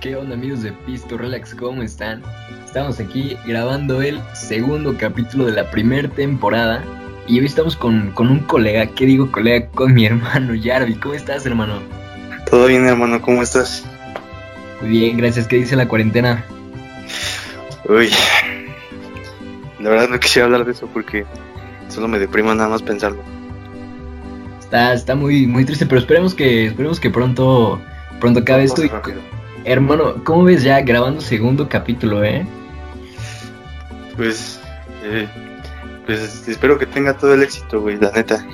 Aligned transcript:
¿Qué 0.00 0.16
onda 0.16 0.34
amigos 0.34 0.62
de 0.62 0.72
Pisto 0.72 1.18
Relax? 1.18 1.54
¿Cómo 1.54 1.82
están? 1.82 2.22
Estamos 2.64 2.98
aquí 3.00 3.36
grabando 3.46 4.00
el 4.00 4.18
segundo 4.32 4.96
capítulo 4.96 5.44
de 5.44 5.52
la 5.52 5.70
primera 5.70 6.08
temporada 6.08 6.82
y 7.26 7.38
hoy 7.38 7.44
estamos 7.44 7.76
con, 7.76 8.10
con, 8.12 8.30
un 8.30 8.38
colega, 8.38 8.86
¿qué 8.86 9.04
digo 9.04 9.30
colega? 9.30 9.68
Con 9.68 9.92
mi 9.92 10.06
hermano 10.06 10.54
Yarvi. 10.54 10.94
¿Cómo 10.94 11.12
estás 11.12 11.44
hermano? 11.44 11.80
Todo 12.48 12.68
bien 12.68 12.86
hermano, 12.86 13.20
¿cómo 13.20 13.42
estás? 13.42 13.84
Muy 14.80 14.88
bien, 14.88 15.18
gracias. 15.18 15.46
¿Qué 15.46 15.56
dice 15.56 15.76
la 15.76 15.86
cuarentena? 15.86 16.46
Uy, 17.86 18.08
la 19.80 19.90
verdad 19.90 20.08
no 20.08 20.18
quisiera 20.18 20.46
hablar 20.46 20.64
de 20.64 20.72
eso 20.72 20.88
porque 20.94 21.26
solo 21.88 22.08
me 22.08 22.18
deprima 22.18 22.54
nada 22.54 22.70
más 22.70 22.80
pensarlo. 22.80 23.22
Está, 24.60 24.94
está 24.94 25.14
muy, 25.14 25.46
muy 25.46 25.66
triste, 25.66 25.84
pero 25.84 26.00
esperemos 26.00 26.34
que, 26.34 26.68
esperemos 26.68 26.98
que 27.00 27.10
pronto, 27.10 27.78
pronto 28.18 28.40
acabe 28.40 28.64
esto. 28.64 28.82
Y, 28.82 28.90
hermano, 29.64 30.22
¿cómo 30.24 30.44
ves 30.44 30.62
ya 30.62 30.80
grabando 30.80 31.20
segundo 31.20 31.68
capítulo, 31.68 32.24
eh? 32.24 32.46
Pues, 34.16 34.60
eh, 35.04 35.28
pues 36.06 36.46
espero 36.48 36.78
que 36.78 36.86
tenga 36.86 37.16
todo 37.16 37.34
el 37.34 37.42
éxito, 37.42 37.80
güey, 37.80 37.98
la 37.98 38.10
neta. 38.12 38.44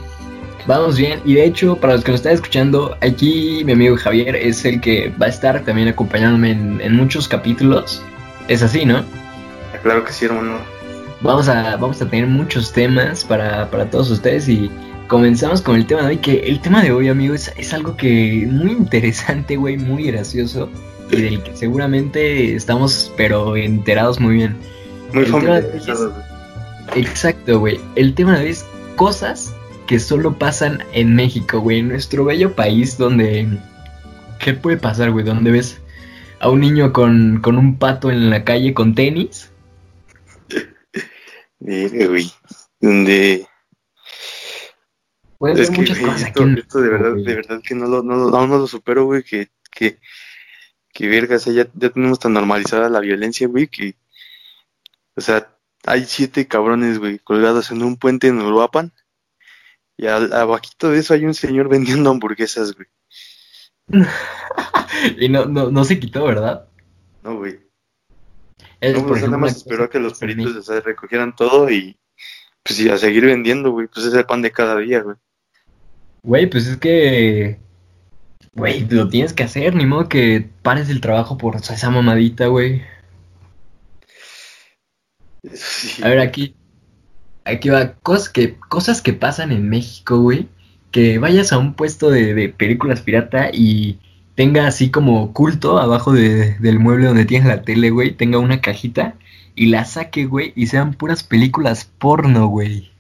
Vamos 0.67 0.99
bien, 0.99 1.21
y 1.25 1.35
de 1.35 1.45
hecho, 1.45 1.77
para 1.77 1.95
los 1.95 2.03
que 2.03 2.11
nos 2.11 2.21
están 2.21 2.35
escuchando, 2.35 2.97
aquí 3.01 3.63
mi 3.65 3.73
amigo 3.73 3.97
Javier 3.97 4.35
es 4.35 4.65
el 4.65 4.81
que 4.81 5.13
va 5.21 5.27
a 5.27 5.29
estar 5.29 5.65
también 5.65 5.89
acompañándome 5.89 6.51
en, 6.51 6.81
en 6.81 6.97
muchos 6.97 7.29
capítulos. 7.29 8.03
Es 8.49 8.63
así, 8.63 8.85
¿no? 8.85 9.05
Claro 9.83 10.05
que 10.05 10.13
sí, 10.13 10.25
hermano. 10.25 10.59
Vamos 11.21 11.49
a, 11.49 11.77
vamos 11.77 12.03
a 12.03 12.09
tener 12.09 12.27
muchos 12.27 12.73
temas 12.73 13.25
para, 13.25 13.71
para 13.71 13.89
todos 13.91 14.11
ustedes 14.11 14.49
y 14.49 14.71
comenzamos 15.07 15.63
con 15.63 15.77
el 15.77 15.87
tema 15.87 16.03
de 16.03 16.09
hoy, 16.09 16.17
que 16.19 16.41
el 16.41 16.61
tema 16.61 16.83
de 16.83 16.91
hoy, 16.91 17.09
amigo, 17.09 17.35
es, 17.35 17.53
es 17.57 17.73
algo 17.73 17.97
que 17.97 18.47
muy 18.51 18.73
interesante, 18.73 19.57
güey, 19.57 19.77
muy 19.77 20.05
gracioso 20.05 20.69
y 21.11 21.23
del 21.23 21.43
que 21.43 21.57
seguramente 21.57 22.55
estamos, 22.55 23.13
pero 23.17 23.57
enterados 23.57 24.21
muy 24.21 24.37
bien. 24.37 24.57
Muy 25.13 25.25
familiarizados. 25.27 26.13
Exacto, 26.95 27.61
güey. 27.61 27.81
El 27.95 28.15
tema 28.15 28.39
de 28.39 28.51
es 28.51 28.65
cosas 28.97 29.55
que 29.87 29.99
solo 29.99 30.39
pasan 30.39 30.83
en 30.93 31.15
México, 31.15 31.61
güey, 31.61 31.81
en 31.81 31.89
nuestro 31.89 32.25
bello 32.25 32.55
país 32.55 32.99
donde... 32.99 33.59
¿Qué 34.39 34.53
puede 34.53 34.77
pasar, 34.77 35.13
güey? 35.13 35.25
Donde 35.25 35.51
ves 35.51 35.81
a 36.41 36.51
un 36.51 36.61
niño 36.61 36.93
con, 36.93 37.41
con 37.41 37.57
un 37.57 37.79
pato 37.79 38.11
en 38.11 38.31
la 38.31 38.45
calle 38.45 38.75
con 38.75 38.95
tenis. 38.95 39.51
güey. 41.61 42.31
Donde 42.81 43.47
Puede 45.39 45.63
es 45.63 45.71
que, 45.71 45.77
muchas 45.79 45.99
cosas 45.99 46.23
esto, 46.23 46.45
esto 46.45 46.81
de 46.81 46.89
verdad, 46.89 47.15
de 47.15 47.35
verdad 47.35 47.61
que 47.63 47.75
no 47.75 47.87
lo, 47.87 48.03
no, 48.03 48.31
no, 48.31 48.47
no 48.47 48.59
lo 48.59 48.67
supero, 48.67 49.05
güey, 49.05 49.23
que, 49.23 49.51
que, 49.71 49.99
que 50.97 51.09
verga, 51.09 51.37
o 51.37 51.39
sea, 51.39 51.53
ya, 51.53 51.69
ya 51.75 51.91
tenemos 51.91 52.19
tan 52.19 52.33
normalizada 52.33 52.89
la 52.89 53.01
violencia, 53.01 53.47
güey, 53.47 53.67
que, 53.67 53.97
o 55.15 55.21
sea, 55.21 55.55
hay 55.85 56.07
siete 56.07 56.49
cabrones, 56.49 56.99
güey, 56.99 57.19
colgados 57.19 57.71
en 57.71 57.83
un 57.83 57.99
puente 57.99 58.29
en 58.29 58.41
Uruapan, 58.41 58.93
y 59.99 60.07
al, 60.07 60.33
abajito 60.33 60.91
de 60.91 61.01
eso 61.01 61.13
hay 61.13 61.27
un 61.27 61.35
señor 61.35 61.69
vendiendo 61.69 62.09
hamburguesas, 62.11 62.75
güey. 62.75 62.89
y 65.19 65.29
no, 65.29 65.45
no, 65.45 65.71
no 65.71 65.85
se 65.85 66.01
quitó, 66.01 66.25
¿verdad? 66.25 66.67
No, 67.23 67.37
güey. 67.37 67.61
No, 68.81 69.07
pues 69.07 69.23
nada 69.23 69.37
más 69.37 69.57
esperó 69.57 69.85
a 69.85 69.91
que 69.91 69.99
los 69.99 70.19
peritos 70.19 70.57
o 70.57 70.63
sea, 70.63 70.81
recogieran 70.81 71.37
todo 71.37 71.71
y 71.71 71.99
pues 72.63 72.81
y 72.81 72.89
a 72.89 72.97
seguir 72.97 73.27
vendiendo, 73.27 73.71
güey, 73.71 73.87
pues 73.87 74.07
es 74.07 74.15
el 74.15 74.25
pan 74.25 74.41
de 74.41 74.51
cada 74.51 74.79
día, 74.79 75.01
güey. 75.01 75.17
Güey, 76.23 76.47
pues 76.49 76.67
es 76.67 76.79
que. 76.79 77.59
Güey, 78.57 78.89
lo 78.89 79.09
tienes 79.09 79.35
que 79.35 79.43
hacer, 79.43 79.75
ni 79.75 79.85
modo 79.85 80.09
que 80.09 80.49
pares 80.63 80.89
el 80.89 81.03
trabajo 81.03 81.37
por 81.37 81.57
esa 81.57 81.91
mamadita, 81.91 82.47
güey. 82.47 82.83
A 86.03 86.09
ver, 86.09 86.21
aquí. 86.21 86.55
Aquí 87.45 87.69
va. 87.69 87.93
Cosas 88.03 88.31
que, 88.31 88.57
cosas 88.69 89.03
que 89.03 89.13
pasan 89.13 89.53
en 89.53 89.69
México, 89.69 90.21
güey. 90.21 90.49
Que 90.91 91.19
vayas 91.19 91.53
a 91.53 91.59
un 91.59 91.75
puesto 91.75 92.11
de, 92.11 92.33
de 92.33 92.49
películas 92.49 93.03
pirata 93.03 93.51
y 93.53 93.99
tenga 94.35 94.67
así 94.67 94.91
como 94.91 95.35
culto 95.35 95.79
abajo 95.79 96.13
de, 96.13 96.55
del 96.59 96.79
mueble 96.79 97.09
donde 97.09 97.27
tienes 97.27 97.47
la 97.47 97.63
tele, 97.63 97.91
güey. 97.91 98.13
Tenga 98.13 98.39
una 98.39 98.63
cajita 98.63 99.17
y 99.55 99.67
la 99.67 99.85
saque, 99.85 100.25
güey. 100.25 100.55
Y 100.57 100.69
sean 100.69 100.95
puras 100.95 101.23
películas 101.23 101.85
porno, 101.99 102.47
güey. 102.47 102.91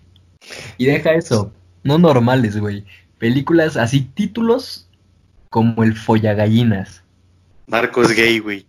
Y 0.76 0.84
deja 0.84 1.14
eso. 1.14 1.52
No 1.82 1.98
normales, 1.98 2.58
güey 2.58 2.84
películas 3.18 3.76
así, 3.76 4.00
títulos 4.02 4.85
como 5.56 5.82
el 5.84 5.96
Follagallinas. 5.96 7.02
Narcos 7.66 8.12
gay, 8.12 8.40
güey. 8.40 8.66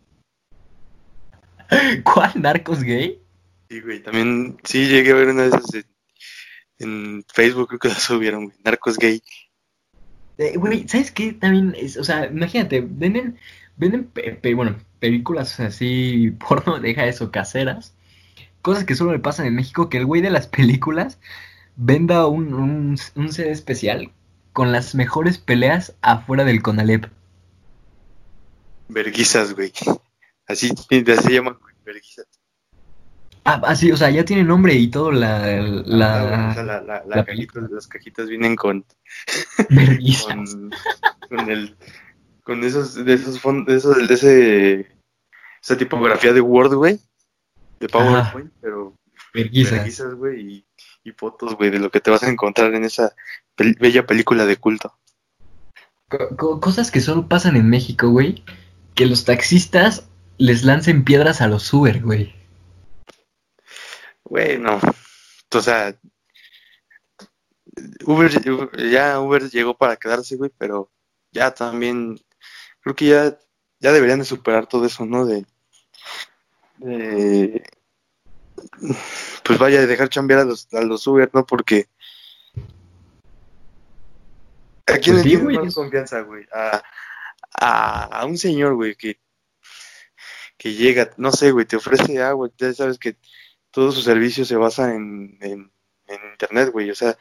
¿Cuál? 2.05 2.31
¿Narcos 2.35 2.81
gay? 2.81 3.21
Sí, 3.69 3.81
güey, 3.81 4.01
también, 4.01 4.55
sí, 4.63 4.87
llegué 4.87 5.11
a 5.11 5.15
ver 5.15 5.27
una 5.27 5.41
de 5.41 5.47
esas 5.49 5.85
en, 6.79 7.25
Facebook, 7.27 7.67
creo 7.67 7.79
que 7.79 7.87
la 7.89 7.95
subieron, 7.95 8.45
güey, 8.45 8.55
Narcos 8.63 8.97
gay. 8.97 9.21
Eh, 10.37 10.55
güey, 10.55 10.87
¿sabes 10.87 11.11
qué? 11.11 11.33
También, 11.33 11.75
es, 11.77 11.97
o 11.97 12.05
sea, 12.05 12.27
imagínate, 12.27 12.79
venden, 12.79 13.37
venden, 13.75 14.09
bueno, 14.55 14.77
películas 15.01 15.59
así, 15.59 16.31
porno, 16.47 16.79
deja 16.79 17.05
eso, 17.05 17.31
caseras, 17.31 17.95
cosas 18.61 18.85
que 18.85 18.95
solo 18.95 19.11
me 19.11 19.19
pasan 19.19 19.47
en 19.47 19.55
México, 19.55 19.89
que 19.89 19.97
el 19.97 20.05
güey 20.05 20.21
de 20.21 20.29
las 20.29 20.47
películas 20.47 21.19
venda 21.75 22.27
un, 22.27 22.53
un, 22.53 22.97
un 23.15 23.33
CD 23.33 23.51
especial 23.51 24.13
con 24.57 24.71
las 24.71 24.95
mejores 24.95 25.37
peleas 25.37 25.95
afuera 26.01 26.43
del 26.43 26.63
Conalep. 26.63 27.05
Verguizas, 28.87 29.53
güey. 29.53 29.71
Así, 30.47 30.71
así 30.71 31.05
se 31.05 31.31
llama, 31.31 31.59
güey, 31.61 31.75
verguizas. 31.85 32.25
Ah, 33.43 33.61
así, 33.65 33.91
o 33.91 33.97
sea, 33.97 34.09
ya 34.09 34.25
tiene 34.25 34.43
nombre 34.43 34.73
y 34.73 34.87
todo 34.87 35.11
la... 35.11 35.61
La, 35.61 36.49
o 36.49 36.53
sea, 36.55 36.63
la, 36.63 36.81
la, 36.81 37.03
las 37.05 37.87
cajitas 37.87 38.27
vienen 38.29 38.55
con... 38.55 38.83
Con, 40.25 40.71
con, 41.29 41.51
el... 41.51 41.77
Con 42.41 42.63
esos, 42.63 43.05
de 43.05 43.13
esos 43.13 43.39
fondos, 43.39 43.67
de, 43.67 43.77
esos, 43.77 44.07
de 44.07 44.13
ese... 44.15 44.87
Esa 45.61 45.77
tipografía 45.77 46.33
de 46.33 46.41
Word, 46.41 46.73
güey. 46.73 46.99
De 47.79 47.87
PowerPoint, 47.87 48.51
pero... 48.59 48.95
Verguizas. 49.35 49.73
Verguizas, 49.73 50.15
güey, 50.15 50.41
y 50.41 50.67
y 51.07 51.11
fotos, 51.13 51.55
güey, 51.55 51.69
de 51.69 51.79
lo 51.79 51.89
que 51.89 52.01
te 52.01 52.11
vas 52.11 52.23
a 52.23 52.29
encontrar 52.29 52.73
en 52.75 52.83
esa 52.83 53.15
bella 53.57 54.05
película 54.05 54.45
de 54.45 54.57
culto. 54.57 54.97
cosas 56.61 56.91
que 56.91 57.01
solo 57.01 57.27
pasan 57.27 57.55
en 57.55 57.69
México, 57.69 58.09
güey. 58.09 58.43
Que 58.95 59.05
los 59.05 59.25
taxistas 59.25 60.07
les 60.37 60.63
lancen 60.63 61.03
piedras 61.03 61.41
a 61.41 61.47
los 61.47 61.71
Uber, 61.73 62.01
güey. 62.01 62.35
Güey, 64.23 64.57
no. 64.57 64.79
O 65.53 65.61
sea, 65.61 65.97
Uber, 68.05 68.31
ya 68.91 69.19
Uber 69.19 69.49
llegó 69.49 69.77
para 69.77 69.95
quedarse, 69.97 70.35
güey, 70.35 70.51
pero 70.57 70.91
ya 71.31 71.53
también 71.53 72.19
creo 72.81 72.95
que 72.95 73.07
ya, 73.07 73.37
ya 73.79 73.91
deberían 73.91 74.19
de 74.19 74.25
superar 74.25 74.67
todo 74.67 74.85
eso, 74.85 75.05
¿no? 75.05 75.25
De, 75.25 75.45
de 76.77 77.63
pues 79.43 79.59
vaya 79.59 79.79
a 79.79 79.85
dejar 79.85 80.09
chambear 80.09 80.41
a 80.41 80.45
los, 80.45 80.67
a 80.73 80.81
los 80.81 81.05
Uber, 81.07 81.29
¿no? 81.33 81.45
Porque 81.45 81.87
¿a 84.87 84.97
quién 84.97 85.15
pues 85.15 85.25
le 85.25 85.37
tienes 85.37 85.65
más 85.65 85.75
confianza, 85.75 86.21
güey? 86.21 86.45
A, 86.53 86.83
a, 87.59 88.03
a, 88.21 88.25
un 88.25 88.37
señor, 88.37 88.75
güey, 88.75 88.95
que, 88.95 89.19
que 90.57 90.73
llega, 90.73 91.11
no 91.17 91.31
sé, 91.31 91.51
güey, 91.51 91.65
te 91.65 91.75
ofrece 91.75 92.21
agua, 92.21 92.49
ya 92.57 92.73
sabes 92.73 92.97
que 92.97 93.17
todo 93.71 93.91
su 93.91 94.01
servicio 94.01 94.45
se 94.45 94.55
basa 94.55 94.93
en, 94.93 95.37
en, 95.41 95.71
en 96.07 96.31
internet, 96.31 96.71
güey, 96.71 96.89
o 96.89 96.95
sea. 96.95 97.17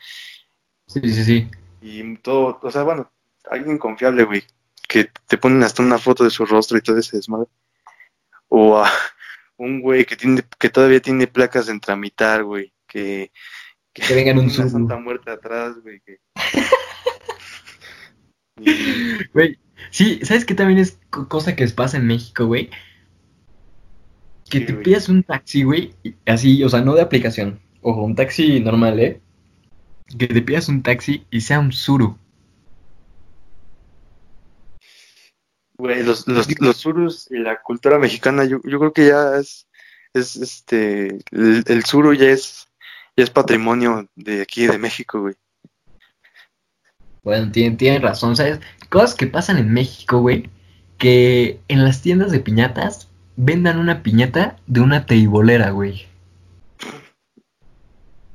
Sí, 0.86 1.00
sí, 1.02 1.24
sí. 1.24 1.50
Y 1.80 2.16
todo, 2.18 2.58
o 2.62 2.70
sea, 2.70 2.82
bueno, 2.82 3.10
alguien 3.50 3.78
confiable, 3.78 4.24
güey, 4.24 4.44
que 4.88 5.10
te 5.26 5.38
ponen 5.38 5.62
hasta 5.62 5.82
una 5.82 5.98
foto 5.98 6.24
de 6.24 6.30
su 6.30 6.46
rostro 6.46 6.78
y 6.78 6.82
todo 6.82 6.98
ese 6.98 7.16
desmadre. 7.16 7.48
O 8.48 8.78
a, 8.78 8.90
un 9.56 9.80
güey 9.80 10.04
que 10.04 10.16
tiene 10.16 10.42
que 10.58 10.68
todavía 10.68 11.00
tiene 11.00 11.26
placas 11.26 11.68
en 11.68 11.80
tramitar, 11.80 12.44
güey, 12.44 12.72
que 12.86 13.32
que, 13.92 14.14
vengan 14.14 14.38
un 14.38 14.44
una 14.44 14.68
santa 14.68 14.96
muerta 14.96 15.32
atrás, 15.32 15.76
güey, 15.82 16.00
que 16.00 16.20
Güey, 19.34 19.58
sí, 19.90 20.20
¿sabes 20.22 20.44
qué 20.44 20.54
también 20.54 20.78
es 20.78 20.98
cosa 21.10 21.54
que 21.54 21.66
pasa 21.68 21.96
en 21.96 22.06
México, 22.06 22.46
güey? 22.46 22.70
Que 24.48 24.60
te 24.60 24.74
pidas 24.74 25.08
un 25.08 25.22
taxi, 25.22 25.64
güey, 25.64 25.94
así, 26.24 26.62
o 26.62 26.68
sea, 26.68 26.80
no 26.80 26.94
de 26.94 27.02
aplicación, 27.02 27.60
ojo, 27.82 28.02
un 28.02 28.14
taxi 28.14 28.60
normal, 28.60 29.00
¿eh? 29.00 29.20
Que 30.16 30.28
te 30.28 30.40
pidas 30.40 30.68
un 30.68 30.82
taxi 30.82 31.26
y 31.30 31.40
sea 31.40 31.58
un 31.58 31.72
suru. 31.72 32.16
Güey, 35.78 36.04
los, 36.04 36.26
los, 36.26 36.48
los 36.60 36.76
surus 36.76 37.30
y 37.30 37.38
la 37.38 37.60
cultura 37.60 37.98
mexicana, 37.98 38.44
yo, 38.44 38.60
yo 38.64 38.78
creo 38.78 38.92
que 38.92 39.08
ya 39.08 39.36
es, 39.36 39.66
es 40.14 40.36
este, 40.36 41.18
el, 41.32 41.64
el 41.66 41.84
suru 41.84 42.14
ya 42.14 42.30
es, 42.30 42.68
ya 43.16 43.24
es 43.24 43.30
patrimonio 43.30 44.08
de 44.14 44.42
aquí, 44.42 44.66
de 44.66 44.78
México, 44.78 45.20
güey. 45.20 45.34
Bueno, 47.26 47.50
tienen, 47.50 47.76
tienen 47.76 48.02
razón, 48.02 48.36
¿sabes? 48.36 48.60
Cosas 48.88 49.16
que 49.16 49.26
pasan 49.26 49.58
en 49.58 49.72
México, 49.72 50.20
güey, 50.20 50.48
que 50.96 51.58
en 51.66 51.82
las 51.82 52.00
tiendas 52.00 52.30
de 52.30 52.38
piñatas 52.38 53.10
vendan 53.34 53.80
una 53.80 54.04
piñata 54.04 54.60
de 54.68 54.80
una 54.80 55.06
teibolera, 55.06 55.70
güey. 55.70 56.06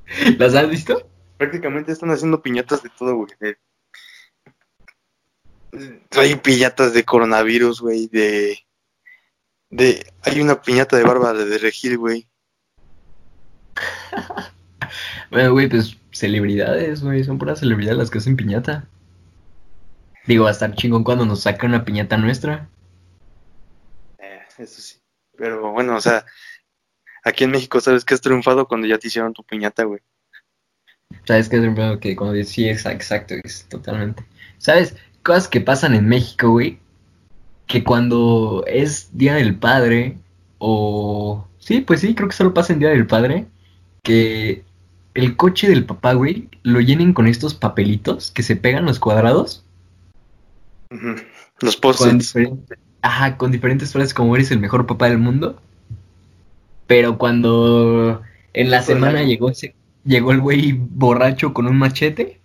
¿Las 0.37 0.55
has 0.55 0.69
visto? 0.69 1.09
Prácticamente 1.37 1.93
están 1.93 2.11
haciendo 2.11 2.41
piñatas 2.41 2.83
de 2.83 2.89
todo, 2.89 3.15
güey. 3.15 3.29
Hay 6.17 6.35
piñatas 6.35 6.93
de 6.93 7.05
coronavirus, 7.05 7.79
güey, 7.79 8.07
de... 8.07 8.59
de... 9.69 10.05
Hay 10.23 10.41
una 10.41 10.61
piñata 10.61 10.97
de 10.97 11.03
barba 11.03 11.31
de, 11.31 11.45
de 11.45 11.57
regir, 11.59 11.97
güey. 11.97 12.27
bueno, 15.31 15.53
güey, 15.53 15.69
pues 15.69 15.95
celebridades, 16.11 17.03
güey, 17.03 17.23
son 17.23 17.37
puras 17.37 17.59
celebridades 17.59 17.97
las 17.97 18.09
que 18.09 18.19
hacen 18.19 18.35
piñata. 18.35 18.87
Digo, 20.27 20.43
va 20.43 20.49
a 20.49 20.53
estar 20.53 20.73
chingón 20.75 21.03
cuando 21.03 21.25
nos 21.25 21.41
saca 21.41 21.65
una 21.65 21.83
piñata 21.83 22.17
nuestra. 22.17 22.69
Eh, 24.19 24.41
eso 24.57 24.81
sí. 24.81 24.97
Pero 25.37 25.71
bueno, 25.71 25.95
o 25.95 26.01
sea, 26.01 26.25
aquí 27.23 27.43
en 27.43 27.51
México, 27.51 27.79
¿sabes 27.79 28.05
que 28.05 28.13
has 28.13 28.21
triunfado 28.21 28.67
cuando 28.67 28.87
ya 28.87 28.97
te 28.97 29.07
hicieron 29.07 29.33
tu 29.33 29.43
piñata, 29.43 29.83
güey? 29.83 30.01
¿Sabes 31.25 31.49
qué 31.49 31.55
es 31.57 31.61
triunfado? 31.61 31.99
Que 31.99 32.15
cuando 32.15 32.41
sí, 32.43 32.69
exacto, 32.69 33.35
es 33.43 33.65
totalmente. 33.67 34.23
¿Sabes? 34.57 34.95
Cosas 35.23 35.47
que 35.47 35.61
pasan 35.61 35.95
en 35.95 36.07
México, 36.07 36.49
güey. 36.49 36.79
Que 37.67 37.83
cuando 37.83 38.63
es 38.67 39.17
Día 39.17 39.35
del 39.35 39.57
Padre, 39.57 40.17
o... 40.59 41.47
Sí, 41.57 41.81
pues 41.81 42.01
sí, 42.01 42.15
creo 42.15 42.27
que 42.27 42.35
solo 42.35 42.53
pasa 42.53 42.73
en 42.73 42.79
Día 42.79 42.89
del 42.89 43.07
Padre. 43.07 43.47
Que 44.03 44.63
el 45.13 45.35
coche 45.35 45.69
del 45.69 45.85
papá, 45.85 46.13
güey, 46.13 46.49
lo 46.63 46.79
llenen 46.79 47.13
con 47.13 47.27
estos 47.27 47.53
papelitos 47.53 48.31
que 48.31 48.43
se 48.43 48.55
pegan 48.55 48.85
los 48.85 48.99
cuadrados. 48.99 49.65
Los 51.59 51.77
post 51.77 52.03
Ajá, 53.03 53.37
con 53.37 53.51
diferentes 53.51 53.91
frases 53.91 54.13
como 54.13 54.35
eres 54.35 54.51
el 54.51 54.59
mejor 54.59 54.85
papá 54.85 55.09
del 55.09 55.17
mundo. 55.17 55.59
Pero 56.87 57.17
cuando 57.17 58.21
en 58.53 58.69
la 58.69 58.83
semana 58.83 59.23
llegó 59.23 59.49
ese, 59.49 59.75
llegó 60.03 60.31
el 60.31 60.41
güey 60.41 60.73
borracho 60.73 61.53
con 61.53 61.67
un 61.67 61.77
machete. 61.77 62.39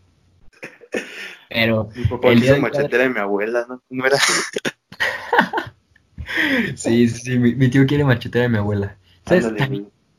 Pero 1.50 1.90
mi 1.94 2.04
papá 2.04 2.28
el 2.28 2.40
día 2.40 2.58
machetera 2.58 3.04
de 3.04 3.10
mi 3.10 3.18
abuela, 3.18 3.66
¿no? 3.68 3.82
No 3.90 4.06
era. 4.06 4.16
sí, 6.76 7.08
sí, 7.08 7.38
mi, 7.38 7.68
tío 7.68 7.86
quiere 7.86 8.04
machetera 8.04 8.44
de 8.44 8.48
mi 8.48 8.58
abuela. 8.58 8.96
¿Sabes? 9.26 9.46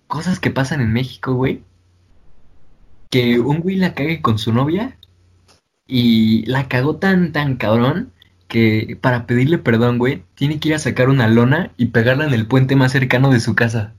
cosas 0.08 0.40
que 0.40 0.52
pasan 0.52 0.82
en 0.82 0.94
México, 0.94 1.34
güey. 1.34 1.64
Que 3.10 3.40
un 3.40 3.60
güey 3.60 3.78
la 3.78 3.94
cague 3.94 4.22
con 4.22 4.38
su 4.38 4.54
novia 4.54 4.98
y 5.88 6.46
la 6.46 6.68
cagó 6.68 6.98
tan, 6.98 7.32
tan 7.32 7.56
cabrón 7.56 8.12
que 8.48 8.98
para 9.02 9.26
pedirle 9.26 9.58
perdón, 9.58 9.98
güey, 9.98 10.24
tiene 10.36 10.60
que 10.60 10.70
ir 10.70 10.76
a 10.76 10.80
sacar 10.80 11.10
una 11.10 11.28
lona 11.28 11.72
y 11.78 11.88
pegarla 11.88 12.26
en 12.26 12.34
el 12.34 12.48
puente 12.48 12.76
más 12.76 12.92
cercano 12.92 13.30
de 13.30 13.40
su 13.40 13.56
casa. 13.56 13.94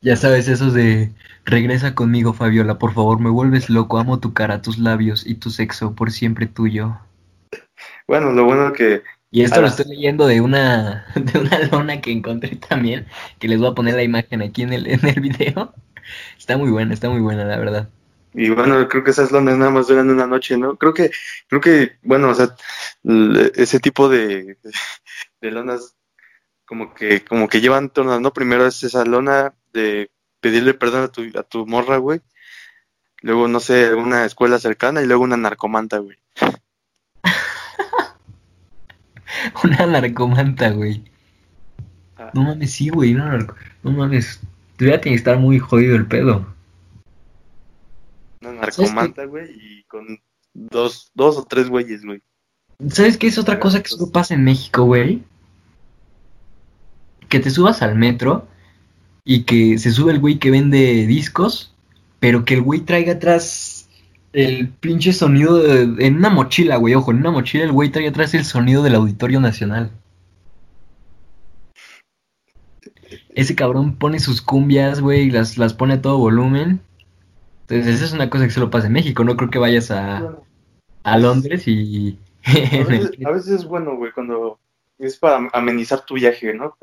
ya 0.00 0.16
sabes, 0.16 0.48
esos 0.48 0.74
de 0.74 1.12
regresa 1.44 1.94
conmigo, 1.94 2.32
Fabiola, 2.32 2.78
por 2.78 2.92
favor, 2.92 3.20
me 3.20 3.30
vuelves 3.30 3.70
loco, 3.70 3.98
amo 3.98 4.20
tu 4.20 4.32
cara, 4.32 4.62
tus 4.62 4.78
labios 4.78 5.26
y 5.26 5.34
tu 5.34 5.50
sexo, 5.50 5.94
por 5.94 6.10
siempre 6.10 6.46
tuyo. 6.46 6.98
Bueno, 8.06 8.32
lo 8.32 8.44
bueno 8.44 8.72
que... 8.72 9.02
Y 9.32 9.42
esto 9.42 9.60
lo 9.60 9.68
estoy 9.68 9.86
leyendo 9.86 10.26
de 10.26 10.40
una, 10.40 11.06
de 11.14 11.38
una 11.38 11.58
lona 11.70 12.00
que 12.00 12.10
encontré 12.10 12.56
también, 12.56 13.06
que 13.38 13.48
les 13.48 13.58
voy 13.58 13.68
a 13.68 13.74
poner 13.74 13.94
la 13.94 14.02
imagen 14.02 14.42
aquí 14.42 14.62
en 14.62 14.72
el, 14.72 14.86
en 14.88 15.06
el 15.06 15.20
video. 15.20 15.72
Está 16.38 16.56
muy 16.56 16.70
buena, 16.70 16.94
está 16.94 17.08
muy 17.08 17.20
buena, 17.20 17.44
la 17.44 17.58
verdad. 17.58 17.88
Y 18.32 18.48
bueno, 18.50 18.88
creo 18.88 19.02
que 19.02 19.10
esas 19.10 19.32
lonas 19.32 19.58
nada 19.58 19.70
más 19.70 19.88
duran 19.88 20.08
una 20.08 20.26
noche, 20.26 20.56
¿no? 20.56 20.76
Creo 20.76 20.94
que, 20.94 21.10
creo 21.48 21.60
que, 21.60 21.98
bueno, 22.02 22.28
o 22.28 22.34
sea, 22.34 22.54
ese 23.54 23.80
tipo 23.80 24.08
de, 24.08 24.56
de 25.40 25.50
lonas 25.50 25.96
como 26.64 26.94
que, 26.94 27.24
como 27.24 27.48
que 27.48 27.60
llevan 27.60 27.90
tornas, 27.90 28.20
¿no? 28.20 28.32
Primero 28.32 28.66
es 28.66 28.84
esa 28.84 29.04
lona 29.04 29.54
de 29.72 30.10
pedirle 30.40 30.74
perdón 30.74 31.04
a 31.04 31.08
tu, 31.08 31.22
a 31.36 31.42
tu 31.42 31.66
morra, 31.66 31.96
güey. 31.96 32.20
Luego, 33.22 33.48
no 33.48 33.58
sé, 33.58 33.92
una 33.94 34.24
escuela 34.24 34.60
cercana 34.60 35.02
y 35.02 35.06
luego 35.06 35.24
una 35.24 35.36
narcomanta, 35.36 35.98
güey. 35.98 36.16
una 39.64 39.86
narcomanta, 39.86 40.70
güey. 40.70 41.02
Ah. 42.16 42.30
No 42.34 42.44
mames, 42.44 42.72
sí, 42.72 42.88
güey, 42.88 43.14
no, 43.14 43.36
no 43.82 43.90
mames. 43.90 44.40
Tuviera 44.80 44.98
que 44.98 45.12
estar 45.12 45.38
muy 45.38 45.58
jodido 45.58 45.94
el 45.94 46.06
pedo. 46.06 46.46
Una 48.40 48.52
narcomanta, 48.54 49.26
güey, 49.26 49.50
y 49.50 49.82
con 49.82 50.18
dos, 50.54 51.10
dos 51.12 51.36
o 51.36 51.44
tres 51.44 51.68
güeyes, 51.68 52.02
güey. 52.02 52.22
¿Sabes 52.88 53.18
qué 53.18 53.26
es 53.26 53.36
otra 53.36 53.60
cosa 53.60 53.82
que 53.82 53.90
solo 53.90 54.10
pasa 54.10 54.32
en 54.32 54.42
México, 54.42 54.84
güey? 54.84 55.22
Que 57.28 57.40
te 57.40 57.50
subas 57.50 57.82
al 57.82 57.94
metro 57.94 58.48
y 59.22 59.42
que 59.42 59.76
se 59.76 59.90
sube 59.90 60.12
el 60.12 60.18
güey 60.18 60.38
que 60.38 60.50
vende 60.50 61.06
discos, 61.06 61.74
pero 62.18 62.46
que 62.46 62.54
el 62.54 62.62
güey 62.62 62.80
traiga 62.80 63.12
atrás 63.12 63.86
el 64.32 64.70
pinche 64.70 65.12
sonido 65.12 65.58
de, 65.58 66.06
en 66.06 66.16
una 66.16 66.30
mochila, 66.30 66.76
güey, 66.76 66.94
ojo, 66.94 67.10
en 67.10 67.18
una 67.18 67.32
mochila 67.32 67.64
el 67.64 67.72
güey 67.72 67.90
trae 67.90 68.08
atrás 68.08 68.32
el 68.32 68.46
sonido 68.46 68.82
del 68.82 68.94
Auditorio 68.94 69.40
Nacional. 69.40 69.90
Ese 73.40 73.54
cabrón 73.54 73.96
pone 73.96 74.20
sus 74.20 74.42
cumbias, 74.42 75.00
güey, 75.00 75.22
y 75.22 75.30
las, 75.30 75.56
las 75.58 75.74
pone 75.74 75.94
a 75.94 76.02
todo 76.02 76.18
volumen 76.18 76.80
entonces, 77.70 77.96
esa 77.96 78.04
es 78.06 78.12
una 78.12 78.28
cosa 78.28 78.44
que 78.46 78.50
solo 78.50 78.68
pasa 78.68 78.88
en 78.88 78.94
México. 78.94 79.22
No 79.22 79.36
creo 79.36 79.48
que 79.48 79.60
vayas 79.60 79.92
a, 79.92 80.36
a 81.04 81.18
Londres 81.18 81.68
y. 81.68 82.18
a, 82.44 83.30
veces, 83.30 83.48
es 83.48 83.64
bueno, 83.64 83.96
güey, 83.96 84.10
cuando 84.12 84.58
es 84.98 85.16
para 85.16 85.48
amenizar 85.52 86.04
tu 86.04 86.14
viaje, 86.14 86.52
¿no? 86.52 86.76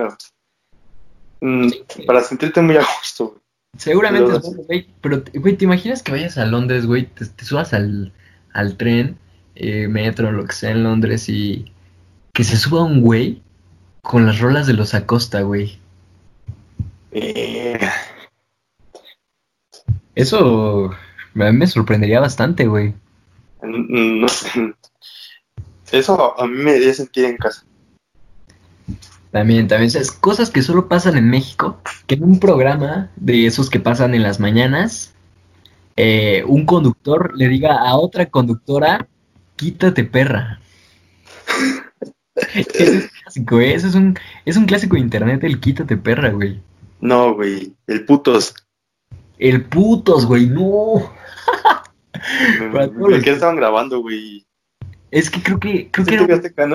Mm, 1.42 1.70
para 2.06 2.22
sentirte 2.22 2.62
muy 2.62 2.78
a 2.78 2.86
gusto, 3.00 3.28
güey. 3.28 3.42
Seguramente 3.78 4.28
pero, 4.28 4.38
es 4.38 4.44
bueno, 4.44 4.64
güey. 4.64 4.88
Pero, 5.02 5.24
güey, 5.34 5.58
¿te 5.58 5.66
imaginas 5.66 6.02
que 6.02 6.14
vayas 6.14 6.38
a 6.38 6.46
Londres, 6.46 6.86
güey? 6.86 7.08
Te, 7.08 7.26
subas 7.44 7.74
al, 7.74 8.14
al 8.54 8.78
tren, 8.78 9.18
eh, 9.56 9.90
metro, 9.90 10.32
lo 10.32 10.46
que 10.46 10.54
sea 10.54 10.72
en 10.72 10.84
Londres 10.84 11.28
y 11.28 11.70
que 12.32 12.46
se 12.46 12.56
suba 12.56 12.84
un 12.84 13.02
güey 13.02 13.42
con 14.02 14.26
las 14.26 14.40
rolas 14.40 14.68
de 14.68 14.74
los 14.74 14.94
Acosta, 14.94 15.42
güey. 15.42 15.80
Eh, 17.12 17.80
eso 20.16 20.92
me 21.34 21.68
sorprendería 21.68 22.20
bastante, 22.20 22.68
güey. 22.68 22.94
No 23.62 24.28
sé. 24.28 24.74
Eso 25.92 26.40
a 26.40 26.48
mí 26.48 26.58
me 26.64 26.72
haría 26.72 26.94
sentir 26.94 27.26
en 27.26 27.38
casa. 27.38 27.64
También, 29.32 29.68
también, 29.68 29.92
¿sabes? 29.92 30.12
Cosas 30.12 30.50
que 30.50 30.64
solo 30.64 30.88
pasan 30.88 31.18
en 31.18 31.30
México, 31.30 31.80
que 32.08 32.16
en 32.16 32.24
un 32.24 32.40
programa 32.40 33.12
de 33.18 33.46
esos 33.46 33.70
que 33.70 33.80
pasan 33.80 34.16
en 34.16 34.24
las 34.24 34.40
mañanas, 34.40 35.14
eh, 35.96 36.44
un 36.48 36.66
conductor 36.66 37.36
le 37.36 37.48
diga 37.48 37.78
a 37.78 37.98
otra 37.98 38.28
conductora, 38.28 39.08
quítate 39.56 40.04
perra. 40.04 40.60
Eso 42.56 42.94
es 42.94 43.12
clásico, 43.12 43.56
güey. 43.56 43.74
Eso 43.74 43.88
es 43.88 43.96
un, 43.96 44.18
es 44.46 44.58
un 44.58 44.66
clásico 44.66 44.96
de 44.96 45.02
internet, 45.02 45.44
el 45.44 45.60
quítate 45.60 45.98
perra, 45.98 46.30
güey. 46.30 46.62
No, 47.00 47.34
güey, 47.36 47.74
el 47.88 48.06
putos. 48.06 48.56
El 49.38 49.66
putos, 49.66 50.26
güey, 50.26 50.48
no. 50.48 51.14
¿Qué 53.24 53.32
estaban 53.32 53.56
grabando, 53.56 54.02
güey? 54.02 54.46
Es 55.12 55.30
que 55.30 55.42
creo 55.42 55.60
que. 55.60 55.90
Creo 55.92 56.06
que. 56.06 56.12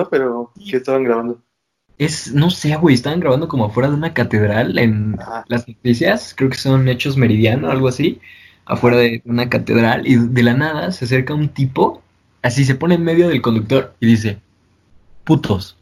Pero, 0.09 0.51
¿qué 0.55 0.77
estaban 0.77 1.03
grabando? 1.03 1.41
Es, 1.97 2.33
no 2.33 2.49
sé, 2.49 2.75
güey, 2.75 2.95
estaban 2.95 3.19
grabando 3.19 3.47
como 3.47 3.65
afuera 3.65 3.89
de 3.89 3.95
una 3.95 4.13
catedral 4.13 4.79
en 4.79 5.17
las 5.47 5.67
noticias, 5.67 6.33
creo 6.35 6.49
que 6.49 6.57
son 6.57 6.87
hechos 6.87 7.17
meridiano 7.17 7.67
o 7.67 7.71
algo 7.71 7.87
así, 7.87 8.19
afuera 8.65 8.97
de 8.97 9.21
una 9.25 9.47
catedral, 9.47 10.07
y 10.07 10.15
de 10.15 10.43
la 10.43 10.55
nada 10.55 10.91
se 10.91 11.05
acerca 11.05 11.35
un 11.35 11.49
tipo, 11.49 12.01
así 12.41 12.65
se 12.65 12.73
pone 12.75 12.95
en 12.95 13.03
medio 13.03 13.29
del 13.29 13.43
conductor 13.43 13.93
y 13.99 14.07
dice, 14.07 14.41
putos. 15.23 15.77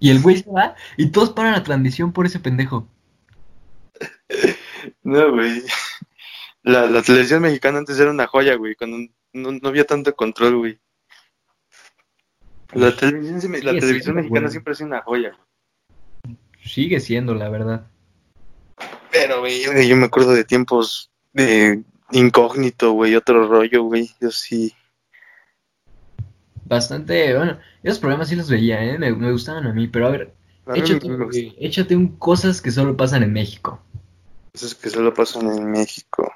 Y 0.00 0.10
el 0.10 0.20
güey 0.20 0.38
se 0.38 0.50
va 0.50 0.74
y 0.96 1.10
todos 1.10 1.30
paran 1.30 1.52
la 1.52 1.62
transmisión 1.62 2.12
por 2.12 2.26
ese 2.26 2.40
pendejo. 2.40 2.86
No, 5.06 5.30
güey. 5.30 5.62
La, 6.64 6.86
la, 6.90 7.00
televisión 7.00 7.42
mexicana 7.42 7.78
antes 7.78 7.96
era 8.00 8.10
una 8.10 8.26
joya, 8.26 8.56
güey, 8.56 8.74
cuando 8.74 9.08
no, 9.32 9.68
había 9.68 9.84
tanto 9.84 10.16
control, 10.16 10.56
güey. 10.56 10.80
La 12.72 12.90
televisión, 12.90 13.52
la 13.62 13.78
televisión 13.78 14.16
mexicana 14.16 14.50
siempre 14.50 14.72
ha 14.72 14.74
sido 14.74 14.88
una 14.88 15.02
joya. 15.02 15.38
Sigue 16.60 16.98
siendo, 16.98 17.36
la 17.36 17.48
verdad. 17.48 17.86
Pero, 19.12 19.38
güey, 19.38 19.62
yo, 19.62 19.96
me 19.96 20.06
acuerdo 20.06 20.32
de 20.32 20.42
tiempos 20.42 21.12
de 21.32 21.84
incógnito, 22.10 22.90
güey, 22.90 23.14
otro 23.14 23.46
rollo, 23.46 23.84
güey. 23.84 24.10
Yo 24.20 24.32
sí. 24.32 24.74
Bastante, 26.64 27.36
bueno, 27.36 27.60
esos 27.84 28.00
programas 28.00 28.28
sí 28.28 28.34
los 28.34 28.50
veía, 28.50 28.82
¿eh? 28.82 28.98
Me, 28.98 29.12
gustaban 29.30 29.68
a 29.68 29.72
mí, 29.72 29.86
pero 29.86 30.08
a 30.08 30.10
ver, 30.10 30.34
échate, 30.74 31.08
échate 31.60 31.94
un 31.94 32.16
cosas 32.16 32.60
que 32.60 32.72
solo 32.72 32.96
pasan 32.96 33.22
en 33.22 33.32
México. 33.32 33.85
Cosas 34.56 34.74
que 34.74 34.88
solo 34.88 35.12
pasan 35.12 35.50
en 35.50 35.70
México. 35.70 36.32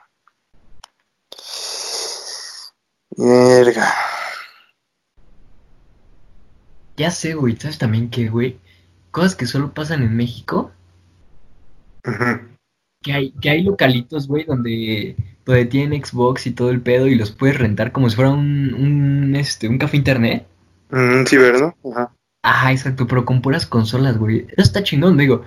Verga. 3.16 3.94
Ya 6.98 7.10
sé, 7.10 7.32
güey. 7.32 7.56
¿Sabes 7.56 7.78
también 7.78 8.10
que, 8.10 8.28
güey? 8.28 8.58
Cosas 9.10 9.34
que 9.34 9.46
solo 9.46 9.72
pasan 9.72 10.02
en 10.02 10.14
México. 10.14 10.70
Que 13.02 13.14
hay, 13.14 13.32
que 13.40 13.48
hay 13.48 13.62
localitos, 13.62 14.28
güey, 14.28 14.44
donde, 14.44 15.16
donde 15.46 15.64
tienen 15.64 16.04
Xbox 16.04 16.46
y 16.46 16.50
todo 16.50 16.68
el 16.68 16.82
pedo 16.82 17.06
y 17.06 17.14
los 17.14 17.30
puedes 17.30 17.56
rentar 17.56 17.90
como 17.90 18.10
si 18.10 18.16
fuera 18.16 18.32
un, 18.32 18.74
un, 18.74 19.34
este, 19.34 19.66
un 19.66 19.78
café 19.78 19.96
internet. 19.96 20.46
Mm, 20.90 21.24
sí, 21.24 21.38
¿verdad? 21.38 21.74
Ajá. 21.90 22.12
Ajá, 22.42 22.72
exacto, 22.72 23.06
pero 23.06 23.24
con 23.24 23.40
puras 23.40 23.64
consolas, 23.64 24.18
güey. 24.18 24.40
Eso 24.40 24.60
está 24.60 24.82
chingón, 24.82 25.16
digo. 25.16 25.42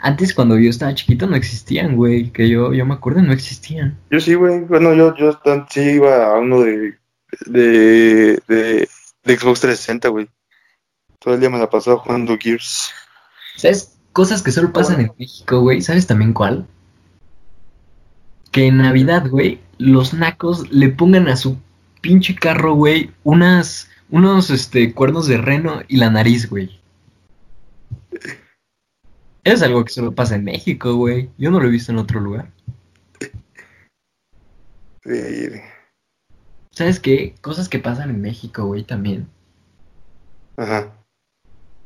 Antes 0.00 0.32
cuando 0.34 0.58
yo 0.58 0.70
estaba 0.70 0.94
chiquito 0.94 1.26
no 1.26 1.36
existían, 1.36 1.96
güey. 1.96 2.30
Que 2.30 2.48
yo, 2.48 2.72
yo 2.72 2.86
me 2.86 2.94
acuerdo, 2.94 3.22
no 3.22 3.32
existían. 3.32 3.98
Yo 4.10 4.20
sí, 4.20 4.34
güey. 4.34 4.60
Bueno, 4.60 4.94
yo, 4.94 5.14
yo 5.16 5.40
sí 5.70 5.80
iba 5.80 6.26
a 6.26 6.38
uno 6.38 6.60
de, 6.60 6.98
de, 7.46 8.40
de, 8.46 8.88
de 9.24 9.36
Xbox 9.36 9.60
360, 9.60 10.08
güey. 10.08 10.28
Todo 11.18 11.34
el 11.34 11.40
día 11.40 11.50
me 11.50 11.58
la 11.58 11.68
pasaba 11.68 11.98
jugando 11.98 12.38
Gears. 12.38 12.90
¿Sabes? 13.56 13.98
Cosas 14.12 14.42
que 14.42 14.52
solo 14.52 14.72
pasan 14.72 15.00
en 15.00 15.12
México, 15.18 15.60
güey. 15.60 15.82
¿Sabes 15.82 16.06
también 16.06 16.32
cuál? 16.32 16.66
Que 18.52 18.68
en 18.68 18.78
Navidad, 18.78 19.28
güey, 19.28 19.60
los 19.78 20.14
nacos 20.14 20.70
le 20.70 20.88
pongan 20.88 21.28
a 21.28 21.36
su 21.36 21.58
pinche 22.00 22.34
carro, 22.34 22.74
güey, 22.74 23.10
unas, 23.24 23.90
unos 24.10 24.50
este, 24.50 24.94
cuernos 24.94 25.26
de 25.26 25.38
reno 25.38 25.82
y 25.88 25.96
la 25.96 26.10
nariz, 26.10 26.48
güey. 26.48 26.77
Es 29.48 29.62
algo 29.62 29.82
que 29.82 29.92
solo 29.92 30.12
pasa 30.12 30.36
en 30.36 30.44
México, 30.44 30.94
güey. 30.94 31.30
Yo 31.38 31.50
no 31.50 31.58
lo 31.58 31.68
he 31.68 31.70
visto 31.70 31.90
en 31.90 31.96
otro 31.96 32.20
lugar. 32.20 32.50
¿Sabes 36.70 37.00
qué? 37.00 37.34
Cosas 37.40 37.70
que 37.70 37.78
pasan 37.78 38.10
en 38.10 38.20
México, 38.20 38.66
güey, 38.66 38.84
también. 38.84 39.26
Ajá. 40.58 40.92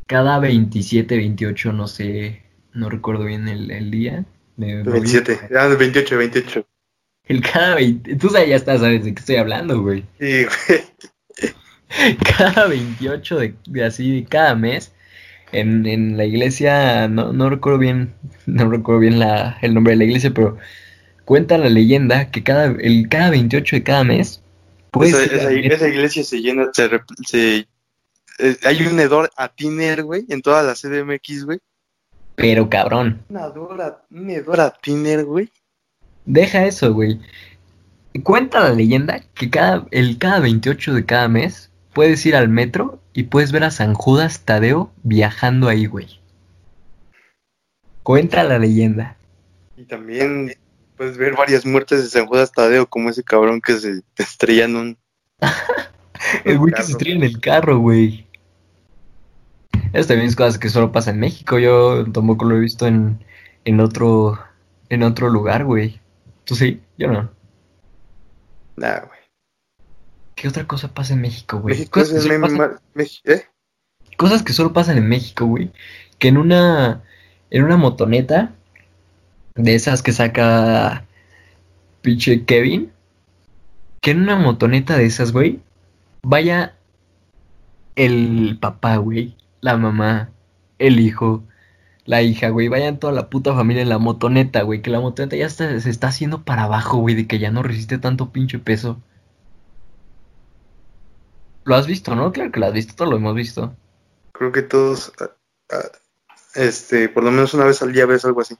Cada 0.09 0.41
27, 0.41 1.17
28, 1.17 1.73
no 1.73 1.87
sé, 1.87 2.43
no 2.73 2.91
recuerdo 2.91 3.27
bien 3.27 3.47
el, 3.47 3.71
el 3.71 3.93
día. 3.93 4.25
Me, 4.57 4.83
27, 4.83 5.51
ah, 5.57 5.69
28, 5.69 6.19
28. 6.19 6.67
El 7.29 7.43
cada 7.43 7.77
20, 7.77 8.17
tú 8.17 8.29
ya 8.33 8.57
estás, 8.57 8.81
sabes 8.81 9.05
de 9.05 9.15
qué 9.15 9.21
estoy 9.21 9.37
hablando, 9.37 9.81
güey. 9.81 10.05
Sí, 10.19 10.47
güey. 10.47 11.55
Cada 12.37 12.67
28 12.67 13.39
de, 13.39 13.55
de 13.67 13.85
así, 13.85 14.23
de 14.23 14.25
cada 14.25 14.55
mes, 14.57 14.92
en, 15.53 15.87
en 15.87 16.17
la 16.17 16.25
iglesia, 16.25 17.09
no, 17.09 17.33
no 17.33 17.51
recuerdo 17.51 17.79
bien, 17.79 18.15
no 18.47 18.71
recuerdo 18.71 19.01
bien 19.01 19.19
la, 19.19 19.59
el 19.63 19.75
nombre 19.75 19.93
de 19.93 19.99
la 19.99 20.05
iglesia, 20.05 20.33
pero 20.35 20.57
cuenta 21.25 21.59
la 21.59 21.69
leyenda 21.69 22.31
que 22.31 22.43
cada, 22.43 22.67
el, 22.67 23.09
cada 23.09 23.31
28 23.31 23.77
de 23.77 23.83
cada 23.83 24.05
mes 24.05 24.43
pues 24.93 25.15
esa, 25.15 25.51
esa, 25.51 25.89
iglesia 25.89 26.23
se 26.23 26.43
llena, 26.43 26.69
se, 26.75 26.91
se 27.25 27.67
eh, 28.39 28.57
hay 28.65 28.87
un 28.87 29.01
hedor 29.01 29.31
a 29.37 29.49
Tiner, 29.49 30.03
güey, 30.03 30.27
en 30.29 30.43
toda 30.43 30.63
la 30.63 30.75
CDMX, 30.75 31.47
güey. 31.47 31.59
Pero 32.35 32.69
cabrón. 32.69 33.23
Un 33.31 34.31
hedor 34.31 34.61
a, 34.61 34.71
Tiner, 34.83 35.25
güey. 35.25 35.49
Deja 36.27 36.67
eso, 36.67 36.93
güey. 36.93 37.19
Cuenta 38.23 38.61
la 38.61 38.75
leyenda 38.75 39.21
que 39.33 39.49
cada, 39.49 39.87
el 39.91 40.19
cada 40.19 40.41
28 40.41 40.93
de 40.93 41.07
cada 41.07 41.29
mes 41.29 41.71
puedes 41.93 42.25
ir 42.27 42.37
al 42.37 42.49
metro 42.49 43.01
y 43.13 43.25
puedes 43.25 43.53
ver 43.53 43.65
a 43.65 43.71
San 43.71 43.95
Judas 43.95 44.41
Tadeo 44.45 44.93
viajando 45.03 45.69
ahí, 45.69 45.87
güey. 45.87 46.21
Cuenta 48.03 48.43
la 48.45 48.59
leyenda. 48.59 49.17
Y 49.77 49.85
también 49.85 50.55
puedes 50.97 51.17
ver 51.17 51.35
varias 51.37 51.65
muertes 51.65 52.03
de 52.03 52.09
San 52.09 52.27
Judas 52.27 52.53
Tadeo, 52.53 52.87
como 52.87 53.11
ese 53.11 53.23
cabrón 53.23 53.61
que 53.61 53.75
se 53.75 54.01
estrella 54.17 54.65
en 54.65 54.77
un. 54.77 54.99
el 56.45 56.59
güey 56.59 56.73
que 56.75 56.83
se 56.83 56.93
estrella 56.93 57.17
en 57.17 57.25
el 57.25 57.41
carro, 57.41 57.79
güey. 57.79 58.27
Eso 59.93 60.09
también 60.09 60.29
es 60.29 60.37
cosas 60.37 60.59
que 60.59 60.71
solo 60.71 60.91
pasa 60.91 61.11
en 61.11 61.21
México. 61.21 61.59
Yo 61.59 62.05
tampoco 62.13 62.47
lo 62.47 62.57
he 62.57 62.61
visto 62.61 62.87
en, 62.87 63.23
en 63.65 63.81
otro 63.81 64.39
en 64.89 65.03
otro 65.03 65.29
lugar, 65.31 65.65
güey. 65.65 66.01
¿Tú 66.45 66.55
sí? 66.55 66.83
Yo 66.99 67.09
no. 67.09 67.31
Nah, 68.77 69.01
güey. 69.01 69.22
¿Qué 70.43 70.49
otra 70.49 70.67
cosa 70.67 70.93
pasa 70.93 71.15
en 71.15 71.21
México, 71.21 71.61
güey? 71.61 71.77
México 71.77 72.01
cosas, 72.01 72.17
es 72.17 72.27
que 72.29 72.39
pasan... 72.41 72.81
¿Eh? 73.27 73.43
cosas 74.17 74.43
que 74.43 74.53
solo 74.53 74.73
pasan 74.73 74.99
en 74.99 75.09
México, 75.09 75.47
güey. 75.47 75.71
Que 76.19 76.27
en 76.27 76.37
una 76.37 77.05
en 77.51 77.63
una 77.63 77.77
motoneta 77.77 78.53
de 79.55 79.77
esas 79.77 80.03
que 80.03 80.11
saca 80.11 81.05
pinche 82.01 82.45
Kevin, 82.45 82.91
que 84.01 84.11
en 84.11 84.23
una 84.23 84.35
motoneta 84.35 84.99
de 84.99 85.05
esas, 85.05 85.31
güey, 85.31 85.61
vaya 86.25 86.75
el 87.95 88.59
papá, 88.61 88.97
güey, 88.97 89.37
la 89.61 89.77
mamá, 89.77 90.31
el 90.81 90.99
hijo, 90.99 91.45
la 92.05 92.23
hija, 92.23 92.49
güey, 92.49 92.67
vayan 92.67 92.99
toda 92.99 93.13
la 93.13 93.31
puta 93.31 93.55
familia 93.55 93.83
en 93.83 93.91
la 93.91 93.99
motoneta, 93.99 94.63
güey, 94.63 94.83
que 94.83 94.91
la 94.91 94.99
motoneta 94.99 95.37
ya 95.37 95.49
se 95.49 95.77
está 95.89 96.09
haciendo 96.09 96.43
para 96.43 96.65
abajo, 96.65 96.97
güey, 96.99 97.15
de 97.15 97.29
que 97.29 97.39
ya 97.39 97.53
no 97.53 97.63
resiste 97.63 97.99
tanto 97.99 98.33
pinche 98.33 98.59
peso. 98.59 99.01
Lo 101.65 101.77
has 101.77 101.87
visto, 101.87 102.15
¿no? 102.15 102.33
Claro 102.33 102.51
que 102.51 102.61
lo 102.61 102.67
has 102.67 102.73
visto, 102.73 102.95
todo 102.95 103.11
lo 103.11 103.17
hemos 103.17 103.35
visto. 103.35 103.75
Creo 104.33 104.53
que 104.53 104.63
todos, 104.63 105.13
este, 106.55 107.09
por 107.09 107.25
lo 107.25 107.31
menos 107.31 107.55
una 107.55 107.65
vez 107.65 107.83
al 107.83 107.93
día 107.93 108.07
ves 108.07 108.25
algo 108.25 108.41
así. 108.41 108.57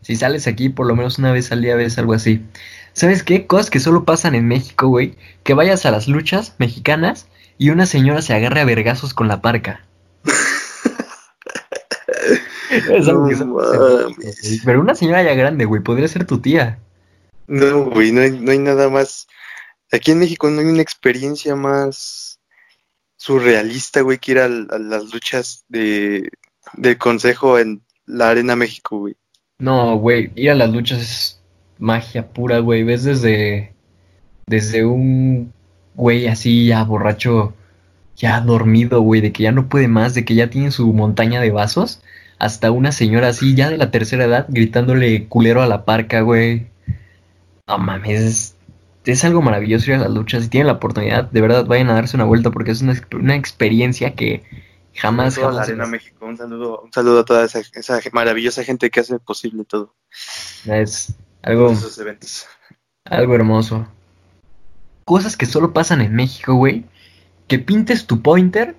Si 0.00 0.16
sales 0.16 0.46
aquí 0.46 0.68
por 0.68 0.86
lo 0.86 0.94
menos 0.94 1.18
una 1.18 1.32
vez 1.32 1.50
al 1.50 1.60
día 1.60 1.74
ves 1.74 1.98
algo 1.98 2.12
así. 2.12 2.44
¿Sabes 2.92 3.22
qué? 3.22 3.46
Cosas 3.46 3.70
que 3.70 3.80
solo 3.80 4.04
pasan 4.04 4.34
en 4.34 4.46
México, 4.46 4.88
güey. 4.88 5.16
Que 5.42 5.54
vayas 5.54 5.86
a 5.86 5.90
las 5.90 6.08
luchas 6.08 6.54
mexicanas 6.58 7.28
y 7.58 7.70
una 7.70 7.86
señora 7.86 8.22
se 8.22 8.34
agarre 8.34 8.60
a 8.60 8.64
vergazos 8.64 9.14
con 9.14 9.28
la 9.28 9.42
parca. 9.42 9.84
Pero 14.64 14.80
una 14.80 14.94
señora 14.94 15.22
ya 15.22 15.34
grande, 15.34 15.64
güey, 15.64 15.82
podría 15.82 16.08
ser 16.08 16.26
tu 16.26 16.40
tía. 16.40 16.78
No, 17.46 17.86
güey, 17.86 18.12
no 18.12 18.20
hay, 18.20 18.32
no 18.32 18.52
hay 18.52 18.58
nada 18.58 18.88
más. 18.88 19.26
Aquí 19.90 20.10
en 20.10 20.18
México 20.18 20.50
no 20.50 20.60
hay 20.60 20.66
una 20.66 20.82
experiencia 20.82 21.54
más 21.56 22.40
surrealista, 23.16 24.02
güey, 24.02 24.18
que 24.18 24.32
ir 24.32 24.38
a, 24.38 24.48
las 24.48 25.12
luchas 25.12 25.64
de, 25.68 26.30
del 26.74 26.98
consejo 26.98 27.58
en 27.58 27.82
la 28.06 28.30
Arena 28.30 28.56
México, 28.56 28.98
güey. 28.98 29.16
No, 29.58 29.96
güey, 29.96 30.30
ir 30.36 30.50
a 30.50 30.54
las 30.54 30.70
luchas 30.70 31.00
es 31.00 31.40
magia 31.78 32.28
pura, 32.28 32.60
güey. 32.60 32.84
Ves 32.84 33.04
desde, 33.04 33.74
desde 34.46 34.84
un 34.84 35.52
güey 35.94 36.28
así 36.28 36.66
ya 36.66 36.84
borracho, 36.84 37.54
ya 38.16 38.40
dormido, 38.40 39.00
güey, 39.00 39.20
de 39.20 39.32
que 39.32 39.44
ya 39.44 39.52
no 39.52 39.68
puede 39.68 39.88
más, 39.88 40.14
de 40.14 40.24
que 40.24 40.34
ya 40.34 40.50
tiene 40.50 40.70
su 40.70 40.92
montaña 40.92 41.40
de 41.40 41.50
vasos, 41.50 42.02
hasta 42.38 42.70
una 42.70 42.92
señora 42.92 43.28
así, 43.28 43.54
ya 43.54 43.68
de 43.68 43.78
la 43.78 43.90
tercera 43.90 44.24
edad, 44.24 44.46
gritándole 44.48 45.26
culero 45.28 45.62
a 45.62 45.66
la 45.66 45.84
parca, 45.84 46.20
güey. 46.20 46.68
No 47.66 47.78
mames, 47.78 48.54
es, 49.12 49.24
algo 49.24 49.42
maravilloso 49.42 49.90
ir 49.90 49.96
a 49.96 50.00
las 50.00 50.10
luchas. 50.10 50.44
Si 50.44 50.48
tienen 50.48 50.66
la 50.66 50.74
oportunidad, 50.74 51.30
de 51.30 51.40
verdad, 51.40 51.66
vayan 51.66 51.90
a 51.90 51.94
darse 51.94 52.16
una 52.16 52.24
vuelta 52.24 52.50
porque 52.50 52.70
es 52.70 52.82
una, 52.82 52.94
una 53.12 53.36
experiencia 53.36 54.14
que 54.14 54.42
Jamás, 54.98 55.36
jamás. 55.36 55.68
México. 55.88 56.26
Un 56.26 56.36
saludo, 56.36 56.80
un 56.80 56.92
saludo 56.92 57.20
a 57.20 57.24
toda 57.24 57.44
esa, 57.44 58.00
maravillosa 58.12 58.64
gente 58.64 58.90
que 58.90 59.00
hace 59.00 59.18
posible 59.20 59.64
todo. 59.64 59.94
Es 60.64 61.14
algo. 61.42 61.72
Algo 63.04 63.34
hermoso. 63.34 63.86
Cosas 65.04 65.36
que 65.36 65.46
solo 65.46 65.72
pasan 65.72 66.00
en 66.00 66.14
México, 66.14 66.54
güey. 66.54 66.84
Que 67.46 67.60
pintes 67.60 68.06
tu 68.06 68.22
pointer 68.22 68.76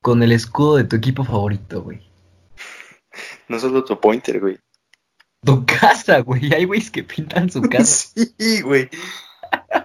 con 0.00 0.22
el 0.22 0.32
escudo 0.32 0.76
de 0.76 0.84
tu 0.84 0.96
equipo 0.96 1.22
favorito, 1.22 1.82
güey. 1.82 2.00
No 3.46 3.58
solo 3.58 3.84
tu 3.84 4.00
pointer, 4.00 4.40
güey. 4.40 4.58
Tu 5.44 5.64
casa, 5.64 6.20
güey. 6.20 6.52
Hay 6.52 6.64
güeyes 6.64 6.90
que 6.90 7.02
pintan 7.02 7.50
su 7.50 7.62
casa. 7.70 8.08
sí, 8.14 8.60
güey. 8.62 8.88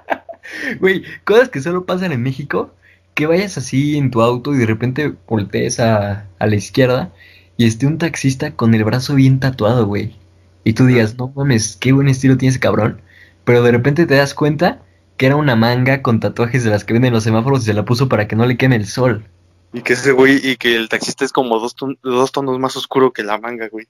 Güey, 0.79 1.03
cosas 1.23 1.49
que 1.49 1.61
solo 1.61 1.85
pasan 1.85 2.11
en 2.11 2.21
México 2.21 2.73
que 3.13 3.27
vayas 3.27 3.57
así 3.57 3.97
en 3.97 4.11
tu 4.11 4.21
auto 4.21 4.53
y 4.53 4.57
de 4.57 4.65
repente 4.65 5.13
voltees 5.27 5.79
a, 5.79 6.27
a 6.37 6.47
la 6.47 6.55
izquierda 6.55 7.13
y 7.57 7.65
esté 7.65 7.87
un 7.87 7.97
taxista 7.97 8.55
con 8.55 8.73
el 8.73 8.83
brazo 8.83 9.15
bien 9.15 9.39
tatuado, 9.39 9.85
güey. 9.85 10.15
Y 10.63 10.73
tú 10.73 10.85
digas, 10.85 11.17
no 11.17 11.31
mames, 11.35 11.77
qué 11.79 11.91
buen 11.91 12.07
estilo 12.07 12.37
tiene 12.37 12.51
ese 12.51 12.59
cabrón. 12.59 13.01
Pero 13.45 13.63
de 13.63 13.71
repente 13.71 14.05
te 14.05 14.15
das 14.15 14.33
cuenta 14.33 14.81
que 15.17 15.27
era 15.27 15.35
una 15.35 15.55
manga 15.55 16.01
con 16.01 16.19
tatuajes 16.19 16.63
de 16.63 16.69
las 16.71 16.83
que 16.83 16.93
venden 16.93 17.13
los 17.13 17.23
semáforos 17.23 17.63
y 17.63 17.65
se 17.65 17.73
la 17.73 17.85
puso 17.85 18.09
para 18.09 18.27
que 18.27 18.35
no 18.35 18.45
le 18.45 18.57
queme 18.57 18.75
el 18.75 18.87
sol. 18.87 19.25
Y 19.73 19.81
que 19.81 19.93
ese 19.93 20.11
güey, 20.11 20.39
y 20.43 20.55
que 20.55 20.75
el 20.75 20.89
taxista 20.89 21.25
es 21.25 21.31
como 21.31 21.59
dos, 21.59 21.75
dos 22.03 22.31
tonos 22.31 22.59
más 22.59 22.75
oscuro 22.75 23.11
que 23.11 23.23
la 23.23 23.37
manga, 23.37 23.67
güey. 23.69 23.87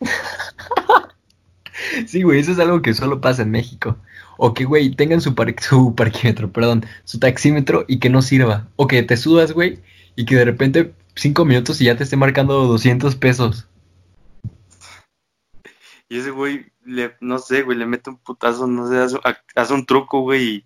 sí, 2.06 2.22
güey, 2.22 2.40
eso 2.40 2.52
es 2.52 2.58
algo 2.58 2.82
que 2.82 2.94
solo 2.94 3.20
pasa 3.20 3.42
en 3.42 3.50
México. 3.50 3.96
O 4.36 4.54
que, 4.54 4.64
güey, 4.64 4.94
tengan 4.94 5.20
su, 5.20 5.34
su 5.60 5.94
parquímetro, 5.94 6.52
perdón, 6.52 6.86
su 7.04 7.18
taxímetro 7.18 7.84
y 7.88 7.98
que 7.98 8.10
no 8.10 8.22
sirva. 8.22 8.68
O 8.76 8.86
que 8.86 9.02
te 9.02 9.16
sudas, 9.16 9.52
güey, 9.52 9.80
y 10.16 10.24
que 10.24 10.36
de 10.36 10.44
repente 10.44 10.94
cinco 11.14 11.44
minutos 11.44 11.80
y 11.80 11.86
ya 11.86 11.96
te 11.96 12.04
esté 12.04 12.16
marcando 12.16 12.66
200 12.66 13.16
pesos. 13.16 13.68
Y 16.08 16.18
ese 16.18 16.30
güey, 16.30 16.66
le, 16.84 17.14
no 17.20 17.38
sé, 17.38 17.62
güey, 17.62 17.76
le 17.76 17.84
mete 17.84 18.10
un 18.10 18.16
putazo, 18.16 18.66
no 18.66 18.88
sé, 18.88 19.18
hace, 19.54 19.74
un 19.74 19.84
truco, 19.84 20.22
güey. 20.22 20.64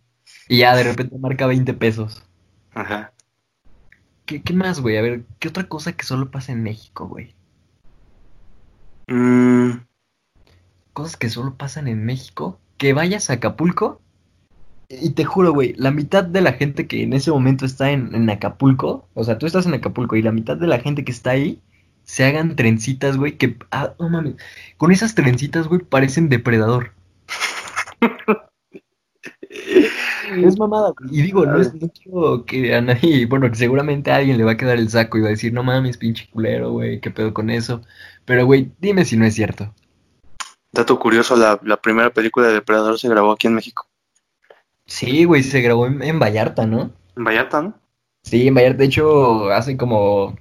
Y... 0.49 0.59
ya 0.59 0.77
de 0.77 0.85
repente 0.85 1.19
marca 1.19 1.47
20 1.47 1.75
pesos. 1.75 2.23
Ajá. 2.75 3.13
¿qué, 4.25 4.43
qué 4.43 4.53
más, 4.53 4.81
güey? 4.81 4.97
A 4.97 5.03
ver, 5.03 5.25
¿qué 5.41 5.49
otra 5.49 5.69
cosa 5.69 5.95
que 5.95 6.05
solo 6.05 6.31
pasa 6.31 6.53
en 6.53 6.63
México, 6.63 7.09
güey? 7.09 7.35
Mm, 9.09 9.83
Cosas 10.93 11.17
que 11.17 11.29
solo 11.29 11.57
pasan 11.57 11.89
en 11.89 12.05
México. 12.05 12.61
Que 12.77 12.93
vayas 12.93 13.31
a 13.31 13.35
Acapulco. 13.35 14.01
Y 14.89 15.11
te 15.11 15.25
juro, 15.25 15.53
güey, 15.53 15.75
la 15.75 15.91
mitad 15.91 16.25
de 16.25 16.41
la 16.43 16.53
gente 16.53 16.87
que 16.87 17.03
en 17.03 17.15
ese 17.15 17.31
momento 17.31 17.65
está 17.65 17.91
en, 17.93 18.15
en 18.15 18.29
Acapulco, 18.31 19.09
o 19.15 19.25
sea, 19.25 19.39
tú 19.39 19.47
estás 19.47 19.65
en 19.67 19.75
Acapulco 19.75 20.17
y 20.17 20.23
la 20.23 20.33
mitad 20.33 20.57
de 20.59 20.67
la 20.67 20.81
gente 20.81 21.03
que 21.05 21.13
está 21.13 21.31
ahí 21.31 21.63
se 22.05 22.25
hagan 22.25 22.57
trencitas, 22.57 23.17
güey, 23.17 23.39
que, 23.39 23.57
ah, 23.71 23.95
no 23.99 24.11
mames, 24.11 24.35
con 24.77 24.93
esas 24.93 25.15
trencitas, 25.15 25.67
güey, 25.69 25.81
parecen 25.83 26.29
depredador. 26.29 26.93
Es 30.37 30.59
mamada, 30.59 30.93
güey. 30.99 31.19
Y 31.21 31.23
digo, 31.23 31.45
no, 31.47 31.61
es, 31.61 31.75
no 31.75 31.89
quiero 31.91 32.45
que 32.47 32.75
a 32.75 32.81
nadie, 32.81 33.27
bueno, 33.27 33.49
que 33.51 33.57
seguramente 33.57 34.11
a 34.11 34.17
alguien 34.17 34.39
le 34.39 34.45
va 34.45 34.53
a 34.53 34.57
quedar 34.57 34.79
el 34.79 34.89
saco 34.89 35.19
y 35.19 35.21
va 35.21 35.29
a 35.29 35.31
decir, 35.31 35.53
no 35.53 35.63
mames, 35.63 35.99
pinche 35.99 36.29
culero, 36.31 36.73
güey, 36.73 37.01
qué 37.01 37.11
pedo 37.11 37.35
con 37.35 37.51
eso. 37.51 37.83
Pero, 38.25 38.47
güey, 38.47 38.73
dime 38.79 39.05
si 39.05 39.17
no 39.17 39.25
es 39.25 39.35
cierto. 39.35 39.75
dato 40.73 40.99
curioso, 40.99 41.37
la, 41.37 41.59
la 41.63 41.77
primera 41.81 42.11
película 42.11 42.49
de 42.49 42.55
Depredador 42.55 42.99
se 42.99 43.09
grabó 43.09 43.33
aquí 43.33 43.47
en 43.47 43.55
México. 43.55 43.87
Sí, 44.87 45.25
güey, 45.25 45.43
se 45.43 45.61
grabó 45.61 45.87
en, 45.87 46.03
en 46.03 46.19
Vallarta, 46.19 46.67
¿no? 46.67 46.93
En 47.17 47.25
Vallarta, 47.25 47.63
¿no? 47.63 47.75
Sí, 48.23 48.49
en 48.49 48.55
Vallarta, 48.55 48.79
de 48.79 48.85
hecho, 48.87 49.51
hace 49.53 49.77
como, 49.77 50.37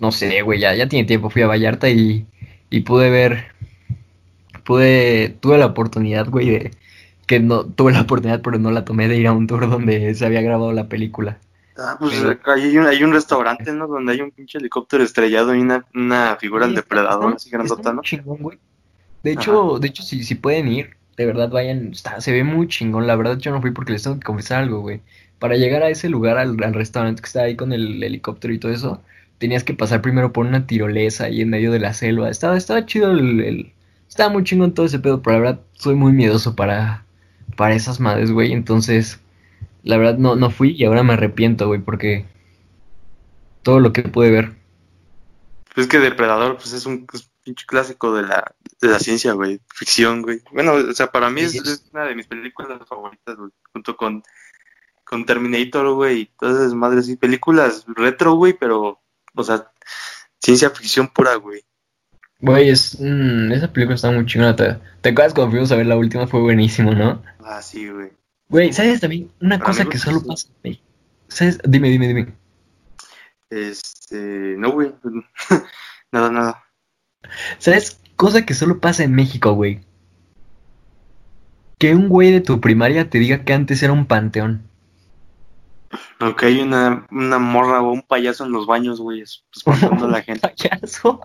no 0.00 0.12
sé, 0.12 0.42
güey, 0.42 0.60
ya, 0.60 0.74
ya 0.74 0.88
tiene 0.88 1.06
tiempo, 1.06 1.30
fui 1.30 1.42
a 1.42 1.46
Vallarta 1.46 1.90
y, 1.90 2.26
y 2.70 2.80
pude 2.80 3.10
ver, 3.10 3.46
pude, 4.64 5.30
tuve 5.40 5.58
la 5.58 5.66
oportunidad, 5.66 6.28
güey, 6.28 6.50
de, 6.50 6.70
que 7.26 7.40
no, 7.40 7.64
tuve 7.66 7.92
la 7.92 8.02
oportunidad, 8.02 8.42
pero 8.42 8.58
no 8.58 8.70
la 8.70 8.84
tomé 8.84 9.08
de 9.08 9.16
ir 9.18 9.26
a 9.28 9.32
un 9.32 9.46
tour 9.46 9.68
donde 9.70 10.14
se 10.14 10.26
había 10.26 10.42
grabado 10.42 10.72
la 10.72 10.88
película. 10.88 11.40
Ah, 11.78 11.96
pues 11.98 12.14
Pero- 12.18 12.30
acá 12.32 12.54
hay 12.54 12.76
un, 12.76 12.86
hay 12.86 13.02
un 13.02 13.12
restaurante, 13.12 13.72
¿no? 13.72 13.86
Donde 13.86 14.12
hay 14.12 14.20
un 14.20 14.30
pinche 14.30 14.58
helicóptero 14.58 15.02
estrellado 15.04 15.54
y 15.54 15.60
una, 15.60 15.84
una 15.94 16.36
figura 16.36 16.66
del 16.66 16.74
Sí, 16.74 16.82
depredador 16.82 17.24
está- 17.30 17.36
así 17.36 17.50
grandota, 17.50 17.90
muy 17.90 17.96
¿no? 17.96 18.02
chingón, 18.02 18.38
güey. 18.38 18.58
De 19.22 19.32
hecho, 19.32 19.78
de 19.78 19.88
hecho, 19.88 20.02
si, 20.02 20.22
si 20.24 20.34
pueden 20.34 20.68
ir, 20.68 20.96
de 21.16 21.26
verdad 21.26 21.48
vayan, 21.50 21.92
está, 21.92 22.20
se 22.20 22.32
ve 22.32 22.44
muy 22.44 22.66
chingón. 22.68 23.06
La 23.06 23.16
verdad, 23.16 23.38
yo 23.38 23.50
no 23.52 23.60
fui 23.60 23.70
porque 23.70 23.92
les 23.92 24.02
tengo 24.02 24.16
que 24.18 24.24
confesar 24.26 24.62
algo, 24.62 24.80
güey. 24.80 25.00
Para 25.38 25.56
llegar 25.56 25.82
a 25.82 25.88
ese 25.88 26.08
lugar, 26.08 26.38
al, 26.38 26.62
al 26.62 26.74
restaurante 26.74 27.22
que 27.22 27.26
está 27.26 27.42
ahí 27.42 27.56
con 27.56 27.72
el 27.72 28.02
helicóptero 28.02 28.52
y 28.52 28.58
todo 28.58 28.72
eso, 28.72 29.02
tenías 29.38 29.64
que 29.64 29.74
pasar 29.74 30.02
primero 30.02 30.32
por 30.32 30.44
una 30.46 30.66
tirolesa 30.66 31.24
ahí 31.24 31.40
en 31.40 31.50
medio 31.50 31.72
de 31.72 31.80
la 31.80 31.94
selva. 31.94 32.28
Estaba, 32.30 32.56
estaba 32.56 32.84
chido 32.86 33.12
el, 33.12 33.40
el- 33.40 33.72
estaba 34.08 34.28
muy 34.30 34.44
chingón 34.44 34.74
todo 34.74 34.84
ese 34.86 34.98
pedo, 34.98 35.22
pero 35.22 35.36
la 35.36 35.42
verdad, 35.42 35.60
soy 35.72 35.94
muy 35.94 36.12
miedoso 36.12 36.54
para, 36.54 37.04
para 37.56 37.74
esas 37.74 37.98
madres, 37.98 38.30
güey. 38.30 38.52
Entonces, 38.52 39.20
la 39.84 39.96
verdad, 39.96 40.18
no, 40.18 40.36
no 40.36 40.50
fui 40.50 40.70
y 40.76 40.84
ahora 40.84 41.02
me 41.02 41.14
arrepiento, 41.14 41.66
güey, 41.66 41.80
porque 41.80 42.26
todo 43.62 43.80
lo 43.80 43.92
que 43.92 44.02
pude 44.02 44.30
ver. 44.30 44.52
Pues 45.74 45.86
es 45.86 45.90
que 45.90 45.98
Depredador, 45.98 46.56
pues 46.56 46.72
es 46.72 46.84
un, 46.86 47.06
es 47.12 47.22
un 47.22 47.30
pinche 47.44 47.64
clásico 47.66 48.14
de 48.14 48.22
la, 48.22 48.54
de 48.80 48.88
la 48.88 48.98
ciencia, 48.98 49.32
güey. 49.32 49.60
Ficción, 49.74 50.22
güey. 50.22 50.40
Bueno, 50.52 50.74
o 50.74 50.92
sea, 50.92 51.10
para 51.10 51.30
mí 51.30 51.40
es, 51.42 51.52
Sí, 51.52 51.58
es- 51.58 51.68
es 51.68 51.84
una 51.92 52.04
de 52.04 52.14
mis 52.14 52.26
películas 52.26 52.78
favoritas, 52.86 53.36
güey. 53.36 53.50
Junto 53.72 53.96
con, 53.96 54.22
con 55.04 55.24
Terminator, 55.24 55.94
güey. 55.94 56.20
Y 56.20 56.26
todas 56.38 56.56
esas 56.58 56.74
madres 56.74 57.08
y 57.08 57.16
películas 57.16 57.84
retro, 57.96 58.34
güey, 58.34 58.52
pero, 58.52 59.00
o 59.34 59.44
sea, 59.44 59.70
ciencia 60.38 60.68
ficción 60.70 61.08
pura, 61.08 61.36
güey. 61.36 61.64
Güey, 62.40 62.70
es, 62.70 62.98
mm, 63.00 63.52
esa 63.52 63.72
película 63.72 63.94
está 63.94 64.10
muy 64.10 64.26
chingona. 64.26 64.54
¿Te, 64.56 64.76
te 65.00 65.08
acuerdas 65.10 65.32
cuando 65.32 65.52
fuimos 65.52 65.70
a 65.72 65.76
ver 65.76 65.86
la 65.86 65.96
última? 65.96 66.26
Fue 66.26 66.40
buenísimo, 66.40 66.92
¿no? 66.92 67.22
Ah, 67.44 67.62
sí, 67.62 67.88
güey. 67.88 68.10
Güey, 68.52 68.72
¿sabes 68.72 69.00
también? 69.00 69.30
Una 69.40 69.58
Para 69.58 69.70
cosa 69.70 69.84
que 69.84 69.90
pues, 69.90 70.02
solo 70.02 70.20
sí. 70.20 70.26
pasa 70.28 70.48
México. 70.62 70.84
¿Sabes? 71.28 71.58
Dime, 71.66 71.88
dime, 71.88 72.06
dime. 72.08 72.34
Este, 73.50 74.54
no, 74.58 74.70
güey. 74.72 74.92
nada, 76.12 76.30
nada. 76.30 76.64
¿Sabes? 77.58 77.98
Cosa 78.16 78.44
que 78.46 78.54
solo 78.54 78.78
pasa 78.78 79.02
en 79.04 79.14
México, 79.14 79.52
güey. 79.54 79.80
Que 81.78 81.94
un 81.94 82.08
güey 82.08 82.30
de 82.30 82.40
tu 82.40 82.60
primaria 82.60 83.10
te 83.10 83.18
diga 83.18 83.44
que 83.44 83.52
antes 83.54 83.82
era 83.82 83.92
un 83.92 84.06
panteón. 84.06 84.62
Aunque 86.20 86.46
hay 86.46 86.60
una, 86.60 87.06
una 87.10 87.38
morra 87.38 87.82
o 87.82 87.90
un 87.92 88.02
payaso 88.02 88.44
en 88.46 88.52
los 88.52 88.66
baños, 88.66 89.00
güey, 89.00 89.22
es- 89.22 89.44
espantando 89.54 90.04
a 90.04 90.08
la 90.10 90.22
gente. 90.22 90.48
¿Payaso? 90.48 91.20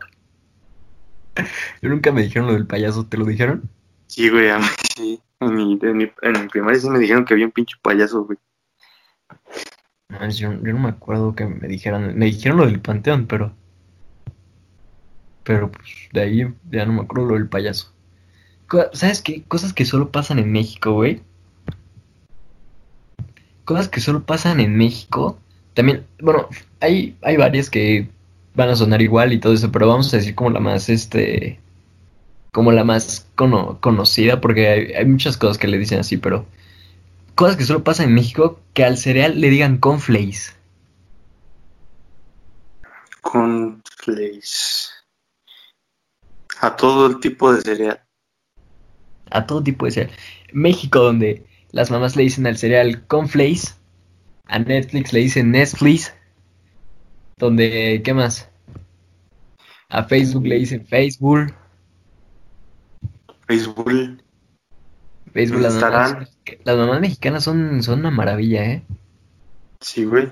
Nunca 1.82 2.12
me 2.12 2.24
dijeron 2.24 2.48
lo 2.48 2.54
del 2.54 2.66
payaso, 2.66 3.06
¿te 3.06 3.18
lo 3.18 3.26
dijeron? 3.26 3.70
Sí, 4.08 4.30
güey, 4.30 4.50
a 4.50 4.58
mí 4.58 4.66
sí. 4.96 5.22
En 5.40 5.56
mi, 5.56 5.80
en 5.82 5.98
mi, 5.98 6.12
en 6.22 6.42
mi 6.42 6.48
primaria 6.48 6.80
sí 6.80 6.90
me 6.90 7.00
dijeron 7.00 7.26
que 7.26 7.34
había 7.34 7.46
un 7.46 7.52
pinche 7.52 7.76
payaso, 7.82 8.26
güey. 8.26 8.38
No, 10.10 10.30
yo, 10.30 10.54
yo 10.54 10.74
no 10.74 10.80
me 10.80 10.90
acuerdo 10.90 11.36
que 11.36 11.46
me 11.46 11.68
dijeran. 11.68 12.18
Me 12.18 12.26
dijeron 12.26 12.58
lo 12.58 12.66
del 12.66 12.80
panteón, 12.80 13.28
pero. 13.28 13.54
Pero 15.44 15.72
pues 15.72 16.10
de 16.12 16.22
ahí 16.22 16.54
ya 16.72 16.86
no 16.86 16.94
me 16.94 17.02
acuerdo 17.02 17.28
lo 17.28 17.34
del 17.36 17.48
payaso. 17.48 17.94
¿Sabes 18.94 19.22
qué? 19.22 19.44
Cosas 19.44 19.74
que 19.74 19.86
solo 19.86 20.12
pasan 20.12 20.40
en 20.40 20.52
México, 20.52 20.94
güey. 20.94 21.22
Cosas 23.64 23.88
que 23.88 24.02
solo 24.02 24.24
pasan 24.26 24.60
en 24.60 24.76
México. 24.76 25.40
También, 25.74 26.06
bueno, 26.20 26.48
hay, 26.80 27.18
hay 27.22 27.38
varias 27.38 27.70
que 27.70 28.10
van 28.56 28.70
a 28.70 28.76
sonar 28.76 29.02
igual 29.02 29.32
y 29.32 29.40
todo 29.40 29.54
eso, 29.54 29.72
pero 29.72 29.88
vamos 29.88 30.14
a 30.14 30.18
decir 30.18 30.36
como 30.36 30.50
la 30.50 30.60
más, 30.60 30.90
este. 30.90 31.60
Como 32.58 32.72
la 32.72 32.84
más 32.84 33.28
cono- 33.36 33.80
conocida, 33.82 34.42
porque 34.42 34.68
hay, 34.68 34.94
hay 34.94 35.06
muchas 35.06 35.38
cosas 35.38 35.60
que 35.60 35.68
le 35.68 35.78
dicen 35.78 36.00
así, 36.00 36.18
pero 36.18 36.48
cosas 37.36 37.56
que 37.56 37.64
solo 37.64 37.84
pasan 37.84 38.08
en 38.08 38.16
México, 38.16 38.60
que 38.74 38.84
al 38.84 38.98
cereal 38.98 39.40
le 39.40 39.52
digan 39.52 39.78
cornflakes. 39.78 40.56
Con 43.22 43.84
flakes. 43.98 44.90
A 46.60 46.76
todo 46.76 47.06
el 47.06 47.20
tipo 47.20 47.54
de 47.54 47.62
cereal. 47.62 48.02
A 49.30 49.46
todo 49.46 49.62
tipo 49.62 49.86
de 49.86 49.92
cereal. 49.92 50.18
México, 50.52 50.98
donde 50.98 51.46
las 51.70 51.92
mamás 51.92 52.16
le 52.16 52.24
dicen 52.24 52.48
al 52.48 52.58
cereal 52.58 53.06
cornflakes, 53.06 53.76
a 54.46 54.58
Netflix 54.58 55.14
le 55.14 55.20
dicen 55.20 55.52
Netflix, 55.52 56.12
donde, 57.38 58.02
¿qué 58.04 58.16
más? 58.16 58.50
A 59.90 60.06
Facebook 60.06 60.48
le 60.48 60.56
dicen 60.56 60.88
Facebook, 60.88 61.54
Facebook. 63.48 64.22
Facebook 65.34 65.62
las 65.62 65.76
mamás, 65.76 66.38
las 66.64 66.78
mamás 66.78 67.02
mexicanas 67.02 67.44
son, 67.44 67.82
son 67.84 68.00
una 68.00 68.12
maravilla, 68.12 68.66
¿eh? 68.66 68.84
Sí, 69.82 70.06
güey. 70.06 70.32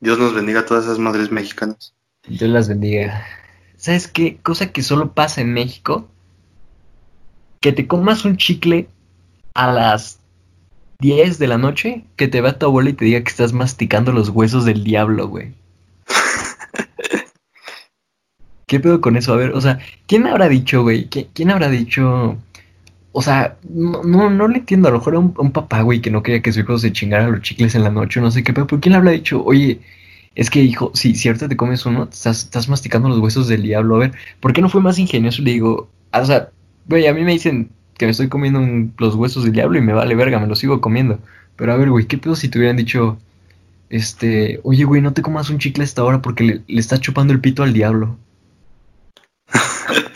Dios 0.00 0.18
nos 0.18 0.34
bendiga 0.34 0.60
a 0.60 0.66
todas 0.66 0.84
esas 0.84 0.98
madres 0.98 1.30
mexicanas. 1.30 1.94
Dios 2.26 2.50
las 2.50 2.68
bendiga. 2.68 3.24
¿Sabes 3.76 4.08
qué? 4.08 4.38
Cosa 4.38 4.72
que 4.72 4.82
solo 4.82 5.12
pasa 5.12 5.40
en 5.40 5.52
México. 5.52 6.08
Que 7.60 7.72
te 7.72 7.86
comas 7.86 8.24
un 8.24 8.36
chicle 8.36 8.88
a 9.54 9.72
las 9.72 10.20
10 11.00 11.38
de 11.38 11.46
la 11.46 11.58
noche, 11.58 12.04
que 12.16 12.28
te 12.28 12.40
va 12.40 12.58
tu 12.58 12.66
abuela 12.66 12.90
y 12.90 12.92
te 12.92 13.04
diga 13.04 13.22
que 13.22 13.30
estás 13.30 13.52
masticando 13.52 14.12
los 14.12 14.28
huesos 14.28 14.64
del 14.64 14.84
diablo, 14.84 15.28
güey. 15.28 15.54
¿Qué 18.68 18.80
pedo 18.80 19.00
con 19.02 19.16
eso? 19.18 19.34
A 19.34 19.38
ver, 19.38 19.52
o 19.52 19.62
sea, 19.62 19.80
¿quién 20.08 20.26
habrá 20.28 20.48
dicho, 20.48 20.82
güey? 20.84 21.10
¿Qui- 21.10 21.28
¿Quién 21.34 21.50
habrá 21.52 21.70
dicho? 21.70 22.38
O 23.12 23.22
sea, 23.22 23.58
no, 23.68 24.02
no, 24.04 24.30
no 24.30 24.48
le 24.48 24.58
entiendo. 24.60 24.88
A 24.88 24.92
lo 24.92 24.98
mejor 24.98 25.14
era 25.14 25.20
un, 25.20 25.52
papá, 25.52 25.82
güey, 25.82 26.00
que 26.00 26.10
no 26.10 26.22
quería 26.22 26.42
que 26.42 26.52
su 26.52 26.60
hijo 26.60 26.78
se 26.78 26.92
chingara 26.92 27.28
los 27.28 27.42
chicles 27.42 27.74
en 27.74 27.84
la 27.84 27.90
noche, 27.90 28.20
no 28.20 28.30
sé 28.30 28.44
qué, 28.44 28.52
pero 28.54 28.66
¿por 28.68 28.80
quién 28.80 28.92
le 28.92 28.98
habrá 28.98 29.12
dicho? 29.12 29.44
Oye, 29.44 29.80
es 30.36 30.50
que, 30.50 30.62
hijo, 30.62 30.92
si, 30.94 31.14
si 31.16 31.28
ahorita 31.28 31.48
te 31.48 31.56
comes 31.56 31.86
uno, 31.86 32.04
estás, 32.12 32.44
estás 32.44 32.68
masticando 32.68 33.08
los 33.10 33.18
huesos 33.20 33.48
del 33.48 33.62
diablo. 33.62 33.96
A 33.96 33.98
ver, 34.00 34.12
¿por 34.40 34.52
qué 34.52 34.62
no 34.62 34.68
fue 34.70 34.82
más 34.82 34.98
ingenioso? 34.98 35.42
Le 35.42 35.52
digo, 35.52 35.90
ah, 36.12 36.20
o 36.22 36.26
sea, 36.26 36.50
güey, 36.86 37.06
a 37.08 37.14
mí 37.14 37.22
me 37.24 37.32
dicen 37.32 37.70
que 37.98 38.06
me 38.06 38.12
estoy 38.12 38.28
comiendo 38.28 38.60
un- 38.60 38.94
los 38.98 39.14
huesos 39.16 39.44
del 39.44 39.52
diablo 39.54 39.78
y 39.78 39.82
me 39.82 39.92
vale 39.94 40.14
verga, 40.14 40.38
me 40.40 40.46
los 40.48 40.58
sigo 40.60 40.80
comiendo. 40.80 41.20
Pero 41.56 41.72
a 41.72 41.76
ver, 41.76 41.90
güey, 41.90 42.06
¿qué 42.06 42.18
pedo 42.18 42.36
si 42.36 42.48
te 42.48 42.58
hubieran 42.58 42.76
dicho, 42.76 43.18
este, 43.90 44.60
oye, 44.64 44.84
güey, 44.84 45.02
no 45.02 45.12
te 45.14 45.22
comas 45.22 45.50
un 45.50 45.58
chicle 45.58 45.82
a 45.82 45.86
esta 45.86 46.04
hora 46.04 46.22
porque 46.22 46.44
le, 46.44 46.62
le 46.66 46.80
estás 46.80 47.00
chupando 47.00 47.32
el 47.32 47.40
pito 47.40 47.62
al 47.62 47.72
diablo? 47.72 48.18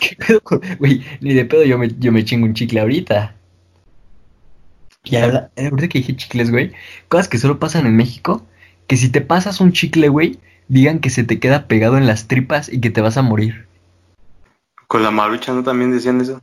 ¿Qué 0.00 0.16
pedo 0.16 0.40
con- 0.40 0.61
Güey, 0.78 1.04
ni 1.20 1.35
de 1.35 1.44
pedo 1.44 1.64
yo 1.64 1.78
me, 1.78 1.88
yo 1.98 2.12
me 2.12 2.24
chingo 2.24 2.46
un 2.46 2.54
chicle 2.54 2.80
ahorita. 2.80 3.35
Y 5.04 5.16
eh, 5.16 5.20
ahorita 5.56 5.88
que 5.88 5.98
dije 5.98 6.16
chicles, 6.16 6.50
güey, 6.50 6.72
cosas 7.08 7.28
que 7.28 7.38
solo 7.38 7.58
pasan 7.58 7.87
en 7.87 7.96
México, 7.96 8.46
que 8.87 8.96
si 8.96 9.08
te 9.08 9.20
pasas 9.20 9.61
un 9.61 9.72
chicle, 9.72 10.08
güey, 10.08 10.38
digan 10.68 11.00
que 11.00 11.11
se 11.11 11.24
te 11.24 11.40
queda 11.40 11.66
pegado 11.66 11.98
en 11.98 12.06
las 12.06 12.28
tripas 12.28 12.72
y 12.72 12.80
que 12.80 12.90
te 12.90 13.00
vas 13.00 13.16
a 13.16 13.22
morir. 13.22 13.66
Con 14.87 15.02
la 15.02 15.11
marucha, 15.11 15.52
¿no? 15.52 15.62
También 15.64 15.90
decían 15.90 16.20
eso. 16.20 16.40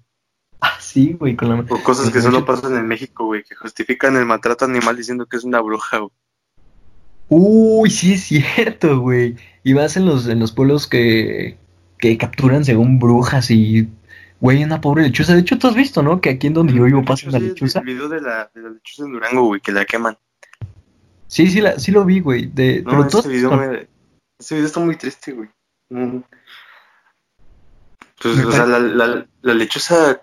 Ah, 0.59 0.73
sí, 0.79 1.13
güey, 1.13 1.37
con 1.37 1.49
la... 1.49 1.65
O 1.69 1.83
cosas 1.83 2.09
que 2.09 2.21
solo 2.21 2.45
pasan 2.45 2.75
en 2.75 2.85
México, 2.87 3.25
güey, 3.25 3.43
que 3.43 3.55
justifican 3.55 4.17
el 4.17 4.25
maltrato 4.25 4.65
animal 4.65 4.97
diciendo 4.97 5.25
que 5.25 5.37
es 5.37 5.45
una 5.45 5.61
bruja, 5.61 5.99
güey. 5.99 6.11
Uy, 7.29 7.89
sí 7.91 8.13
es 8.13 8.23
cierto, 8.23 8.99
güey. 8.99 9.35
Y 9.63 9.73
vas 9.73 9.95
en 9.95 10.05
los, 10.05 10.27
en 10.27 10.39
los 10.39 10.51
pueblos 10.51 10.87
que, 10.87 11.57
que 11.99 12.17
capturan 12.17 12.65
según 12.65 12.97
brujas 12.97 13.51
y, 13.51 13.87
güey, 14.39 14.63
una 14.63 14.81
pobre 14.81 15.03
lechuza. 15.03 15.33
De 15.33 15.41
hecho, 15.41 15.59
tú 15.59 15.67
has 15.67 15.75
visto, 15.75 16.01
¿no? 16.01 16.21
Que 16.21 16.31
aquí 16.31 16.47
en 16.47 16.53
donde 16.53 16.73
yo 16.73 16.83
vivo 16.85 17.03
pasa 17.03 17.27
una 17.27 17.39
lechuza. 17.39 17.79
El 17.79 17.85
video 17.85 18.09
de 18.09 18.21
la, 18.21 18.49
de 18.55 18.61
la 18.61 18.69
lechuza 18.69 19.03
en 19.03 19.11
Durango, 19.11 19.43
güey, 19.43 19.61
que 19.61 19.71
la 19.71 19.85
queman. 19.85 20.17
Sí, 21.27 21.47
sí, 21.47 21.61
la, 21.61 21.77
sí 21.77 21.91
lo 21.91 22.05
vi, 22.05 22.21
güey. 22.21 22.47
De, 22.47 22.81
no, 22.81 22.91
pero 22.91 23.19
ese, 23.19 23.29
video 23.29 23.51
me, 23.51 23.87
ese 24.39 24.55
video 24.55 24.67
está 24.67 24.79
muy 24.79 24.95
triste, 24.95 25.33
güey. 25.33 25.49
Pues, 28.21 28.45
o 28.45 28.51
sea, 28.51 28.65
la, 28.65 28.79
la, 28.79 29.27
la, 29.41 29.53
lechuza, 29.53 30.21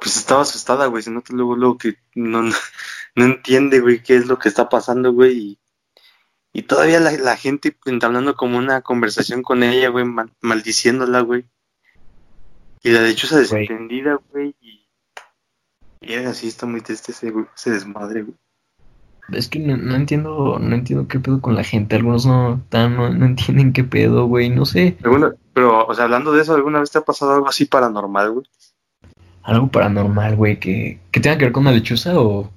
pues 0.00 0.16
estaba 0.16 0.42
asustada, 0.42 0.86
güey. 0.86 1.02
Se 1.02 1.10
nota 1.10 1.32
luego, 1.32 1.56
luego 1.56 1.78
que 1.78 1.96
no, 2.14 2.42
no, 2.42 2.52
no 3.14 3.24
entiende, 3.24 3.80
güey, 3.80 4.02
qué 4.02 4.16
es 4.16 4.26
lo 4.26 4.38
que 4.38 4.48
está 4.48 4.68
pasando, 4.68 5.12
güey. 5.12 5.38
Y, 5.38 5.58
y 6.56 6.62
todavía 6.62 7.00
la, 7.00 7.10
la, 7.10 7.36
gente 7.36 7.76
entablando 7.84 8.36
como 8.36 8.56
una 8.58 8.80
conversación 8.80 9.42
con 9.42 9.64
ella, 9.64 9.88
güey, 9.88 10.04
maldiciéndola, 10.40 11.20
güey. 11.20 11.44
Y 12.84 12.90
la 12.90 13.02
lechuza 13.02 13.38
desentendida, 13.38 14.20
güey. 14.30 14.54
Y, 14.60 14.86
y 16.00 16.14
así 16.14 16.46
está 16.46 16.64
muy 16.66 16.80
triste 16.80 17.10
ese, 17.10 17.32
ese 17.56 17.70
desmadre, 17.72 18.22
güey. 18.22 18.36
Es 19.32 19.48
que 19.48 19.58
no, 19.58 19.96
entiendo, 19.96 20.60
no 20.60 20.74
entiendo 20.76 21.08
qué 21.08 21.18
pedo 21.18 21.40
con 21.40 21.56
la 21.56 21.64
gente. 21.64 21.96
Algunos 21.96 22.24
no, 22.24 22.62
tan, 22.68 22.94
no, 22.94 23.06
entienden 23.26 23.72
qué 23.72 23.82
pedo, 23.82 24.26
güey, 24.26 24.48
no 24.48 24.64
sé. 24.64 24.96
pero, 25.54 25.86
o 25.86 25.94
sea, 25.94 26.04
hablando 26.04 26.30
de 26.32 26.42
eso, 26.42 26.54
¿alguna 26.54 26.78
vez 26.78 26.92
te 26.92 26.98
ha 26.98 27.04
pasado 27.04 27.32
algo 27.32 27.48
así 27.48 27.64
paranormal, 27.64 28.30
güey? 28.30 28.46
Algo 29.42 29.68
paranormal, 29.68 30.36
güey, 30.36 30.60
que, 30.60 31.00
que 31.10 31.20
tenga 31.20 31.36
que 31.36 31.46
ver 31.46 31.52
con 31.52 31.62
una 31.62 31.72
lechuza 31.72 32.16
o, 32.20 32.50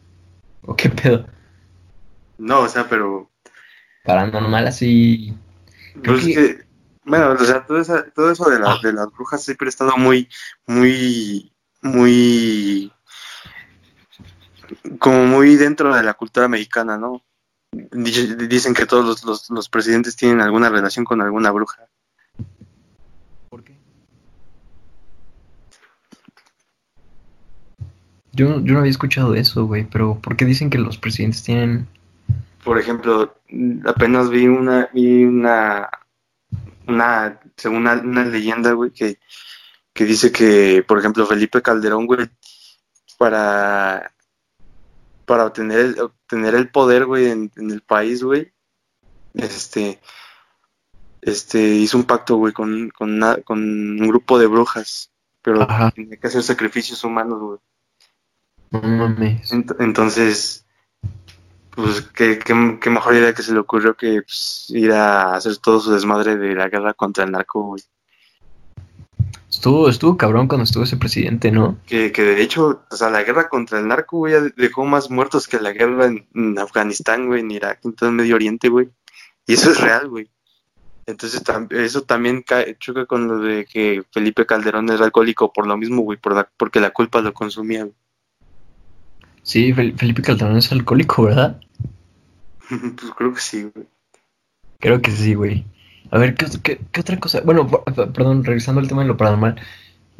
o 0.61 0.75
qué 0.75 0.89
pedo. 0.89 1.25
No, 2.37 2.59
o 2.59 2.67
sea, 2.67 2.87
pero... 2.87 3.29
Paranormal 4.07 4.67
así... 4.67 5.37
Pues 6.03 6.25
que... 6.25 6.65
bueno, 7.03 7.31
o 7.31 7.45
sea, 7.45 7.65
todo, 7.65 7.83
todo 8.15 8.31
eso 8.31 8.49
de, 8.49 8.59
la, 8.59 8.79
de 8.81 8.93
las 8.93 9.11
brujas 9.11 9.43
siempre 9.43 9.67
ha 9.67 9.69
estado 9.69 9.97
muy, 9.97 10.29
muy, 10.65 11.51
muy 11.81 12.91
como 14.99 15.25
muy 15.25 15.55
dentro 15.55 15.95
de 15.95 16.03
la 16.03 16.13
cultura 16.13 16.47
mexicana, 16.47 16.97
¿no? 16.97 17.23
Dicen 17.71 18.73
que 18.73 18.85
todos 18.85 19.23
los, 19.25 19.49
los, 19.49 19.69
presidentes 19.69 20.15
tienen 20.15 20.41
alguna 20.41 20.69
relación 20.69 21.05
con 21.05 21.21
alguna 21.21 21.51
bruja. 21.51 21.87
¿Por 23.49 23.63
qué? 23.63 23.77
Yo, 28.31 28.61
yo 28.61 28.73
no 28.73 28.79
había 28.79 28.91
escuchado 28.91 29.35
eso, 29.35 29.65
güey, 29.65 29.85
pero 29.85 30.19
¿por 30.19 30.37
qué 30.37 30.45
dicen 30.45 30.69
que 30.69 30.77
los 30.77 30.97
presidentes 30.97 31.43
tienen... 31.43 31.87
Por 32.67 32.77
ejemplo, 32.77 33.33
apenas 33.85 34.29
vi 34.29 34.45
una, 34.45 34.89
vi 34.93 35.23
una, 35.23 35.89
una, 36.85 37.39
según 37.55 37.77
una, 37.77 37.93
una 37.93 38.25
leyenda, 38.25 38.73
güey, 38.73 38.91
que, 38.91 39.19
que 39.93 40.03
dice 40.03 40.33
que, 40.33 40.83
por 40.85 40.99
ejemplo, 40.99 41.25
Felipe 41.25 41.61
Calderón, 41.61 42.05
güey, 42.05 42.29
para 43.17 44.11
para 45.23 45.45
obtener 45.45 45.79
el, 45.79 45.99
obtener 46.01 46.55
el 46.55 46.69
poder, 46.69 47.05
güey, 47.05 47.29
en, 47.29 47.51
el 47.55 47.81
país, 47.83 48.21
güey, 48.21 48.51
este, 49.33 50.01
este, 51.21 51.59
hizo 51.59 51.97
un 51.97 52.03
pacto, 52.03 52.35
güey, 52.35 52.51
con, 52.51 52.89
con, 52.89 53.21
con 53.45 53.59
un 53.61 54.07
grupo 54.09 54.37
de 54.37 54.47
brujas, 54.47 55.13
pero 55.41 55.65
tenía 55.95 56.17
que 56.17 56.27
hacer 56.27 56.43
sacrificios 56.43 57.01
humanos, 57.05 57.39
güey. 57.39 57.59
No 58.71 58.81
mames. 58.81 59.53
entonces, 59.79 60.66
pues, 61.77 62.01
¿qué, 62.01 62.39
qué, 62.39 62.77
qué, 62.81 62.89
mejor 62.89 63.13
idea 63.13 63.35
que 63.35 63.43
se 63.43 63.53
le 63.53 63.59
ocurrió 63.59 63.95
que 63.95 64.23
pues, 64.23 64.65
ir 64.69 64.91
a 64.91 65.35
hacer 65.35 65.57
todo 65.57 65.79
su 65.79 65.91
desmadre 65.91 66.35
de 66.35 66.55
la 66.55 66.69
guerra 66.69 66.95
contra 66.95 67.23
el 67.23 67.31
narco, 67.31 67.61
güey. 67.61 67.83
Estuvo, 69.47 69.87
estuvo 69.87 70.17
cabrón 70.17 70.47
cuando 70.47 70.63
estuvo 70.63 70.85
ese 70.85 70.97
presidente, 70.97 71.51
¿no? 71.51 71.77
Que, 71.85 72.11
que 72.11 72.23
de 72.23 72.41
hecho, 72.41 72.81
o 72.89 72.95
sea, 72.95 73.11
la 73.11 73.23
guerra 73.23 73.47
contra 73.47 73.77
el 73.77 73.87
narco, 73.87 74.17
güey, 74.17 74.33
dejó 74.55 74.85
más 74.85 75.11
muertos 75.11 75.47
que 75.47 75.59
la 75.59 75.71
guerra 75.71 76.07
en, 76.07 76.57
Afganistán, 76.57 77.27
güey, 77.27 77.41
en 77.41 77.51
Irak, 77.51 77.79
en 77.83 77.93
todo 77.93 78.09
el 78.09 78.15
Medio 78.15 78.35
Oriente, 78.35 78.69
güey. 78.69 78.89
Y 79.45 79.53
eso 79.53 79.69
es 79.69 79.79
real, 79.79 80.09
güey. 80.09 80.27
Entonces, 81.05 81.43
eso 81.69 82.01
también 82.01 82.43
choca 82.79 83.05
con 83.05 83.27
lo 83.27 83.37
de 83.37 83.65
que 83.65 84.03
Felipe 84.11 84.47
Calderón 84.47 84.89
era 84.89 85.05
alcohólico 85.05 85.53
por 85.53 85.67
lo 85.67 85.77
mismo, 85.77 86.01
güey, 86.01 86.17
por 86.17 86.49
porque 86.57 86.79
la 86.79 86.89
culpa 86.89 87.21
lo 87.21 87.33
consumía, 87.33 87.83
güey. 87.83 87.95
Sí, 89.47 89.71
Felipe 89.71 90.21
Calderón 90.21 90.57
es 90.57 90.69
alcohólico, 90.73 91.23
¿verdad? 91.23 91.57
pues 92.69 93.13
creo 93.17 93.33
que 93.33 93.39
sí, 93.39 93.63
güey. 93.73 93.87
Creo 94.77 95.01
que 95.01 95.09
sí, 95.09 95.35
güey. 95.35 95.63
A 96.11 96.17
ver, 96.17 96.35
¿qué, 96.35 96.81
otra 96.99 97.17
cosa? 97.17 97.39
Bueno, 97.45 97.65
perdón, 98.13 98.43
revisando 98.43 98.81
el 98.81 98.89
tema 98.89 99.03
de 99.03 99.07
lo 99.07 99.15
paranormal. 99.15 99.55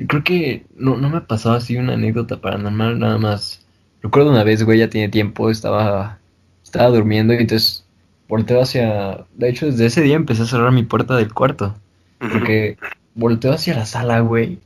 Creo 0.07 0.23
que 0.23 0.65
no, 0.77 0.95
no 0.95 1.09
me 1.09 1.17
ha 1.17 1.27
pasado 1.27 1.55
así 1.55 1.75
una 1.75 1.95
anécdota 1.95 2.39
paranormal, 2.39 2.99
nada 2.99 3.17
más. 3.17 3.65
Recuerdo 4.01 4.29
una 4.29 4.45
vez, 4.45 4.63
güey, 4.63 4.79
ya 4.79 4.89
tiene 4.89 5.09
tiempo, 5.09 5.49
estaba, 5.49 6.19
estaba 6.63 6.87
durmiendo 6.87 7.33
y 7.33 7.37
entonces 7.39 7.85
volteo 8.29 8.61
hacia... 8.61 9.25
De 9.35 9.49
hecho, 9.49 9.65
desde 9.65 9.87
ese 9.87 10.03
día 10.03 10.15
empecé 10.15 10.43
a 10.43 10.45
cerrar 10.45 10.71
mi 10.71 10.83
puerta 10.83 11.17
del 11.17 11.33
cuarto. 11.33 11.75
Porque 12.19 12.77
volteo 13.13 13.51
hacia 13.51 13.75
la 13.75 13.85
sala, 13.85 14.21
güey. 14.21 14.61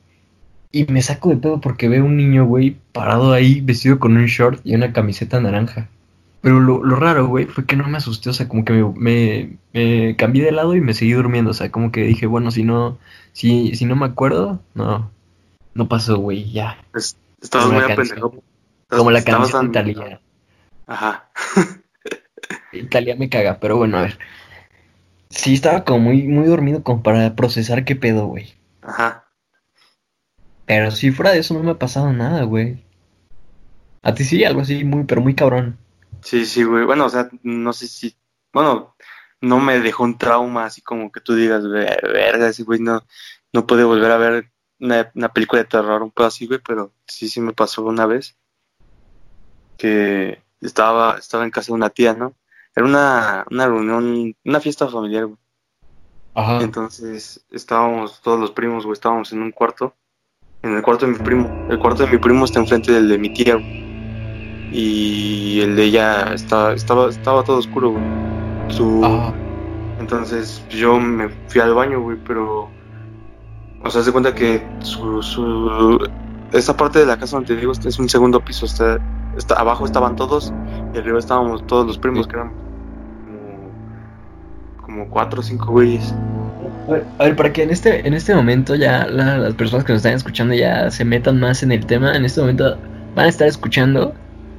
Y 0.71 0.85
me 0.85 1.01
saco 1.01 1.29
de 1.29 1.37
todo 1.37 1.59
porque 1.59 1.89
veo 1.89 2.05
un 2.05 2.15
niño, 2.15 2.45
güey, 2.45 2.77
parado 2.93 3.33
ahí, 3.33 3.61
vestido 3.61 3.99
con 3.99 4.15
un 4.15 4.25
short 4.25 4.61
y 4.63 4.75
una 4.75 4.93
camiseta 4.93 5.39
naranja. 5.41 5.89
Pero 6.41 6.59
lo, 6.59 6.83
lo 6.83 6.95
raro, 6.95 7.27
güey, 7.27 7.45
fue 7.45 7.65
que 7.65 7.75
no 7.75 7.87
me 7.87 7.97
asusté, 7.97 8.29
o 8.29 8.33
sea, 8.33 8.47
como 8.47 8.65
que 8.65 8.73
me, 8.73 9.57
me, 9.73 10.15
cambié 10.15 10.43
de 10.43 10.51
lado 10.51 10.75
y 10.75 10.81
me 10.81 10.93
seguí 10.93 11.11
durmiendo, 11.11 11.51
o 11.51 11.53
sea, 11.53 11.71
como 11.71 11.91
que 11.91 12.01
dije, 12.01 12.25
bueno, 12.25 12.49
si 12.49 12.63
no, 12.63 12.97
si, 13.33 13.75
si 13.75 13.85
no 13.85 13.95
me 13.95 14.05
acuerdo, 14.05 14.59
no, 14.73 15.11
no 15.75 15.87
pasó, 15.87 16.17
güey, 16.17 16.51
ya. 16.51 16.83
estabas 17.41 17.71
muy 17.71 17.83
apendejo. 17.83 18.43
Como 18.87 19.11
la 19.11 19.23
canción 19.23 19.67
Italia. 19.67 20.19
Ajá. 20.87 21.29
Italia 22.73 23.15
me 23.15 23.29
caga, 23.29 23.59
pero 23.59 23.77
bueno, 23.77 23.97
a 23.97 24.03
ver. 24.03 24.19
Sí, 25.29 25.53
estaba 25.53 25.85
como 25.85 25.99
muy, 25.99 26.23
muy 26.23 26.45
dormido 26.45 26.83
como 26.83 27.03
para 27.03 27.35
procesar 27.35 27.85
qué 27.85 27.95
pedo, 27.95 28.25
güey. 28.25 28.53
Ajá. 28.81 29.20
Pero 30.65 30.91
si 30.91 31.11
fuera 31.11 31.31
de 31.31 31.39
eso 31.39 31.53
no 31.53 31.63
me 31.63 31.71
ha 31.71 31.79
pasado 31.79 32.11
nada, 32.13 32.43
güey. 32.43 32.83
A 34.01 34.13
ti 34.13 34.23
sí, 34.23 34.43
algo 34.43 34.61
así 34.61 34.83
muy, 34.83 35.03
pero 35.03 35.21
muy 35.21 35.35
cabrón. 35.35 35.77
Sí, 36.21 36.45
sí, 36.45 36.63
güey. 36.63 36.85
Bueno, 36.85 37.05
o 37.05 37.09
sea, 37.09 37.29
no 37.43 37.73
sé 37.73 37.87
si. 37.87 38.15
Bueno, 38.53 38.95
no 39.41 39.59
me 39.59 39.79
dejó 39.79 40.03
un 40.03 40.17
trauma 40.17 40.65
así 40.65 40.81
como 40.81 41.11
que 41.11 41.19
tú 41.19 41.33
digas, 41.35 41.67
verga, 41.67 42.47
ese 42.47 42.63
güey 42.63 42.79
no, 42.79 43.03
no 43.53 43.65
puede 43.65 43.83
volver 43.83 44.11
a 44.11 44.17
ver 44.17 44.51
una, 44.79 45.29
película 45.33 45.61
de 45.61 45.67
terror, 45.67 46.01
un 46.01 46.11
poco 46.11 46.25
así, 46.25 46.47
güey, 46.47 46.59
pero 46.65 46.93
sí, 47.07 47.29
sí 47.29 47.41
me 47.41 47.53
pasó 47.53 47.83
una 47.83 48.05
vez 48.05 48.37
que 49.77 50.43
estaba, 50.59 51.17
estaba 51.17 51.43
en 51.43 51.51
casa 51.51 51.67
de 51.67 51.73
una 51.73 51.89
tía, 51.89 52.13
¿no? 52.13 52.35
Era 52.75 52.85
una, 52.85 53.45
una 53.49 53.67
reunión, 53.67 54.35
una 54.43 54.59
fiesta 54.59 54.87
familiar, 54.87 55.25
güey. 55.25 55.37
Ajá. 56.33 56.61
Entonces 56.61 57.45
estábamos 57.51 58.21
todos 58.21 58.39
los 58.39 58.51
primos, 58.51 58.85
güey, 58.85 58.93
estábamos 58.93 59.33
en 59.33 59.41
un 59.41 59.51
cuarto, 59.51 59.95
en 60.63 60.75
el 60.75 60.81
cuarto 60.81 61.05
de 61.05 61.13
mi 61.13 61.19
primo. 61.19 61.49
El 61.69 61.79
cuarto 61.79 62.05
de 62.05 62.11
mi 62.11 62.17
primo 62.17 62.45
está 62.45 62.59
enfrente 62.59 62.91
del 62.91 63.09
de 63.09 63.17
mi 63.17 63.33
tía, 63.33 63.55
güey 63.55 63.81
y 64.71 65.59
el 65.61 65.75
de 65.75 65.83
ella 65.83 66.33
estaba, 66.33 66.73
estaba, 66.73 67.09
estaba 67.09 67.43
todo 67.43 67.57
oscuro, 67.57 67.91
güey. 67.91 68.03
Su... 68.69 69.33
Entonces 69.99 70.65
yo 70.69 70.99
me 70.99 71.29
fui 71.47 71.61
al 71.61 71.73
baño, 71.73 72.01
güey, 72.01 72.17
pero... 72.25 72.69
O 73.83 73.89
sea, 73.89 74.01
se 74.01 74.11
cuenta 74.11 74.33
que 74.33 74.65
su, 74.79 75.21
su... 75.21 75.99
Esa 76.53 76.77
parte 76.77 76.99
de 76.99 77.05
la 77.05 77.17
casa 77.17 77.35
donde 77.35 77.53
te 77.53 77.59
digo 77.59 77.71
es 77.71 77.99
un 77.99 78.09
segundo 78.09 78.39
piso, 78.39 78.65
está, 78.65 78.99
está, 79.37 79.55
abajo 79.55 79.85
estaban 79.85 80.15
todos 80.15 80.53
y 80.93 80.97
arriba 80.97 81.19
estábamos 81.19 81.65
todos 81.65 81.87
los 81.87 81.97
primos, 81.97 82.27
que 82.27 82.35
eran 82.35 82.51
como, 84.77 84.81
como 84.81 85.09
cuatro 85.09 85.39
o 85.39 85.43
cinco 85.43 85.71
güeyes. 85.71 86.13
A 87.19 87.23
ver, 87.23 87.35
para 87.35 87.53
que 87.53 87.63
en 87.63 87.69
este, 87.69 88.07
en 88.07 88.13
este 88.13 88.33
momento 88.35 88.75
ya 88.75 89.07
las 89.07 89.53
personas 89.53 89.85
que 89.85 89.93
nos 89.93 89.99
están 89.99 90.13
escuchando 90.13 90.53
ya 90.53 90.89
se 90.91 91.05
metan 91.05 91.39
más 91.39 91.63
en 91.63 91.71
el 91.71 91.85
tema, 91.85 92.15
en 92.15 92.25
este 92.25 92.41
momento 92.41 92.77
van 93.15 93.25
a 93.25 93.29
estar 93.29 93.47
escuchando 93.47 94.13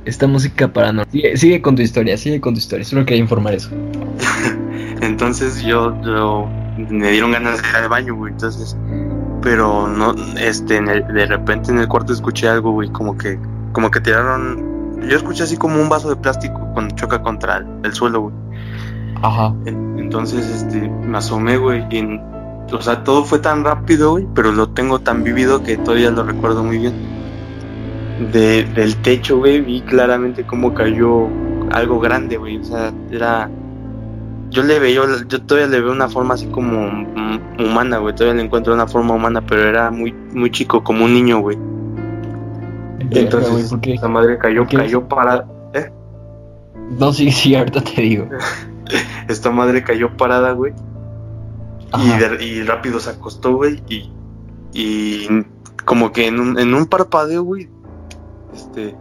esta 0.05 0.27
música 0.27 0.69
paranormal. 0.69 1.11
Sigue, 1.11 1.37
sigue, 1.37 1.63
con 1.63 1.77
tu 1.77 1.83
historia, 1.83 2.17
sigue 2.17 2.41
con 2.41 2.55
tu 2.55 2.59
historia. 2.59 2.85
Solo 2.85 3.05
quería 3.05 3.23
informar 3.23 3.55
eso. 3.55 3.71
entonces 5.01 5.63
yo, 5.63 6.01
yo, 6.03 6.49
me 6.91 7.11
dieron 7.11 7.33
ganas 7.33 7.63
de 7.63 7.69
ir 7.69 7.77
al 7.77 7.89
baño, 7.89 8.15
güey. 8.15 8.33
Entonces, 8.33 8.77
pero 9.43 9.89
no, 9.89 10.15
este, 10.39 10.79
el, 10.79 11.07
de 11.07 11.27
repente 11.27 11.71
en 11.71 11.79
el 11.79 11.89
cuarto 11.89 12.13
escuché 12.13 12.49
algo, 12.49 12.73
güey, 12.73 12.89
como 12.91 13.17
que, 13.17 13.39
como 13.73 13.91
que 13.91 14.01
tiraron. 14.01 14.71
Yo 15.09 15.17
escuché 15.17 15.43
así 15.43 15.57
como 15.57 15.81
un 15.81 15.89
vaso 15.89 16.09
de 16.09 16.17
plástico 16.17 16.61
cuando 16.75 16.95
choca 16.95 17.21
contra 17.23 17.65
el, 17.83 17.93
suelo, 17.93 18.23
güey. 18.23 18.35
Ajá. 19.23 19.55
Entonces, 19.67 20.49
este, 20.49 20.89
me 20.89 21.19
asomé, 21.19 21.57
güey, 21.57 21.85
y, 21.91 22.21
o 22.73 22.81
sea, 22.81 23.05
todo 23.05 23.25
fue 23.25 23.39
tan 23.39 23.65
rápido, 23.65 24.13
güey, 24.13 24.27
pero 24.35 24.53
lo 24.53 24.69
tengo 24.69 24.99
tan 24.99 25.25
vivido 25.25 25.63
que 25.63 25.77
todavía 25.77 26.11
lo 26.11 26.25
recuerdo 26.25 26.63
muy 26.63 26.79
bien 26.79 27.23
de, 28.31 28.65
del 28.65 28.97
techo, 28.97 29.39
güey, 29.39 29.61
vi 29.61 29.81
claramente 29.81 30.45
cómo 30.45 30.75
cayó 30.75 31.29
algo 31.71 31.99
grande, 32.01 32.37
güey. 32.37 32.59
O 32.59 32.65
sea, 32.65 32.93
era. 33.11 33.51
Yo 34.51 34.63
le 34.63 34.79
veo, 34.79 35.05
yo 35.29 35.43
todavía 35.43 35.69
le 35.69 35.81
veo 35.81 35.93
una 35.93 36.09
forma 36.09 36.35
así 36.35 36.47
como 36.47 37.07
humana, 37.59 37.99
güey. 37.99 38.15
Todavía 38.15 38.37
le 38.37 38.47
encuentro 38.47 38.75
una 38.75 38.87
forma 38.87 39.15
humana, 39.15 39.41
pero 39.47 39.67
era 39.67 39.91
muy, 39.91 40.13
muy 40.13 40.51
chico, 40.51 40.85
como 40.85 41.07
un 41.07 41.15
niño, 41.15 41.41
güey. 41.41 41.59
Entonces, 43.11 43.75
esa 43.83 44.09
madre 44.09 44.39
cayó, 44.39 44.67
cayó 44.67 45.09
para. 45.09 45.47
¿eh? 45.73 45.91
No, 46.99 47.13
sí, 47.13 47.31
sí, 47.31 47.55
ahorita 47.55 47.81
te 47.83 48.03
digo. 48.03 48.29
Esta 49.29 49.51
madre 49.51 49.83
cayó 49.83 50.17
parada, 50.17 50.53
güey. 50.53 50.73
Y, 51.99 52.45
y, 52.45 52.63
rápido 52.63 53.01
se 53.01 53.11
acostó, 53.11 53.57
güey. 53.57 53.83
Y, 53.89 54.11
y 54.73 55.29
como 55.85 56.13
que 56.13 56.27
en 56.27 56.41
un, 56.41 56.59
en 56.59 56.75
un 56.75 56.87
parpadeo, 56.87 57.43
güey, 57.43 57.69
este, 58.55 58.97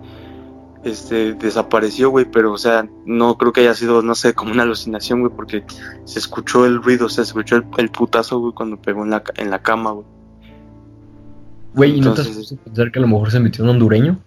este, 0.83 1.33
desapareció, 1.33 2.09
güey, 2.09 2.25
pero, 2.29 2.51
o 2.51 2.57
sea, 2.57 2.87
no 3.05 3.37
creo 3.37 3.53
que 3.53 3.61
haya 3.61 3.75
sido, 3.75 4.01
no 4.01 4.15
sé, 4.15 4.33
como 4.33 4.51
una 4.51 4.63
alucinación, 4.63 5.21
güey, 5.21 5.31
porque 5.33 5.63
se 6.05 6.19
escuchó 6.19 6.65
el 6.65 6.81
ruido, 6.81 7.05
o 7.05 7.09
sea, 7.09 7.23
se 7.23 7.29
escuchó 7.29 7.63
el, 7.77 7.89
putazo, 7.89 8.39
güey, 8.39 8.53
cuando 8.53 8.81
pegó 8.81 9.03
en 9.03 9.11
la, 9.11 9.23
en 9.37 9.49
la 9.49 9.59
cama, 9.59 9.91
güey. 9.91 10.05
Güey, 11.73 11.97
¿y 11.97 12.01
no 12.01 12.13
te 12.13 12.21
has 12.21 12.53
pensar 12.65 12.91
que 12.91 12.99
a 12.99 13.01
lo 13.01 13.07
mejor 13.07 13.31
se 13.31 13.39
metió 13.39 13.63
un 13.63 13.69
hondureño? 13.69 14.19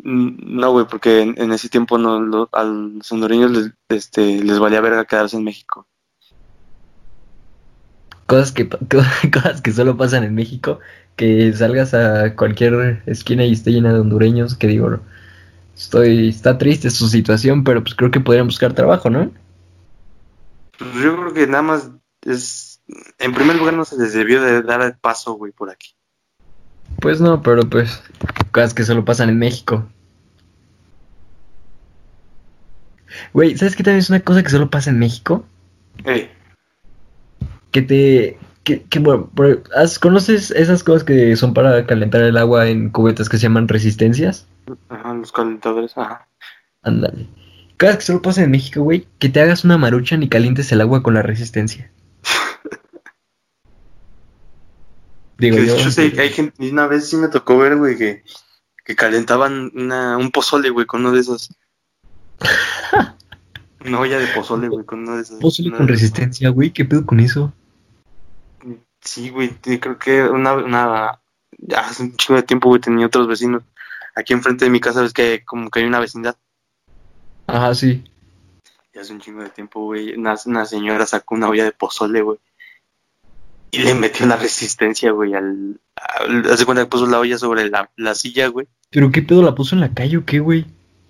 No, 0.00 0.70
güey, 0.72 0.86
porque 0.86 1.20
en, 1.22 1.52
ese 1.52 1.68
tiempo 1.68 1.98
no, 1.98 2.48
a 2.52 2.64
los 2.64 3.12
hondureños 3.12 3.50
les, 3.50 3.72
este, 3.88 4.42
les 4.42 4.58
valía 4.58 4.80
verga 4.80 5.04
quedarse 5.04 5.36
en 5.36 5.44
México. 5.44 5.86
Cosas 8.26 8.52
que, 8.52 8.68
cosas 9.32 9.60
que 9.60 9.72
solo 9.72 9.96
pasan 9.96 10.24
en 10.24 10.34
México 10.34 10.80
que 11.18 11.52
salgas 11.52 11.94
a 11.94 12.36
cualquier 12.36 13.02
esquina 13.06 13.44
y 13.44 13.52
esté 13.52 13.72
llena 13.72 13.92
de 13.92 13.98
hondureños, 13.98 14.54
que 14.54 14.68
digo, 14.68 15.00
estoy, 15.76 16.28
está 16.28 16.56
triste 16.58 16.90
su 16.90 17.08
situación, 17.08 17.64
pero 17.64 17.82
pues 17.82 17.96
creo 17.96 18.12
que 18.12 18.20
podrían 18.20 18.46
buscar 18.46 18.72
trabajo, 18.72 19.10
¿no? 19.10 19.32
Pues 20.78 20.94
yo 20.94 21.16
creo 21.16 21.34
que 21.34 21.46
nada 21.48 21.62
más 21.62 21.90
es, 22.24 22.80
en 23.18 23.34
primer 23.34 23.56
lugar 23.56 23.74
no 23.74 23.84
se 23.84 23.98
les 23.98 24.12
debió 24.12 24.40
de 24.40 24.62
dar 24.62 24.80
el 24.82 24.96
paso, 24.96 25.32
güey, 25.32 25.50
por 25.50 25.70
aquí. 25.70 25.97
Pues 27.00 27.20
no, 27.20 27.42
pero 27.42 27.62
pues 27.62 28.02
cosas 28.52 28.74
que 28.74 28.84
solo 28.84 29.04
pasan 29.04 29.28
en 29.28 29.38
México. 29.38 29.86
Güey, 33.32 33.56
¿sabes 33.56 33.76
qué 33.76 33.82
también 33.82 34.00
es 34.00 34.10
una 34.10 34.20
cosa 34.20 34.42
que 34.42 34.50
solo 34.50 34.70
pasa 34.70 34.90
en 34.90 34.98
México? 34.98 35.44
Eh. 36.04 36.30
Que 37.70 37.82
te, 37.82 38.38
que, 38.64 38.98
bueno, 38.98 39.30
¿conoces 40.00 40.50
esas 40.50 40.82
cosas 40.82 41.04
que 41.04 41.36
son 41.36 41.54
para 41.54 41.86
calentar 41.86 42.22
el 42.22 42.36
agua 42.36 42.68
en 42.68 42.90
cubetas 42.90 43.28
que 43.28 43.38
se 43.38 43.44
llaman 43.44 43.68
resistencias? 43.68 44.46
Ajá, 44.88 45.14
los 45.14 45.32
calentadores, 45.32 45.96
ajá. 45.96 46.26
Ándale. 46.82 47.26
Cada 47.76 47.92
vez 47.92 47.98
que 47.98 48.06
solo 48.06 48.22
pasa 48.22 48.42
en 48.42 48.50
México, 48.50 48.82
güey, 48.82 49.06
que 49.18 49.28
te 49.28 49.40
hagas 49.40 49.64
una 49.64 49.78
marucha 49.78 50.16
ni 50.16 50.28
calientes 50.28 50.70
el 50.72 50.80
agua 50.80 51.02
con 51.02 51.14
la 51.14 51.22
resistencia. 51.22 51.90
Digo 55.38 55.56
yo. 55.58 55.76
hay 55.76 56.30
gente, 56.30 56.70
una 56.70 56.86
vez 56.86 57.08
sí 57.08 57.16
me 57.16 57.28
tocó 57.28 57.56
ver, 57.56 57.76
güey, 57.76 57.96
que, 57.96 58.24
que 58.84 58.96
calentaban 58.96 59.70
una, 59.74 60.16
un 60.18 60.30
pozole, 60.32 60.70
güey, 60.70 60.84
con 60.84 61.00
uno 61.00 61.12
de 61.12 61.20
esos. 61.20 61.50
una 63.84 64.00
olla 64.00 64.18
de 64.18 64.26
pozole, 64.28 64.68
güey, 64.68 64.84
con 64.84 65.00
uno 65.00 65.16
de 65.16 65.22
esos. 65.22 65.40
¿Pozole 65.40 65.70
con 65.70 65.86
resistencia, 65.86 66.50
güey? 66.50 66.72
¿Qué 66.72 66.84
pedo 66.84 67.06
con 67.06 67.20
eso? 67.20 67.52
Sí, 69.00 69.30
güey, 69.30 69.50
creo 69.60 69.96
que 69.96 70.22
una, 70.22 70.54
una, 70.54 71.20
hace 71.76 72.02
un 72.02 72.16
chingo 72.16 72.40
de 72.40 72.46
tiempo, 72.46 72.68
güey, 72.68 72.80
tenía 72.80 73.06
otros 73.06 73.28
vecinos. 73.28 73.62
Aquí 74.16 74.32
enfrente 74.32 74.64
de 74.64 74.70
mi 74.72 74.80
casa 74.80 75.02
ves 75.02 75.12
que 75.12 75.44
como 75.44 75.70
que 75.70 75.78
hay 75.78 75.86
una 75.86 76.00
vecindad. 76.00 76.36
Ajá, 77.46 77.74
sí. 77.76 78.02
Ya 78.92 79.02
hace 79.02 79.12
un 79.12 79.20
chingo 79.20 79.42
de 79.42 79.50
tiempo, 79.50 79.84
güey, 79.84 80.14
una, 80.14 80.36
señora 80.66 81.06
sacó 81.06 81.36
una 81.36 81.48
olla 81.48 81.64
de 81.64 81.72
pozole, 81.72 82.22
güey. 82.22 82.38
Y 83.70 83.78
le 83.80 83.94
metió 83.94 84.26
la 84.26 84.36
resistencia, 84.36 85.10
güey, 85.12 85.34
al... 85.34 85.80
Hace 86.50 86.64
cuenta 86.64 86.84
que 86.84 86.90
puso 86.90 87.06
la 87.06 87.18
olla 87.18 87.36
sobre 87.38 87.68
la, 87.68 87.90
la 87.96 88.14
silla, 88.14 88.48
güey. 88.48 88.66
¿Pero 88.90 89.10
qué 89.10 89.22
pedo? 89.22 89.42
¿La 89.42 89.54
puso 89.54 89.74
en 89.74 89.80
la 89.80 89.92
calle 89.92 90.16
o 90.16 90.24
qué, 90.24 90.38
güey? 90.40 90.66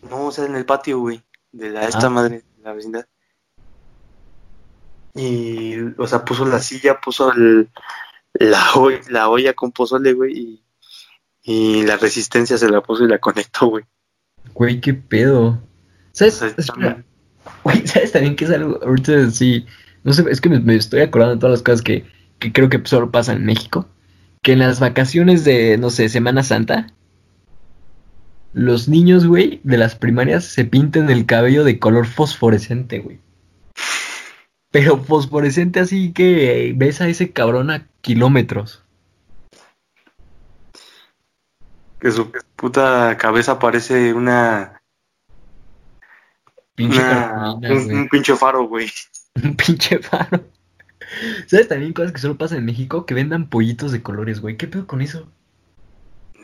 No, 0.08 0.26
o 0.26 0.32
sea, 0.32 0.46
en 0.46 0.56
el 0.56 0.64
patio, 0.64 0.98
güey, 0.98 1.22
de 1.52 1.70
la, 1.70 1.86
esta 1.86 2.06
ah. 2.06 2.10
madre, 2.10 2.42
de 2.56 2.62
la 2.62 2.72
vecindad. 2.72 3.06
Y, 5.14 5.76
o 5.96 6.06
sea, 6.06 6.24
puso 6.24 6.44
la 6.46 6.60
silla, 6.60 7.00
puso 7.00 7.32
el, 7.32 7.68
la, 8.34 8.74
olla, 8.74 9.00
la 9.08 9.28
olla 9.28 9.54
con 9.54 9.72
pozole, 9.72 10.12
güey, 10.12 10.38
y, 10.38 10.62
y 11.42 11.82
la 11.86 11.96
resistencia 11.96 12.58
se 12.58 12.68
la 12.68 12.80
puso 12.80 13.04
y 13.04 13.08
la 13.08 13.18
conectó, 13.18 13.66
güey. 13.66 13.84
Güey, 14.54 14.80
qué 14.80 14.94
pedo. 14.94 15.60
¿Sabes? 16.12 16.42
Güey, 17.62 17.86
¿sabes 17.86 18.12
también 18.12 18.36
que 18.36 18.44
es 18.44 18.50
algo? 18.50 18.78
Ahorita 18.82 19.30
sí, 19.30 19.66
no 20.04 20.12
sé, 20.12 20.24
es 20.30 20.40
que 20.40 20.48
me, 20.48 20.76
estoy 20.76 21.00
acordando 21.00 21.34
de 21.34 21.40
todas 21.40 21.52
las 21.52 21.62
cosas 21.62 21.82
que, 21.82 22.04
que 22.38 22.52
creo 22.52 22.68
que 22.68 22.80
solo 22.84 23.10
pasan 23.10 23.38
en 23.38 23.46
México. 23.46 23.88
Que 24.42 24.52
en 24.52 24.60
las 24.60 24.80
vacaciones 24.80 25.44
de, 25.44 25.76
no 25.78 25.90
sé, 25.90 26.08
Semana 26.08 26.42
Santa, 26.42 26.86
los 28.52 28.88
niños, 28.88 29.26
güey, 29.26 29.60
de 29.64 29.76
las 29.76 29.94
primarias 29.94 30.44
se 30.44 30.64
pintan 30.64 31.10
el 31.10 31.26
cabello 31.26 31.64
de 31.64 31.78
color 31.78 32.06
fosforescente, 32.06 32.98
güey. 33.00 33.20
Pero 34.70 34.98
fosforescente 34.98 35.80
así 35.80 36.12
que 36.12 36.74
ves 36.76 37.00
a 37.00 37.08
ese 37.08 37.32
cabrón 37.32 37.70
a 37.70 37.86
kilómetros. 38.00 38.84
Que 42.00 42.10
su 42.10 42.30
puta 42.54 43.16
cabeza 43.18 43.58
parece 43.58 44.12
una. 44.14 44.80
Pinche 46.74 47.00
un, 47.00 48.08
pinche 48.08 48.36
faro, 48.36 48.68
güey. 48.68 48.88
Un 49.42 49.56
pinche 49.56 49.98
faro. 49.98 50.44
¿Sabes 51.46 51.68
también 51.68 51.92
cosas 51.92 52.12
que 52.12 52.18
solo 52.18 52.36
pasan 52.36 52.58
en 52.58 52.64
México? 52.66 53.06
Que 53.06 53.14
vendan 53.14 53.48
pollitos 53.48 53.92
de 53.92 54.02
colores, 54.02 54.40
güey. 54.40 54.56
¿Qué 54.56 54.66
pedo 54.66 54.86
con 54.86 55.00
eso? 55.00 55.28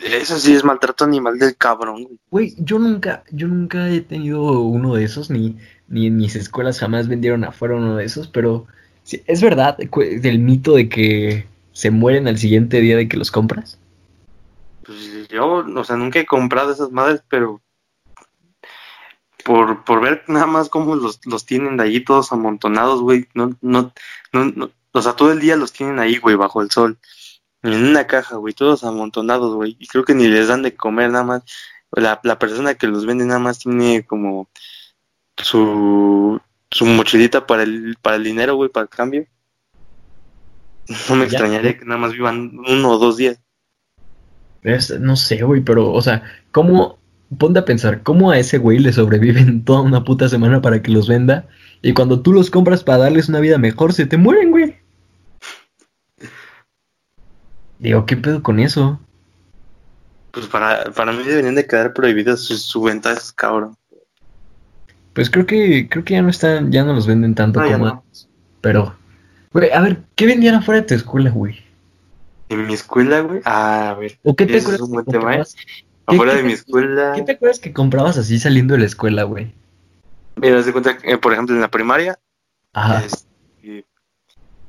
Eso 0.00 0.38
sí 0.38 0.54
es 0.54 0.64
maltrato 0.64 1.04
animal 1.04 1.38
del 1.38 1.56
cabrón, 1.56 2.18
güey. 2.30 2.54
Yo 2.58 2.78
nunca, 2.78 3.24
yo 3.30 3.48
nunca 3.48 3.88
he 3.88 4.00
tenido 4.00 4.60
uno 4.60 4.94
de 4.94 5.04
esos, 5.04 5.30
ni, 5.30 5.56
ni 5.88 6.08
en 6.08 6.16
mis 6.16 6.36
escuelas 6.36 6.78
jamás 6.78 7.08
vendieron 7.08 7.44
afuera 7.44 7.76
uno 7.76 7.96
de 7.96 8.04
esos, 8.04 8.28
pero 8.28 8.66
es 9.26 9.40
verdad 9.40 9.76
del 9.78 10.38
mito 10.38 10.74
de 10.74 10.88
que 10.88 11.46
se 11.72 11.90
mueren 11.90 12.28
al 12.28 12.38
siguiente 12.38 12.80
día 12.80 12.96
de 12.96 13.08
que 13.08 13.16
los 13.16 13.30
compras. 13.30 13.78
Pues 14.84 15.28
yo, 15.28 15.64
o 15.74 15.84
sea, 15.84 15.96
nunca 15.96 16.18
he 16.18 16.26
comprado 16.26 16.72
esas 16.72 16.90
madres, 16.90 17.22
pero 17.28 17.60
por, 19.44 19.84
por 19.84 20.00
ver 20.00 20.24
nada 20.28 20.46
más 20.46 20.68
cómo 20.68 20.96
los, 20.96 21.20
los 21.26 21.46
tienen 21.46 21.76
de 21.76 21.84
ahí 21.84 22.00
todos 22.02 22.32
amontonados, 22.32 23.00
güey, 23.00 23.28
no, 23.34 23.56
no, 23.60 23.92
no, 24.32 24.44
no, 24.44 24.70
o 24.92 25.02
sea, 25.02 25.12
todo 25.12 25.32
el 25.32 25.40
día 25.40 25.56
los 25.56 25.72
tienen 25.72 25.98
ahí, 25.98 26.18
güey, 26.18 26.36
bajo 26.36 26.62
el 26.62 26.70
sol, 26.70 26.98
en 27.62 27.84
una 27.84 28.06
caja, 28.06 28.36
güey, 28.36 28.54
todos 28.54 28.84
amontonados, 28.84 29.54
güey, 29.54 29.76
y 29.78 29.86
creo 29.86 30.04
que 30.04 30.14
ni 30.14 30.28
les 30.28 30.48
dan 30.48 30.62
de 30.62 30.74
comer 30.74 31.10
nada 31.10 31.24
más, 31.24 31.42
la, 31.92 32.20
la 32.22 32.38
persona 32.38 32.74
que 32.74 32.86
los 32.86 33.06
vende 33.06 33.24
nada 33.24 33.40
más 33.40 33.58
tiene 33.60 34.04
como 34.04 34.48
su, 35.36 36.40
su 36.70 36.86
mochilita 36.86 37.46
para 37.46 37.62
el, 37.62 37.96
para 38.00 38.16
el 38.16 38.24
dinero, 38.24 38.56
güey, 38.56 38.70
para 38.70 38.84
el 38.84 38.90
cambio. 38.90 39.26
No 41.08 41.16
me 41.16 41.24
extrañaría 41.24 41.78
que 41.78 41.84
nada 41.84 41.98
más 41.98 42.12
vivan 42.12 42.58
uno 42.68 42.90
o 42.90 42.98
dos 42.98 43.16
días. 43.16 43.40
no 45.00 45.16
sé, 45.16 45.42
güey, 45.42 45.62
pero, 45.62 45.92
o 45.92 46.02
sea, 46.02 46.22
¿cómo? 46.50 46.98
Ponte 47.38 47.58
a 47.58 47.64
pensar, 47.64 48.02
¿cómo 48.02 48.30
a 48.30 48.38
ese 48.38 48.58
güey 48.58 48.78
le 48.78 48.92
sobreviven 48.92 49.64
toda 49.64 49.80
una 49.80 50.04
puta 50.04 50.28
semana 50.28 50.60
para 50.60 50.82
que 50.82 50.90
los 50.90 51.08
venda? 51.08 51.46
Y 51.82 51.92
cuando 51.92 52.20
tú 52.20 52.32
los 52.32 52.50
compras 52.50 52.82
para 52.84 52.98
darles 52.98 53.28
una 53.28 53.40
vida 53.40 53.58
mejor, 53.58 53.92
se 53.92 54.06
te 54.06 54.16
mueren, 54.16 54.50
güey. 54.50 54.76
Digo, 57.78 58.06
¿qué 58.06 58.16
pedo 58.16 58.42
con 58.42 58.60
eso? 58.60 58.98
Pues 60.30 60.46
para, 60.46 60.84
para 60.92 61.12
mí 61.12 61.22
deberían 61.22 61.54
de 61.54 61.66
quedar 61.66 61.92
prohibidas 61.92 62.40
sus 62.40 62.62
su 62.62 62.82
ventas, 62.82 63.32
cabrón. 63.32 63.76
Pues 65.12 65.30
creo 65.30 65.46
que 65.46 65.88
creo 65.88 66.04
que 66.04 66.14
ya 66.14 66.22
no 66.22 66.28
están, 66.28 66.72
ya 66.72 66.84
no 66.84 66.92
los 66.92 67.06
venden 67.06 67.34
tanto 67.34 67.62
como 67.62 67.86
antes. 67.86 68.28
Pero, 68.60 68.96
güey, 69.52 69.70
a 69.70 69.80
ver, 69.80 69.98
¿qué 70.16 70.26
vendían 70.26 70.56
afuera 70.56 70.80
de 70.80 70.86
tu 70.88 70.94
escuela, 70.94 71.30
güey? 71.30 71.62
En 72.48 72.66
mi 72.66 72.74
escuela, 72.74 73.20
güey. 73.20 73.40
Ah, 73.44 73.90
a 73.90 73.94
ver. 73.94 74.18
¿O 74.22 74.34
qué 74.34 74.46
te 74.46 74.58
acuerdas? 74.58 75.54
Afuera 76.06 76.34
de 76.34 76.42
mi 76.42 76.52
escuela. 76.52 77.12
¿Qué 77.14 77.22
te 77.22 77.32
acuerdas 77.32 77.58
que 77.58 77.72
comprabas 77.72 78.18
así 78.18 78.38
saliendo 78.38 78.74
de 78.74 78.80
la 78.80 78.86
escuela, 78.86 79.22
güey? 79.24 79.54
Mira, 80.36 80.60
de 80.62 80.72
cuenta, 80.72 80.98
eh, 81.02 81.18
por 81.18 81.32
ejemplo, 81.32 81.54
en 81.54 81.60
la 81.60 81.70
primaria. 81.70 82.18
Ajá. 82.72 83.04
Este, 83.04 83.86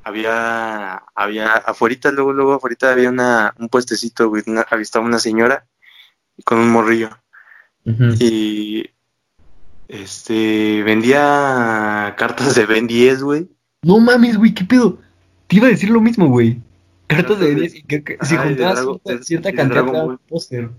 había, 0.04 1.04
había, 1.15 1.54
afuera, 1.54 2.12
luego, 2.12 2.34
luego, 2.34 2.54
afuera 2.54 2.91
había 2.91 3.10
una, 3.10 3.54
un 3.60 3.69
puestecito, 3.69 4.30
güey. 4.30 4.43
Una, 4.48 4.65
una 5.02 5.19
señora 5.19 5.65
con 6.43 6.60
un 6.60 6.69
morrillo. 6.69 7.10
Y 8.19 8.89
este, 9.88 10.82
vendía 10.84 12.15
cartas 12.17 12.56
de 12.56 12.65
Ben 12.65 12.88
10, 12.88 13.24
güey. 13.24 13.50
No 13.84 14.00
mames, 14.00 14.38
güey, 14.38 14.54
¿qué 14.54 14.65
pedo? 14.65 15.00
Te 15.48 15.58
iba 15.58 15.67
a 15.67 15.69
decir 15.69 15.89
lo 15.89 16.02
mismo, 16.02 16.28
güey. 16.28 16.60
Cartas 17.08 17.39
de 17.39 17.48
Ben 17.48 17.60
10, 17.60 17.71
si 18.21 18.36
juntabas 18.36 18.86
cierta, 19.21 19.54
cantidad 19.54 19.86
de 19.86 20.17
póster. 20.28 20.71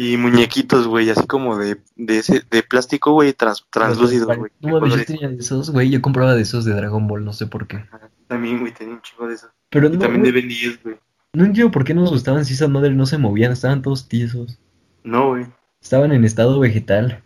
Y 0.00 0.16
muñequitos, 0.16 0.86
güey, 0.86 1.10
así 1.10 1.26
como 1.26 1.58
de, 1.58 1.76
de, 1.96 2.18
ese, 2.18 2.44
de 2.48 2.62
plástico, 2.62 3.14
güey, 3.14 3.32
trans, 3.32 3.66
translúcido, 3.68 4.26
güey. 4.26 4.52
No 4.60 4.86
yo 4.86 5.04
tenía 5.04 5.28
de 5.28 5.38
esos, 5.38 5.70
güey, 5.70 5.90
yo 5.90 6.00
compraba 6.00 6.36
de 6.36 6.42
esos 6.42 6.64
de 6.64 6.72
Dragon 6.72 7.08
Ball, 7.08 7.24
no 7.24 7.32
sé 7.32 7.48
por 7.48 7.66
qué. 7.66 7.84
También, 8.28 8.60
güey, 8.60 8.72
tenía 8.72 8.94
un 8.94 9.02
chingo 9.02 9.26
de 9.26 9.34
esos. 9.34 9.50
Pero 9.70 9.88
y 9.88 9.90
no, 9.90 9.98
también 9.98 10.22
de 10.22 10.30
Ben 10.30 10.46
10, 10.46 10.84
güey. 10.84 10.96
No 11.32 11.44
entiendo 11.44 11.72
por 11.72 11.82
qué 11.82 11.94
no 11.94 12.02
nos 12.02 12.12
gustaban 12.12 12.44
si 12.44 12.54
esas 12.54 12.68
madres 12.68 12.94
no 12.94 13.06
se 13.06 13.18
movían, 13.18 13.50
estaban 13.50 13.82
todos 13.82 14.08
tiesos. 14.08 14.60
No, 15.02 15.30
güey. 15.30 15.46
Estaban 15.82 16.12
en 16.12 16.24
estado 16.24 16.60
vegetal. 16.60 17.24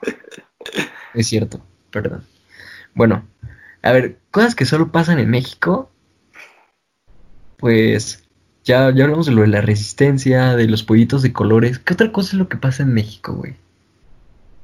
es 1.14 1.26
cierto, 1.26 1.60
perdón. 1.90 2.22
Bueno, 2.94 3.26
a 3.82 3.90
ver, 3.90 4.20
cosas 4.30 4.54
que 4.54 4.64
solo 4.64 4.92
pasan 4.92 5.18
en 5.18 5.28
México. 5.28 5.90
Pues 7.56 8.29
ya, 8.70 8.94
ya 8.94 9.04
hablamos 9.04 9.26
de 9.26 9.32
lo 9.32 9.42
de 9.42 9.48
la 9.48 9.60
resistencia, 9.60 10.54
de 10.54 10.68
los 10.68 10.84
pollitos 10.84 11.22
de 11.22 11.32
colores. 11.32 11.80
¿Qué 11.80 11.94
otra 11.94 12.12
cosa 12.12 12.30
es 12.30 12.34
lo 12.34 12.48
que 12.48 12.56
pasa 12.56 12.84
en 12.84 12.94
México, 12.94 13.34
güey? 13.34 13.56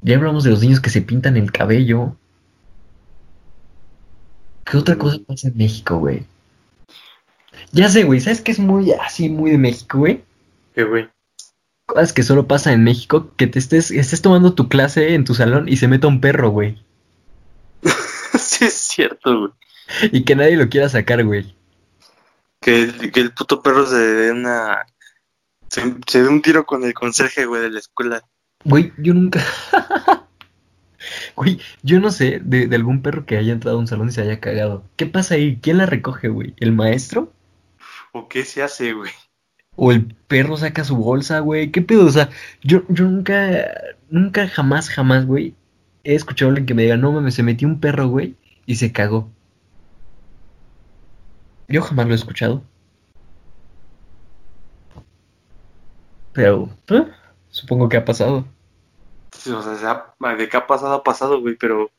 Ya 0.02 0.14
hablamos 0.14 0.44
de 0.44 0.50
los 0.50 0.60
niños 0.60 0.80
que 0.80 0.90
se 0.90 1.02
pintan 1.02 1.36
el 1.36 1.50
cabello. 1.50 2.16
¿Qué 4.64 4.76
otra 4.76 4.96
cosa 4.96 5.18
pasa 5.26 5.48
en 5.48 5.56
México, 5.56 5.98
güey? 5.98 6.22
Ya 7.72 7.88
sé, 7.88 8.04
güey, 8.04 8.20
¿sabes 8.20 8.40
qué 8.42 8.52
es 8.52 8.60
muy 8.60 8.92
así, 8.92 9.28
muy 9.28 9.50
de 9.50 9.58
México, 9.58 9.98
güey? 9.98 10.22
¿Qué, 10.76 10.84
güey? 10.84 11.08
Cosas 11.86 12.12
que 12.12 12.22
solo 12.22 12.46
pasa 12.46 12.72
en 12.72 12.84
México, 12.84 13.32
que 13.36 13.48
te 13.48 13.58
estés, 13.58 13.90
estés 13.90 14.22
tomando 14.22 14.54
tu 14.54 14.68
clase 14.68 15.14
en 15.14 15.24
tu 15.24 15.34
salón 15.34 15.68
y 15.68 15.78
se 15.78 15.88
meta 15.88 16.06
un 16.06 16.20
perro, 16.20 16.50
güey. 16.50 16.80
sí, 18.38 18.66
es 18.66 18.74
cierto, 18.74 19.36
güey. 19.36 19.52
Y 20.12 20.22
que 20.22 20.36
nadie 20.36 20.56
lo 20.56 20.68
quiera 20.68 20.88
sacar, 20.88 21.24
güey. 21.24 21.55
Que, 22.60 23.10
que 23.12 23.20
el 23.20 23.32
puto 23.32 23.62
perro 23.62 23.86
se 23.86 23.96
dé 23.96 24.32
una. 24.32 24.86
Se, 25.68 25.82
se 26.06 26.22
dé 26.22 26.28
un 26.28 26.42
tiro 26.42 26.64
con 26.66 26.84
el 26.84 26.94
conserje, 26.94 27.46
güey, 27.46 27.62
de 27.62 27.70
la 27.70 27.78
escuela. 27.78 28.22
Güey, 28.64 28.92
yo 28.98 29.14
nunca. 29.14 29.44
Güey, 31.36 31.60
yo 31.82 32.00
no 32.00 32.10
sé 32.10 32.40
de, 32.42 32.66
de 32.66 32.76
algún 32.76 33.02
perro 33.02 33.26
que 33.26 33.36
haya 33.36 33.52
entrado 33.52 33.76
a 33.76 33.80
un 33.80 33.86
salón 33.86 34.08
y 34.08 34.12
se 34.12 34.22
haya 34.22 34.40
cagado. 34.40 34.84
¿Qué 34.96 35.06
pasa 35.06 35.34
ahí? 35.34 35.58
¿Quién 35.60 35.78
la 35.78 35.86
recoge, 35.86 36.28
güey? 36.28 36.54
¿El 36.58 36.72
maestro? 36.72 37.32
¿O 38.12 38.28
qué 38.28 38.44
se 38.44 38.62
hace, 38.62 38.92
güey? 38.92 39.12
¿O 39.76 39.92
el 39.92 40.06
perro 40.26 40.56
saca 40.56 40.84
su 40.84 40.96
bolsa, 40.96 41.40
güey? 41.40 41.70
¿Qué 41.70 41.82
pedo? 41.82 42.06
O 42.06 42.10
sea, 42.10 42.30
yo, 42.62 42.82
yo 42.88 43.04
nunca, 43.04 43.70
nunca, 44.08 44.48
jamás, 44.48 44.88
jamás, 44.88 45.26
güey, 45.26 45.54
he 46.02 46.14
escuchado 46.14 46.48
a 46.48 46.50
alguien 46.52 46.66
que 46.66 46.74
me 46.74 46.82
diga, 46.82 46.96
no 46.96 47.12
mames, 47.12 47.34
se 47.34 47.42
metió 47.42 47.68
un 47.68 47.80
perro, 47.80 48.08
güey, 48.08 48.36
y 48.64 48.76
se 48.76 48.92
cagó. 48.92 49.30
Yo 51.68 51.82
jamás 51.82 52.06
lo 52.06 52.12
he 52.12 52.16
escuchado. 52.16 52.62
Pero, 56.32 56.68
¿eh? 56.88 57.08
supongo 57.48 57.88
que 57.88 57.96
ha 57.96 58.04
pasado. 58.04 58.46
Sí, 59.32 59.50
o 59.50 59.62
sea, 59.62 60.14
de 60.36 60.48
qué 60.48 60.56
ha 60.56 60.66
pasado, 60.66 60.94
ha 60.94 61.02
pasado, 61.02 61.40
güey, 61.40 61.56
pero. 61.56 61.90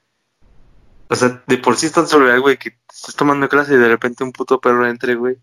O 1.09 1.15
sea, 1.15 1.41
de 1.47 1.57
por 1.57 1.75
sí 1.77 1.85
están 1.87 2.07
sobre 2.07 2.31
algo, 2.31 2.43
güey, 2.43 2.57
que 2.57 2.77
estás 2.93 3.15
tomando 3.15 3.49
clase 3.49 3.73
y 3.73 3.77
de 3.77 3.87
repente 3.87 4.23
un 4.23 4.31
puto 4.31 4.59
perro 4.59 4.87
entre, 4.87 5.15
güey. 5.15 5.37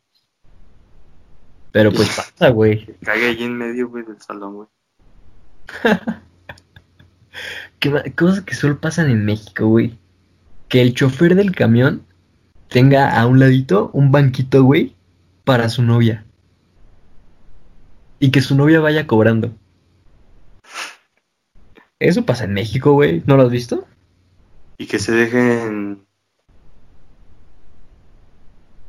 Pero 1.73 1.91
pues 1.91 2.09
pasa, 2.15 2.51
güey. 2.51 2.87
Cague 3.05 3.27
ahí 3.27 3.43
en 3.43 3.59
medio, 3.59 3.89
güey, 3.89 4.05
del 4.05 4.21
salón, 4.21 4.55
güey. 4.55 4.69
¿Qué 7.81 8.15
cosas 8.15 8.43
que 8.43 8.55
solo 8.55 8.81
pasan 8.81 9.11
en 9.11 9.25
México, 9.25 9.67
güey. 9.67 9.99
Que 10.69 10.83
el 10.83 10.95
chofer 10.95 11.35
del 11.35 11.53
camión 11.53 12.07
tenga 12.69 13.19
a 13.19 13.27
un 13.27 13.39
ladito 13.39 13.91
un 13.93 14.11
banquito, 14.13 14.63
güey, 14.63 14.95
para 15.45 15.69
su 15.69 15.83
novia. 15.83 16.25
Y 18.19 18.31
que 18.31 18.41
su 18.41 18.55
novia 18.55 18.81
vaya 18.81 19.07
cobrando. 19.07 19.53
Eso 21.99 22.25
pasa 22.25 22.45
en 22.45 22.55
México, 22.55 22.93
güey. 22.93 23.23
¿No 23.27 23.37
lo 23.37 23.45
has 23.45 23.51
visto? 23.51 23.87
Y 24.79 24.87
que 24.87 24.99
se 24.99 25.13
dejen. 25.13 26.05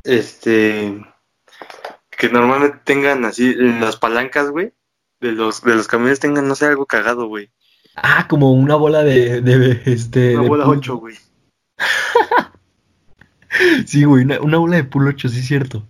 Este. 0.03 1.05
Que 2.17 2.29
normalmente 2.29 2.79
tengan 2.83 3.25
así, 3.25 3.51
en 3.51 3.81
las 3.81 3.97
palancas, 3.97 4.49
güey. 4.49 4.73
De 5.19 5.31
los, 5.31 5.61
de 5.63 5.75
los 5.75 5.87
camiones 5.87 6.19
tengan, 6.19 6.47
no 6.47 6.55
sé, 6.55 6.65
algo 6.65 6.85
cagado, 6.85 7.27
güey. 7.27 7.49
Ah, 7.95 8.27
como 8.27 8.51
una 8.51 8.75
bola 8.75 9.03
de, 9.03 9.41
de 9.41 9.81
este. 9.85 10.33
Una 10.33 10.43
de 10.43 10.49
bola 10.49 10.65
pool. 10.65 10.77
8, 10.77 10.97
güey. 10.97 11.15
Sí, 13.85 14.03
güey, 14.03 14.23
una, 14.25 14.39
una 14.41 14.57
bola 14.57 14.77
de 14.81 14.87
8, 14.91 15.29
sí 15.29 15.39
es 15.39 15.47
cierto. 15.47 15.87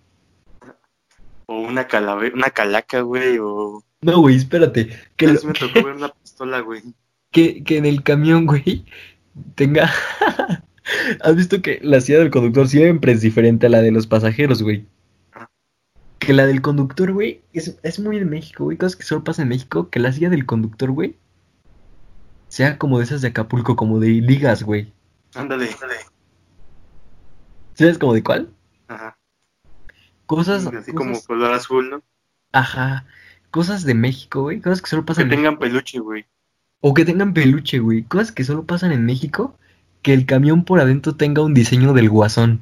O 1.47 1.60
una 1.60 1.88
calavera, 1.88 2.36
una 2.36 2.49
calaca, 2.49 3.01
güey. 3.01 3.38
O. 3.39 3.84
No, 4.01 4.19
güey, 4.19 4.36
espérate. 4.36 4.89
Que, 5.15 5.28
lo- 5.28 5.41
me 5.43 5.54
tocó 5.54 5.84
ver 5.84 5.95
una 5.95 6.10
pistola, 6.10 6.60
güey. 6.62 6.82
que, 7.32 7.63
que 7.63 7.78
en 7.78 7.86
el 7.86 8.04
camión, 8.04 8.45
güey, 8.45 8.86
tenga... 9.56 9.91
¿Has 11.21 11.36
visto 11.36 11.62
que 11.62 11.80
la 11.82 11.99
silla 11.99 12.19
del 12.19 12.30
conductor 12.30 12.67
siempre 12.67 13.12
es 13.12 13.21
diferente 13.21 13.65
a 13.65 13.69
la 13.69 13.82
de 13.82 13.91
los 13.91 14.06
pasajeros, 14.08 14.62
güey? 14.62 14.86
Ajá. 15.32 15.49
Que 16.19 16.34
la 16.34 16.45
del 16.45 16.62
conductor, 16.62 17.12
güey, 17.12 17.41
es, 17.54 17.78
es 17.82 17.99
muy 17.99 18.19
de 18.19 18.25
México, 18.25 18.65
güey, 18.65 18.78
cosas 18.78 18.95
que 18.95 19.04
solo 19.04 19.23
pasan 19.23 19.43
en 19.43 19.49
México, 19.49 19.89
que 19.89 19.99
la 19.99 20.12
silla 20.13 20.30
del 20.30 20.45
conductor, 20.45 20.91
güey, 20.91 21.15
sea 22.47 22.78
como 22.78 22.99
de 22.99 23.06
esas 23.06 23.21
de 23.21 23.30
Acapulco, 23.30 23.75
como 23.75 23.99
de 23.99 24.10
ligas, 24.10 24.62
güey. 24.63 24.93
Ándale, 25.34 25.69
ándale. 25.71 25.95
¿Sabes 27.75 27.97
como 27.97 28.13
de 28.13 28.23
cuál? 28.23 28.49
Ajá. 28.88 29.17
Cosas, 30.25 30.65
Así 30.67 30.91
como 30.91 31.21
color 31.21 31.53
azul, 31.53 31.89
¿no? 31.89 32.01
ajá, 32.51 33.05
cosas 33.51 33.83
de 33.85 33.93
México, 33.93 34.41
güey, 34.41 34.59
cosas 34.59 34.81
que 34.81 34.89
solo 34.89 35.03
Que 35.03 35.07
pasan 35.07 35.23
en 35.25 35.29
tengan 35.29 35.59
peluche, 35.59 35.99
güey. 35.99 36.25
O 36.81 36.93
que 36.93 37.05
tengan 37.05 37.33
peluche, 37.33 37.79
güey. 37.79 38.03
Cosas 38.03 38.31
que 38.31 38.43
solo 38.43 38.63
pasan 38.65 38.91
en 38.91 39.05
México. 39.05 39.55
Que 40.01 40.13
el 40.13 40.25
camión 40.25 40.65
por 40.65 40.79
adentro 40.79 41.15
tenga 41.15 41.41
un 41.43 41.53
diseño 41.53 41.93
del 41.93 42.09
guasón. 42.09 42.61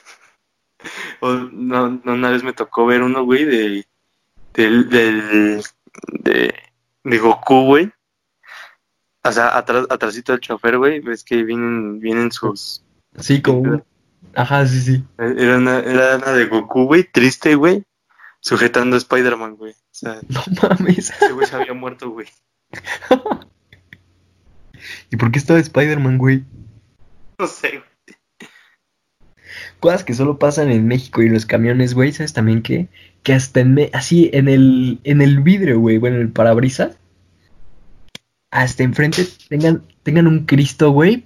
O, 1.20 1.32
no, 1.32 2.00
no, 2.04 2.12
una 2.12 2.30
vez 2.30 2.44
me 2.44 2.52
tocó 2.52 2.86
ver 2.86 3.02
uno, 3.02 3.24
güey, 3.24 3.44
de, 3.44 3.86
del, 4.52 4.88
del, 4.90 5.62
de, 6.20 6.54
de 7.04 7.18
Goku, 7.18 7.64
güey. 7.64 7.90
O 9.24 9.32
sea, 9.32 9.56
atrás, 9.56 9.86
atrásito 9.88 10.32
del 10.32 10.42
chofer, 10.42 10.76
güey, 10.78 11.00
ves 11.00 11.24
que 11.24 11.42
vienen, 11.42 11.98
vienen 11.98 12.30
sus... 12.30 12.84
Sí, 13.18 13.40
como 13.40 13.60
un- 13.60 13.84
Ajá, 14.36 14.66
sí, 14.66 14.80
sí. 14.82 15.04
Era 15.18 15.56
una, 15.58 15.78
era 15.80 16.16
una 16.16 16.32
de 16.32 16.44
Goku, 16.46 16.84
güey, 16.84 17.04
triste, 17.04 17.54
güey, 17.54 17.82
sujetando 18.40 18.94
a 18.96 18.98
Spider-Man, 18.98 19.56
güey. 19.56 19.72
O 19.72 19.76
sea, 19.92 20.20
No 20.28 20.42
mames. 20.62 21.10
ese 21.10 21.32
güey 21.32 21.46
se 21.46 21.56
había 21.56 21.72
muerto, 21.74 22.10
güey. 22.10 22.26
¿Y 25.10 25.16
por 25.16 25.30
qué 25.32 25.38
estaba 25.38 25.58
Spider-Man, 25.58 26.18
güey? 26.18 26.44
No 27.38 27.46
sé, 27.46 27.68
güey. 27.70 27.82
Cosas 29.80 30.04
que 30.04 30.14
solo 30.14 30.38
pasan 30.38 30.70
en 30.70 30.86
México 30.86 31.22
y 31.22 31.28
los 31.28 31.46
camiones, 31.46 31.94
güey. 31.94 32.12
¿Sabes 32.12 32.32
también 32.32 32.62
que? 32.62 32.88
Que 33.22 33.32
hasta 33.32 33.60
en... 33.60 33.74
me- 33.74 33.90
Así, 33.92 34.30
en 34.32 34.48
el, 34.48 35.00
en 35.04 35.22
el 35.22 35.40
vidrio, 35.40 35.78
güey. 35.80 35.98
Bueno, 35.98 36.16
en 36.16 36.22
el 36.22 36.32
parabrisas. 36.32 36.98
Hasta 38.50 38.82
enfrente 38.84 39.26
tengan, 39.48 39.84
tengan 40.02 40.26
un 40.26 40.46
Cristo, 40.46 40.90
güey. 40.90 41.25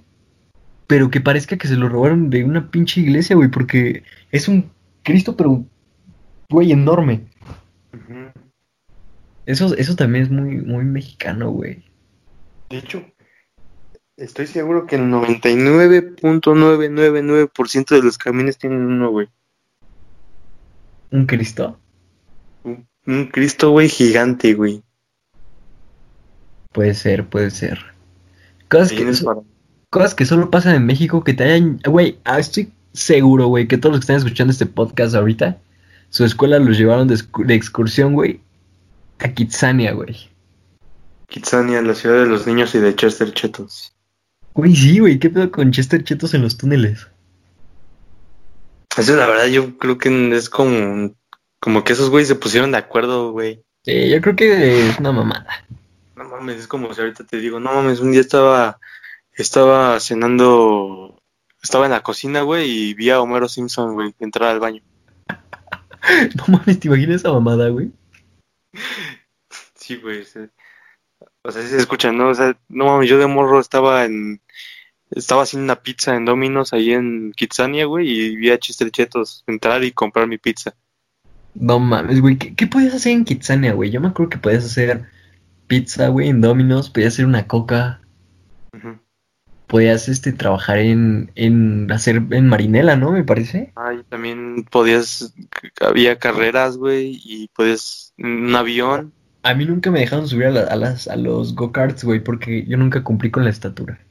Pero 0.91 1.09
que 1.09 1.21
parezca 1.21 1.57
que 1.57 1.69
se 1.69 1.77
lo 1.77 1.87
robaron 1.87 2.29
de 2.29 2.43
una 2.43 2.69
pinche 2.69 2.99
iglesia, 2.99 3.37
güey. 3.37 3.47
Porque 3.47 4.03
es 4.29 4.49
un 4.49 4.69
Cristo, 5.03 5.37
pero... 5.37 5.63
Güey, 6.49 6.73
enorme. 6.73 7.21
Eso, 9.45 9.73
eso 9.77 9.95
también 9.95 10.25
es 10.25 10.29
muy, 10.29 10.57
muy 10.57 10.83
mexicano, 10.83 11.49
güey. 11.49 11.85
De 12.69 12.79
hecho, 12.79 13.05
estoy 14.17 14.47
seguro 14.47 14.85
que 14.85 14.97
el 14.97 15.03
99.999% 15.03 17.95
de 17.95 18.03
los 18.03 18.17
camiones 18.17 18.57
tienen 18.57 18.81
uno, 18.81 19.11
güey. 19.11 19.29
¿Un 21.09 21.25
Cristo? 21.25 21.79
Un, 22.65 22.85
un 23.07 23.27
Cristo, 23.27 23.71
güey, 23.71 23.87
gigante, 23.87 24.55
güey. 24.55 24.83
Puede 26.73 26.95
ser, 26.95 27.29
puede 27.29 27.49
ser. 27.49 27.79
Cosas 28.67 28.91
que, 28.91 29.05
cosas 29.91 30.15
que 30.15 30.25
solo 30.25 30.49
pasan 30.49 30.75
en 30.75 30.85
México 30.85 31.23
que 31.23 31.33
te 31.33 31.43
hayan... 31.43 31.79
Güey, 31.85 32.17
ah, 32.23 32.39
estoy 32.39 32.71
seguro, 32.93 33.47
güey, 33.47 33.67
que 33.67 33.77
todos 33.77 33.93
los 33.93 33.99
que 33.99 34.03
están 34.05 34.17
escuchando 34.17 34.51
este 34.51 34.65
podcast 34.65 35.13
ahorita, 35.13 35.57
su 36.09 36.25
escuela 36.25 36.57
los 36.59 36.77
llevaron 36.77 37.07
de, 37.07 37.15
excu- 37.15 37.45
de 37.45 37.53
excursión, 37.53 38.13
güey, 38.13 38.39
a 39.19 39.27
Kitsania, 39.29 39.91
güey. 39.91 40.29
Kitsania, 41.27 41.81
la 41.81 41.93
ciudad 41.93 42.21
de 42.21 42.25
los 42.25 42.47
niños 42.47 42.73
y 42.73 42.79
de 42.79 42.95
Chester 42.95 43.33
Chetos. 43.33 43.93
Güey, 44.53 44.75
sí, 44.75 44.99
güey, 44.99 45.19
¿qué 45.19 45.29
pedo 45.29 45.51
con 45.51 45.71
Chester 45.71 46.03
Chetos 46.03 46.33
en 46.33 46.41
los 46.41 46.57
túneles? 46.57 47.07
Eso 48.97 49.15
la 49.15 49.27
verdad 49.27 49.47
yo 49.47 49.77
creo 49.77 49.97
que 49.97 50.35
es 50.35 50.49
como, 50.49 51.13
como 51.59 51.83
que 51.83 51.93
esos 51.93 52.09
güeyes 52.09 52.27
se 52.27 52.35
pusieron 52.35 52.71
de 52.71 52.77
acuerdo, 52.77 53.31
güey. 53.31 53.61
Sí, 53.83 54.09
yo 54.09 54.21
creo 54.21 54.35
que 54.35 54.89
es 54.89 54.99
una 54.99 55.11
mamada. 55.11 55.65
No 56.15 56.25
mames, 56.25 56.57
es 56.57 56.67
como 56.67 56.93
si 56.93 56.99
ahorita 56.99 57.25
te 57.25 57.37
digo, 57.37 57.59
no 57.59 57.73
mames, 57.73 58.01
un 58.01 58.11
día 58.11 58.21
estaba, 58.21 58.79
estaba 59.33 59.99
cenando, 59.99 61.21
estaba 61.61 61.85
en 61.85 61.91
la 61.91 62.03
cocina, 62.03 62.41
güey, 62.41 62.69
y 62.69 62.93
vi 62.93 63.09
a 63.09 63.21
Homero 63.21 63.47
Simpson, 63.47 63.93
güey, 63.93 64.13
entrar 64.19 64.49
al 64.49 64.59
baño. 64.59 64.81
No 66.35 66.45
mames, 66.47 66.79
¿te 66.79 66.87
imaginas 66.87 67.17
esa 67.17 67.31
mamada, 67.31 67.69
güey? 67.69 67.91
Sí, 69.75 69.97
güey. 69.97 70.25
sí. 70.25 70.39
O 71.43 71.51
sea, 71.51 71.61
sí 71.61 71.69
se 71.69 71.77
escucha, 71.77 72.11
¿no? 72.11 72.29
O 72.29 72.35
sea, 72.35 72.57
no 72.69 72.85
mames, 72.85 73.07
yo 73.07 73.19
de 73.19 73.27
morro 73.27 73.59
estaba 73.59 74.05
en. 74.05 74.41
Estaba 75.11 75.43
haciendo 75.43 75.65
una 75.65 75.81
pizza 75.83 76.15
en 76.15 76.25
Domino's 76.25 76.73
ahí 76.73 76.91
en 76.93 77.33
Kitsania, 77.33 77.85
güey, 77.85 78.09
y 78.09 78.35
vi 78.35 78.49
a 78.49 78.57
Chester 78.57 78.89
Chetos 78.91 79.43
entrar 79.45 79.83
y 79.83 79.91
comprar 79.91 80.27
mi 80.27 80.37
pizza. 80.37 80.73
No 81.53 81.79
mames, 81.79 82.21
güey, 82.21 82.37
¿qué, 82.37 82.55
qué 82.55 82.65
podías 82.65 82.95
hacer 82.95 83.11
en 83.11 83.25
Kitsania, 83.25 83.73
güey? 83.73 83.91
Yo 83.91 83.99
me 83.99 84.07
acuerdo 84.07 84.29
que 84.29 84.37
podías 84.37 84.65
hacer 84.65 85.05
pizza, 85.67 86.07
güey, 86.07 86.29
en 86.29 86.41
Domino's, 86.41 86.89
podías 86.89 87.13
hacer 87.13 87.25
una 87.25 87.45
coca. 87.45 88.01
Podías 89.71 90.09
este 90.09 90.33
trabajar 90.33 90.79
en, 90.79 91.31
en 91.35 91.89
hacer 91.93 92.21
en 92.31 92.47
marinela, 92.49 92.97
¿no? 92.97 93.13
Me 93.13 93.23
parece. 93.23 93.71
Ah, 93.77 93.93
y 93.93 94.03
también 94.03 94.65
podías, 94.69 95.33
había 95.79 96.19
carreras, 96.19 96.75
güey, 96.75 97.21
y 97.23 97.47
podías, 97.55 98.13
un 98.17 98.53
avión. 98.53 99.13
A 99.43 99.53
mí 99.53 99.63
nunca 99.63 99.89
me 99.89 100.01
dejaron 100.01 100.27
subir 100.27 100.47
a, 100.47 100.65
a, 100.65 100.75
las, 100.75 101.07
a 101.07 101.15
los 101.15 101.55
go-karts, 101.55 102.03
güey, 102.03 102.21
porque 102.21 102.65
yo 102.65 102.75
nunca 102.75 103.01
cumplí 103.01 103.31
con 103.31 103.45
la 103.45 103.49
estatura. 103.49 104.01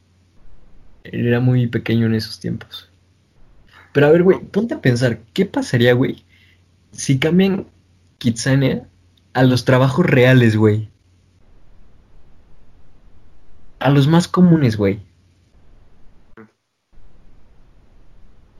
Era 1.04 1.40
muy 1.40 1.66
pequeño 1.66 2.06
en 2.06 2.14
esos 2.14 2.40
tiempos. 2.40 2.90
Pero 3.92 4.06
a 4.06 4.10
ver, 4.10 4.22
güey, 4.22 4.38
ponte 4.38 4.72
a 4.72 4.80
pensar, 4.80 5.18
¿qué 5.34 5.44
pasaría, 5.44 5.92
güey, 5.92 6.24
si 6.92 7.18
cambian 7.18 7.66
Kitsania 8.16 8.88
a 9.34 9.42
los 9.42 9.66
trabajos 9.66 10.06
reales, 10.06 10.56
güey? 10.56 10.88
A 13.78 13.90
los 13.90 14.08
más 14.08 14.26
comunes, 14.26 14.78
güey. 14.78 15.00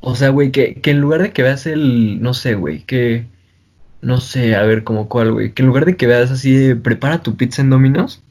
O 0.00 0.14
sea, 0.14 0.30
güey, 0.30 0.50
que, 0.50 0.80
que 0.80 0.90
en 0.90 1.00
lugar 1.00 1.22
de 1.22 1.32
que 1.32 1.42
veas 1.42 1.66
el, 1.66 2.22
no 2.22 2.34
sé, 2.34 2.54
güey, 2.54 2.84
que, 2.84 3.26
no 4.00 4.20
sé, 4.20 4.56
a 4.56 4.62
ver, 4.62 4.84
como 4.84 5.08
cuál, 5.08 5.32
güey, 5.32 5.52
que 5.52 5.62
en 5.62 5.68
lugar 5.68 5.84
de 5.84 5.96
que 5.96 6.06
veas 6.06 6.30
así 6.30 6.54
de, 6.54 6.76
prepara 6.76 7.22
tu 7.22 7.36
pizza 7.36 7.62
en 7.62 7.70
Domino's, 7.70 8.22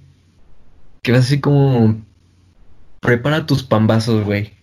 que 1.04 1.12
veas 1.12 1.26
así 1.26 1.40
como, 1.40 2.02
prepara 3.02 3.46
tus 3.46 3.64
pambazos, 3.64 4.26
güey. 4.26 4.54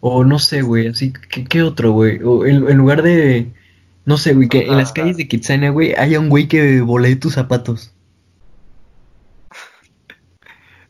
O 0.00 0.22
no 0.24 0.38
sé, 0.38 0.62
güey, 0.62 0.88
así, 0.88 1.12
¿qué, 1.30 1.44
qué 1.44 1.62
otro, 1.62 1.92
güey? 1.92 2.20
O 2.22 2.46
en, 2.46 2.68
en, 2.68 2.76
lugar 2.76 3.02
de, 3.02 3.52
no 4.04 4.18
sé, 4.18 4.34
güey, 4.34 4.48
que 4.48 4.66
en 4.66 4.76
las 4.76 4.92
calles 4.92 5.16
de 5.16 5.28
Kitsania, 5.28 5.70
güey, 5.70 5.94
haya 5.94 6.20
un 6.20 6.28
güey 6.28 6.46
que 6.48 6.80
volee 6.82 7.16
tus 7.16 7.34
zapatos. 7.34 7.92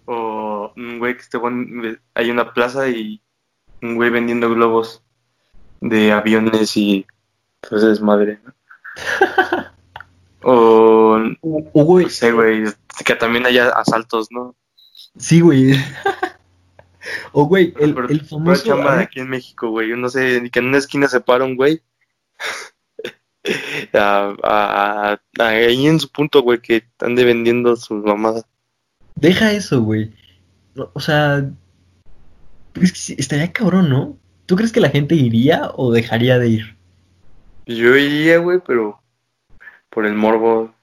O 0.07 0.73
un 0.77 0.94
güey 1.05 1.17
que 1.17 1.23
esté, 1.23 1.39
hay 2.15 2.31
una 2.31 2.55
plaza 2.55 2.89
y 2.89 3.21
un 3.83 3.97
güey 3.97 4.09
vendiendo 4.09 4.49
globos 4.49 5.03
de 5.83 6.13
aviones 6.13 6.75
y 6.79 7.07
pues 7.69 7.83
es 7.83 8.01
madre, 8.01 8.39
¿no? 8.43 8.55
o, 10.43 11.19
o, 11.43 11.85
güey. 11.85 12.07
No 12.07 12.11
sé, 12.11 12.33
güey, 12.33 12.65
que 13.05 13.15
también 13.15 13.45
haya 13.45 13.69
asaltos, 13.69 14.29
¿no? 14.31 14.57
Sí, 15.19 15.41
güey. 15.41 15.75
O, 17.33 17.45
güey, 17.45 17.75
el, 17.81 17.95
el 18.09 18.25
famoso. 18.25 18.65
chamba 18.65 19.01
aquí 19.01 19.21
en 19.21 19.29
México, 19.29 19.69
güey. 19.69 19.91
Yo 19.91 19.97
no 19.97 20.09
sé, 20.09 20.49
que 20.51 20.59
en 20.61 20.69
una 20.69 20.79
esquina 20.79 21.07
se 21.07 21.21
para 21.21 21.45
un 21.45 21.55
güey. 21.55 21.83
a, 23.93 24.35
a, 24.43 25.21
a, 25.39 25.47
ahí 25.47 25.87
en 25.87 26.01
su 26.01 26.09
punto, 26.09 26.41
güey, 26.41 26.61
que 26.61 26.85
ande 27.01 27.25
vendiendo 27.25 27.77
sus 27.77 28.03
mamadas. 28.03 28.47
Deja 29.17 29.53
eso, 29.53 29.83
güey. 29.83 30.13
O 30.77 31.01
sea, 31.01 31.49
es 32.81 32.93
que 32.93 33.21
estaría 33.21 33.53
cabrón, 33.53 33.89
¿no? 33.89 34.17
¿Tú 34.47 34.57
crees 34.57 34.73
que 34.73 34.81
la 34.81 34.91
gente 34.91 35.15
iría 35.15 35.71
o 35.75 35.93
dejaría 35.93 36.39
de 36.39 36.49
ir? 36.49 36.77
Yo 37.67 37.97
iría, 37.97 38.39
güey, 38.39 38.61
pero 38.67 39.01
por 39.89 40.05
el 40.07 40.15
morbo, 40.15 40.75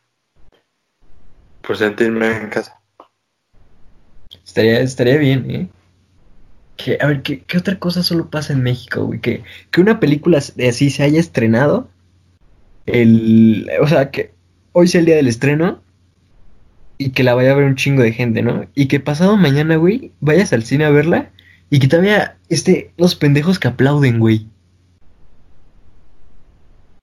por 1.61 1.77
sentirme 1.77 2.37
en 2.37 2.49
casa. 2.49 2.79
Estaría, 4.45 4.79
estaría 4.79 5.17
bien, 5.17 5.51
¿eh? 5.51 5.69
Que, 6.77 6.97
a 6.99 7.07
ver, 7.07 7.21
¿qué, 7.21 7.41
¿qué, 7.41 7.57
otra 7.57 7.77
cosa 7.77 8.01
solo 8.01 8.29
pasa 8.29 8.53
en 8.53 8.63
México, 8.63 9.05
güey? 9.05 9.19
Que, 9.19 9.43
que 9.69 9.81
una 9.81 9.99
película 9.99 10.39
así 10.39 10.89
se 10.89 11.03
haya 11.03 11.19
estrenado. 11.19 11.89
El, 12.87 13.69
o 13.81 13.87
sea, 13.87 14.09
que 14.09 14.33
hoy 14.71 14.87
sea 14.87 14.99
el 14.99 15.05
día 15.05 15.15
del 15.15 15.27
estreno 15.27 15.81
y 17.01 17.09
que 17.09 17.23
la 17.23 17.33
vaya 17.33 17.51
a 17.51 17.55
ver 17.55 17.65
un 17.65 17.75
chingo 17.75 18.03
de 18.03 18.13
gente, 18.13 18.41
¿no? 18.43 18.65
Y 18.75 18.87
que 18.87 18.99
pasado 18.99 19.35
mañana, 19.37 19.75
güey, 19.75 20.11
vayas 20.19 20.53
al 20.53 20.63
cine 20.63 20.85
a 20.85 20.91
verla 20.91 21.31
y 21.69 21.79
que 21.79 21.87
todavía 21.87 22.37
este, 22.49 22.93
los 22.97 23.15
pendejos 23.15 23.57
que 23.57 23.67
aplauden, 23.67 24.19
güey. 24.19 24.47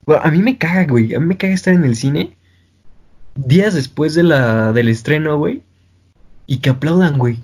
Bueno, 0.05 0.21
a 0.23 0.31
mí 0.31 0.41
me 0.41 0.57
caga, 0.57 0.85
güey. 0.85 1.13
A 1.13 1.19
mí 1.19 1.25
me 1.25 1.37
caga 1.37 1.53
estar 1.53 1.73
en 1.73 1.83
el 1.83 1.95
cine 1.95 2.37
días 3.35 3.73
después 3.73 4.15
de 4.15 4.23
la, 4.23 4.71
del 4.73 4.87
estreno, 4.89 5.37
güey. 5.37 5.63
Y 6.47 6.59
que 6.59 6.69
aplaudan, 6.69 7.17
güey. 7.17 7.37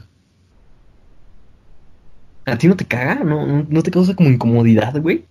¿A 2.46 2.58
ti 2.58 2.68
no 2.68 2.76
te 2.76 2.86
caga? 2.86 3.16
¿No, 3.16 3.66
no 3.68 3.84
te 3.84 3.92
causa 3.92 4.16
como 4.16 4.30
incomodidad, 4.30 5.00
güey? 5.02 5.26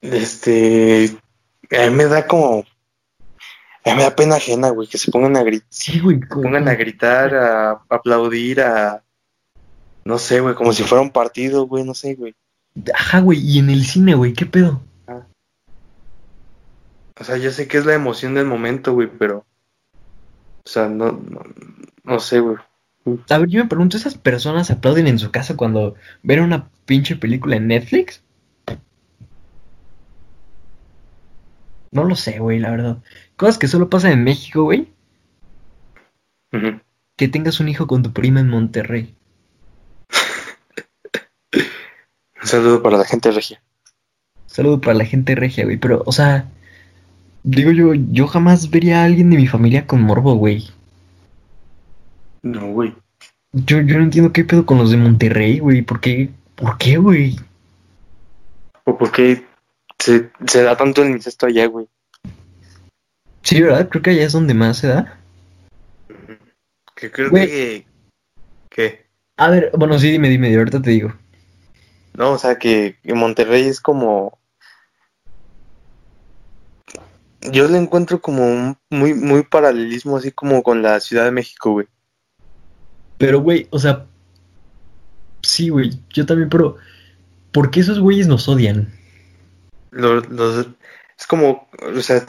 Este. 0.00 1.16
A 1.70 1.90
mí 1.90 1.94
me 1.94 2.04
da 2.04 2.26
como. 2.26 2.64
A 3.84 3.90
mí 3.90 3.96
me 3.96 4.02
da 4.02 4.14
pena 4.14 4.36
ajena, 4.36 4.70
güey, 4.70 4.88
que 4.88 4.98
se 4.98 5.10
pongan 5.10 5.36
a 5.36 5.42
gritar. 5.42 5.66
Sí, 5.70 6.00
güey. 6.00 6.20
Pongan 6.20 6.68
a 6.68 6.74
gritar, 6.74 7.34
a, 7.34 7.70
a 7.70 7.84
aplaudir, 7.88 8.60
a. 8.60 9.02
No 10.04 10.18
sé, 10.18 10.40
güey, 10.40 10.54
como 10.54 10.72
si 10.72 10.82
fuera 10.82 11.02
un 11.02 11.10
partido, 11.10 11.66
güey, 11.66 11.84
no 11.84 11.94
sé, 11.94 12.14
güey. 12.14 12.34
Ajá, 12.94 13.20
güey, 13.20 13.38
y 13.38 13.58
en 13.58 13.70
el 13.70 13.84
cine, 13.84 14.14
güey, 14.14 14.32
¿qué 14.32 14.46
pedo? 14.46 14.82
Ah. 15.06 15.26
O 17.18 17.24
sea, 17.24 17.36
yo 17.36 17.50
sé 17.50 17.68
que 17.68 17.78
es 17.78 17.86
la 17.86 17.94
emoción 17.94 18.34
del 18.34 18.46
momento, 18.46 18.92
güey, 18.92 19.08
pero. 19.08 19.44
O 20.64 20.68
sea, 20.68 20.88
no, 20.88 21.12
no, 21.12 21.42
no 22.04 22.20
sé, 22.20 22.40
güey. 22.40 22.56
A 23.30 23.38
ver, 23.38 23.48
yo 23.48 23.62
me 23.62 23.68
pregunto, 23.68 23.96
¿esas 23.96 24.16
personas 24.16 24.70
aplauden 24.70 25.06
en 25.06 25.18
su 25.18 25.30
casa 25.30 25.56
cuando 25.56 25.94
ven 26.22 26.40
una 26.40 26.68
pinche 26.84 27.16
película 27.16 27.56
en 27.56 27.68
Netflix? 27.68 28.22
No 31.92 32.04
lo 32.04 32.14
sé, 32.14 32.38
güey, 32.38 32.58
la 32.58 32.70
verdad. 32.70 32.98
Cosas 33.36 33.58
que 33.58 33.68
solo 33.68 33.90
pasan 33.90 34.12
en 34.12 34.24
México, 34.24 34.62
güey. 34.62 34.88
Uh 36.52 36.56
-huh. 36.56 36.80
Que 37.16 37.28
tengas 37.28 37.60
un 37.60 37.68
hijo 37.68 37.86
con 37.86 38.02
tu 38.02 38.12
prima 38.12 38.40
en 38.40 38.48
Monterrey. 38.48 39.14
un 42.42 42.46
saludo 42.46 42.82
para 42.82 42.96
la 42.96 43.04
gente 43.04 43.30
regia. 43.32 43.60
Un 44.34 44.50
saludo 44.50 44.80
para 44.80 44.94
la 44.94 45.04
gente 45.04 45.34
regia, 45.34 45.64
güey. 45.64 45.78
Pero, 45.78 46.02
o 46.06 46.12
sea, 46.12 46.48
digo 47.42 47.72
yo, 47.72 47.94
yo 47.94 48.26
jamás 48.28 48.70
vería 48.70 49.00
a 49.00 49.04
alguien 49.04 49.30
de 49.30 49.36
mi 49.36 49.46
familia 49.46 49.86
con 49.86 50.00
morbo, 50.02 50.34
güey. 50.34 50.70
No, 52.42 52.68
güey. 52.68 52.94
Yo, 53.52 53.80
yo 53.80 53.98
no 53.98 54.04
entiendo 54.04 54.32
qué 54.32 54.44
pedo 54.44 54.64
con 54.64 54.78
los 54.78 54.92
de 54.92 54.96
Monterrey, 54.96 55.58
güey. 55.58 55.82
¿Por 55.82 56.00
qué? 56.00 56.30
¿Por 56.54 56.78
qué, 56.78 56.98
güey? 56.98 57.36
¿O 58.84 58.96
por 58.96 59.10
qué 59.10 59.49
se, 60.00 60.30
se 60.46 60.62
da 60.62 60.76
tanto 60.76 61.02
el 61.02 61.10
incesto 61.10 61.46
allá, 61.46 61.66
güey? 61.66 61.86
Sí, 63.42 63.60
¿verdad? 63.62 63.88
Creo 63.88 64.02
que 64.02 64.10
allá 64.10 64.24
es 64.24 64.32
donde 64.32 64.54
más 64.54 64.78
se 64.78 64.88
da. 64.88 65.18
Que 66.94 67.10
creo 67.10 67.30
Güey. 67.30 67.46
que... 67.46 67.86
¿Qué? 68.68 69.06
A 69.36 69.48
ver, 69.48 69.70
bueno, 69.76 69.98
sí, 69.98 70.10
dime, 70.10 70.28
dime, 70.28 70.54
ahorita 70.54 70.82
te 70.82 70.90
digo. 70.90 71.14
No, 72.14 72.32
o 72.32 72.38
sea, 72.38 72.58
que, 72.58 72.98
que 73.02 73.14
Monterrey 73.14 73.66
es 73.66 73.80
como... 73.80 74.38
Yo 77.50 77.66
le 77.68 77.78
encuentro 77.78 78.20
como 78.20 78.46
un 78.46 78.76
muy, 78.90 79.14
muy 79.14 79.42
paralelismo 79.42 80.18
así 80.18 80.30
como 80.30 80.62
con 80.62 80.82
la 80.82 81.00
Ciudad 81.00 81.24
de 81.24 81.30
México, 81.30 81.72
güey. 81.72 81.86
Pero, 83.16 83.40
güey, 83.40 83.66
o 83.70 83.78
sea... 83.78 84.06
Sí, 85.42 85.70
güey, 85.70 85.98
yo 86.10 86.26
también, 86.26 86.50
pero... 86.50 86.76
¿Por 87.50 87.70
qué 87.70 87.80
esos 87.80 87.98
güeyes 87.98 88.28
nos 88.28 88.48
odian? 88.48 88.92
Los, 89.90 90.28
los, 90.28 90.66
es 91.18 91.26
como, 91.26 91.68
o 91.82 92.00
sea, 92.00 92.24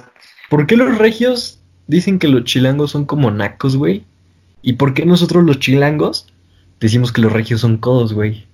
¿Por 0.50 0.68
qué 0.68 0.76
los 0.76 0.98
regios 0.98 1.60
dicen 1.88 2.20
que 2.20 2.28
los 2.28 2.44
chilangos 2.44 2.92
son 2.92 3.06
como 3.06 3.32
nacos, 3.32 3.78
güey? 3.78 4.06
¿Y 4.62 4.74
por 4.74 4.94
qué 4.94 5.06
nosotros 5.06 5.44
los 5.44 5.60
chilangos 5.60 6.28
decimos 6.80 7.12
que 7.14 7.22
los 7.22 7.32
regios 7.32 7.62
son 7.62 7.78
codos, 7.78 8.14
güey? 8.14 8.48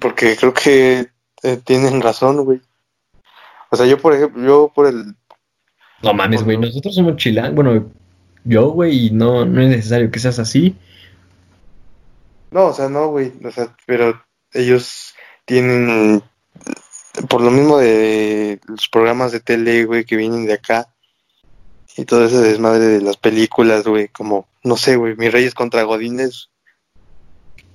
porque 0.00 0.36
creo 0.36 0.54
que 0.54 1.08
eh, 1.42 1.56
tienen 1.64 2.00
razón, 2.00 2.44
güey. 2.44 2.60
O 3.70 3.76
sea, 3.76 3.86
yo 3.86 3.98
por 3.98 4.14
ejemplo, 4.14 4.42
yo 4.42 4.72
por 4.74 4.86
el... 4.86 5.14
No 6.02 6.14
mames, 6.14 6.44
güey, 6.44 6.56
nosotros 6.56 6.94
somos 6.94 7.16
chilangos. 7.16 7.54
Bueno, 7.54 7.90
yo, 8.44 8.70
güey, 8.70 9.06
y 9.06 9.10
no, 9.10 9.44
no 9.44 9.60
es 9.60 9.68
necesario 9.68 10.10
que 10.10 10.18
seas 10.18 10.38
así. 10.38 10.76
No, 12.50 12.66
o 12.66 12.72
sea, 12.72 12.88
no, 12.88 13.08
güey, 13.08 13.32
o 13.44 13.50
sea, 13.50 13.74
pero 13.86 14.22
ellos 14.52 15.14
tienen, 15.44 16.22
por 17.28 17.40
lo 17.40 17.50
mismo 17.50 17.78
de 17.78 18.60
los 18.66 18.88
programas 18.88 19.32
de 19.32 19.40
tele, 19.40 19.84
güey, 19.84 20.04
que 20.04 20.16
vienen 20.16 20.46
de 20.46 20.54
acá, 20.54 20.88
y 21.96 22.04
todo 22.04 22.26
ese 22.26 22.38
desmadre 22.38 22.84
de 22.84 23.00
las 23.00 23.16
películas, 23.16 23.84
güey, 23.84 24.08
como, 24.08 24.46
no 24.62 24.76
sé, 24.76 24.96
güey, 24.96 25.16
Mis 25.16 25.32
Reyes 25.32 25.54
contra 25.54 25.82
Godines, 25.84 26.50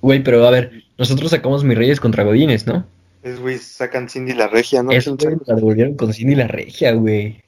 Güey, 0.02 0.24
pero 0.24 0.44
a 0.44 0.50
ver, 0.50 0.82
nosotros 0.98 1.30
sacamos 1.30 1.62
Mis 1.62 1.78
Reyes 1.78 2.00
contra 2.00 2.24
Godines, 2.24 2.66
¿no? 2.66 2.84
es, 3.22 3.40
güey, 3.40 3.58
sacan 3.58 4.08
Cindy 4.08 4.32
la 4.32 4.48
Regia, 4.48 4.82
¿no? 4.82 4.90
Eso, 4.90 5.16
güey, 5.16 5.36
la 5.46 5.54
devolvieron 5.54 5.94
con 5.94 6.12
Cindy 6.12 6.34
la 6.34 6.48
Regia, 6.48 6.92
güey. 6.92 7.40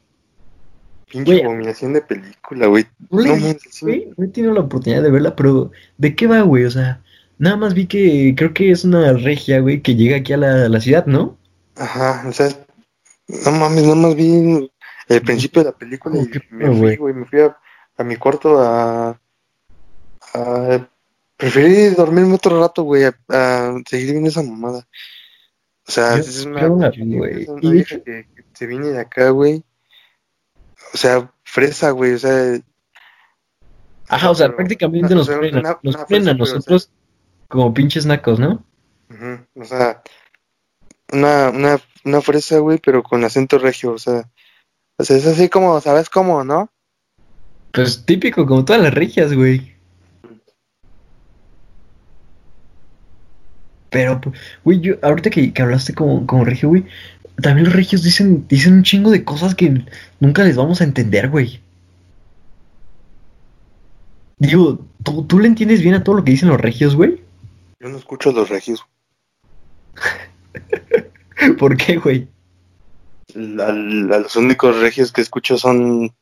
Pinche 1.11 1.45
abominación 1.45 1.92
de 1.92 2.01
película. 2.01 2.66
No 2.66 2.70
güey, 2.70 2.86
no 4.16 4.24
he 4.24 4.28
tenido 4.28 4.55
la 4.55 4.61
oportunidad 4.61 5.03
de 5.03 5.11
verla, 5.11 5.34
pero 5.36 5.72
¿de 5.99 6.14
qué 6.14 6.26
va, 6.26 6.42
güey? 6.42 6.64
O 6.64 6.70
sea, 6.70 7.03
nada 7.38 7.57
más 7.57 7.74
vi 7.74 7.86
que 7.86 8.34
creo 8.36 8.55
que 8.55 8.70
es 8.70 8.84
una 8.84 9.12
regia, 9.12 9.61
güey, 9.61 9.80
que 9.80 9.97
llega 9.97 10.16
aquí 10.16 10.32
a 10.32 10.36
la, 10.36 10.66
a 10.66 10.68
la 10.68 10.80
ciudad, 10.80 11.07
¿no? 11.07 11.36
Ajá, 11.77 12.25
o 12.29 12.33
sea, 12.33 12.49
no 13.27 13.51
mames, 13.53 13.83
nada 13.83 13.95
más 13.97 14.14
vi 14.14 14.70
el 15.09 15.22
principio 15.22 15.62
de 15.62 15.70
la 15.70 15.77
película 15.77 16.18
y 16.18 16.31
me 16.51 16.66
fui, 16.77 16.97
güey, 16.97 17.14
me 17.14 17.27
fui 17.27 17.41
a, 17.41 18.05
mi 18.05 18.16
cuarto 18.16 18.61
a, 18.61 19.20
a 20.35 20.89
preferí 21.37 21.91
dormirme 21.91 22.35
otro 22.35 22.61
rato, 22.61 22.83
güey, 22.83 23.05
a, 23.05 23.75
seguir 23.87 24.12
viendo 24.12 24.29
esa 24.29 24.43
mamada. 24.43 24.87
O 25.87 25.93
sea, 25.93 26.16
es 26.16 26.47
una, 26.47 26.70
una, 26.70 26.91
vieja 26.91 28.03
que, 28.03 28.27
se 28.55 28.66
viene 28.66 28.89
de 28.89 29.01
acá, 29.01 29.31
güey. 29.31 29.62
O 30.95 30.97
sea, 30.97 31.31
fresa, 31.43 31.91
güey, 31.91 32.14
o 32.14 32.18
sea. 32.18 32.59
Ajá, 34.09 34.31
o 34.31 34.35
sea, 34.35 34.55
prácticamente 34.55 35.14
nos, 35.14 35.27
frena, 35.27 35.79
nos 35.83 35.97
frena 36.07 36.31
a 36.31 36.35
nosotros 36.35 36.91
como 37.49 37.75
pinches 37.75 38.07
nacos, 38.07 38.39
¿no? 38.39 38.64
o 39.55 39.64
sea, 39.64 40.03
una, 41.14 41.50
una, 41.50 41.80
una 42.04 42.20
fresa, 42.20 42.58
güey, 42.58 42.78
pero 42.78 43.02
con 43.02 43.24
acento 43.24 43.58
regio, 43.58 43.92
o 43.92 43.98
sea. 43.98 44.30
O 44.96 45.04
sea, 45.04 45.16
es 45.16 45.26
así 45.26 45.48
como, 45.48 45.80
¿sabes 45.80 46.08
cómo, 46.08 46.44
no? 46.44 46.70
Pues 47.72 48.06
típico, 48.06 48.46
como 48.46 48.64
todas 48.64 48.80
las 48.80 48.94
regias, 48.94 49.32
güey. 49.34 49.74
Pero, 53.90 54.20
güey, 54.64 54.80
yo, 54.80 54.94
ahorita 55.02 55.30
que, 55.30 55.52
hablaste 55.60 55.94
como, 55.94 56.26
como 56.26 56.44
regio, 56.44 56.68
güey, 56.68 56.84
también 57.40 57.66
los 57.66 57.74
regios 57.74 58.02
dicen, 58.02 58.46
dicen 58.48 58.74
un 58.74 58.82
chingo 58.82 59.10
de 59.10 59.24
cosas 59.24 59.54
que 59.54 59.84
nunca 60.20 60.44
les 60.44 60.56
vamos 60.56 60.80
a 60.80 60.84
entender, 60.84 61.28
güey. 61.30 61.60
Digo, 64.38 64.84
¿tú, 65.02 65.24
¿tú 65.26 65.38
le 65.38 65.48
entiendes 65.48 65.80
bien 65.80 65.94
a 65.94 66.04
todo 66.04 66.16
lo 66.16 66.24
que 66.24 66.32
dicen 66.32 66.48
los 66.48 66.60
regios, 66.60 66.94
güey? 66.94 67.22
Yo 67.80 67.88
no 67.88 67.98
escucho 67.98 68.30
a 68.30 68.32
los 68.32 68.48
regios. 68.48 68.84
¿Por 71.59 71.76
qué, 71.76 71.96
güey? 71.96 72.28
los 73.34 74.36
únicos 74.36 74.78
regios 74.78 75.11
que 75.11 75.20
escucho 75.20 75.59
son 75.59 76.14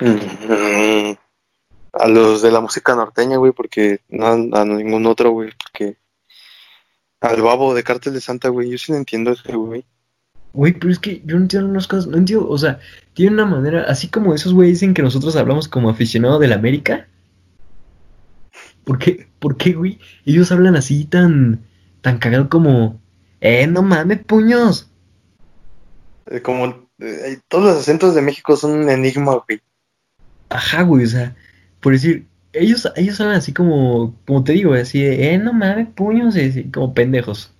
mm, 0.00 1.12
a 1.92 2.08
los 2.08 2.42
de 2.42 2.50
la 2.50 2.60
música 2.60 2.94
norteña, 2.94 3.36
güey, 3.36 3.52
porque 3.52 4.00
no 4.08 4.26
a 4.26 4.64
ningún 4.64 5.06
otro, 5.06 5.30
güey, 5.30 5.50
porque 5.62 5.98
al 7.20 7.42
babo 7.42 7.74
de 7.74 7.82
Cártel 7.82 8.14
de 8.14 8.20
Santa, 8.20 8.48
güey, 8.48 8.70
yo 8.70 8.78
sí 8.78 8.92
lo 8.92 8.98
entiendo 8.98 9.32
ese, 9.32 9.54
güey. 9.54 9.84
Güey, 10.52 10.72
pero 10.74 10.92
es 10.92 10.98
que 10.98 11.20
yo 11.24 11.36
no 11.36 11.42
entiendo 11.42 11.68
unas 11.68 11.88
cosas, 11.88 12.06
no 12.06 12.16
entiendo, 12.16 12.48
o 12.48 12.58
sea, 12.58 12.78
tiene 13.12 13.32
una 13.32 13.46
manera, 13.46 13.84
así 13.88 14.08
como 14.08 14.34
esos 14.34 14.52
güeyes 14.52 14.80
dicen 14.80 14.94
que 14.94 15.02
nosotros 15.02 15.34
hablamos 15.36 15.68
como 15.68 15.90
aficionados 15.90 16.40
de 16.40 16.48
la 16.48 16.54
América. 16.56 17.08
¿Por 18.84 18.98
qué, 18.98 19.28
¿Por 19.38 19.56
qué, 19.56 19.72
güey? 19.72 19.98
Ellos 20.24 20.52
hablan 20.52 20.76
así 20.76 21.06
tan, 21.06 21.60
tan 22.04 22.18
cagado 22.18 22.50
como, 22.50 23.00
eh, 23.40 23.66
no 23.66 23.80
mames, 23.80 24.18
puños. 24.18 24.90
Eh, 26.26 26.42
como, 26.42 26.86
eh, 26.98 27.38
todos 27.48 27.64
los 27.64 27.76
acentos 27.78 28.14
de 28.14 28.20
México 28.20 28.58
son 28.58 28.72
un 28.72 28.90
enigma, 28.90 29.42
güey. 29.46 29.62
Ajá, 30.50 30.82
güey, 30.82 31.06
o 31.06 31.08
sea, 31.08 31.34
por 31.80 31.94
decir, 31.94 32.26
ellos, 32.52 32.92
ellos 32.96 33.16
son 33.16 33.28
así 33.28 33.54
como, 33.54 34.14
como 34.26 34.44
te 34.44 34.52
digo, 34.52 34.74
así 34.74 35.00
de, 35.00 35.32
eh, 35.32 35.38
no 35.38 35.54
mames, 35.54 35.88
puños, 35.94 36.36
así, 36.36 36.64
como 36.64 36.92
pendejos. 36.92 37.54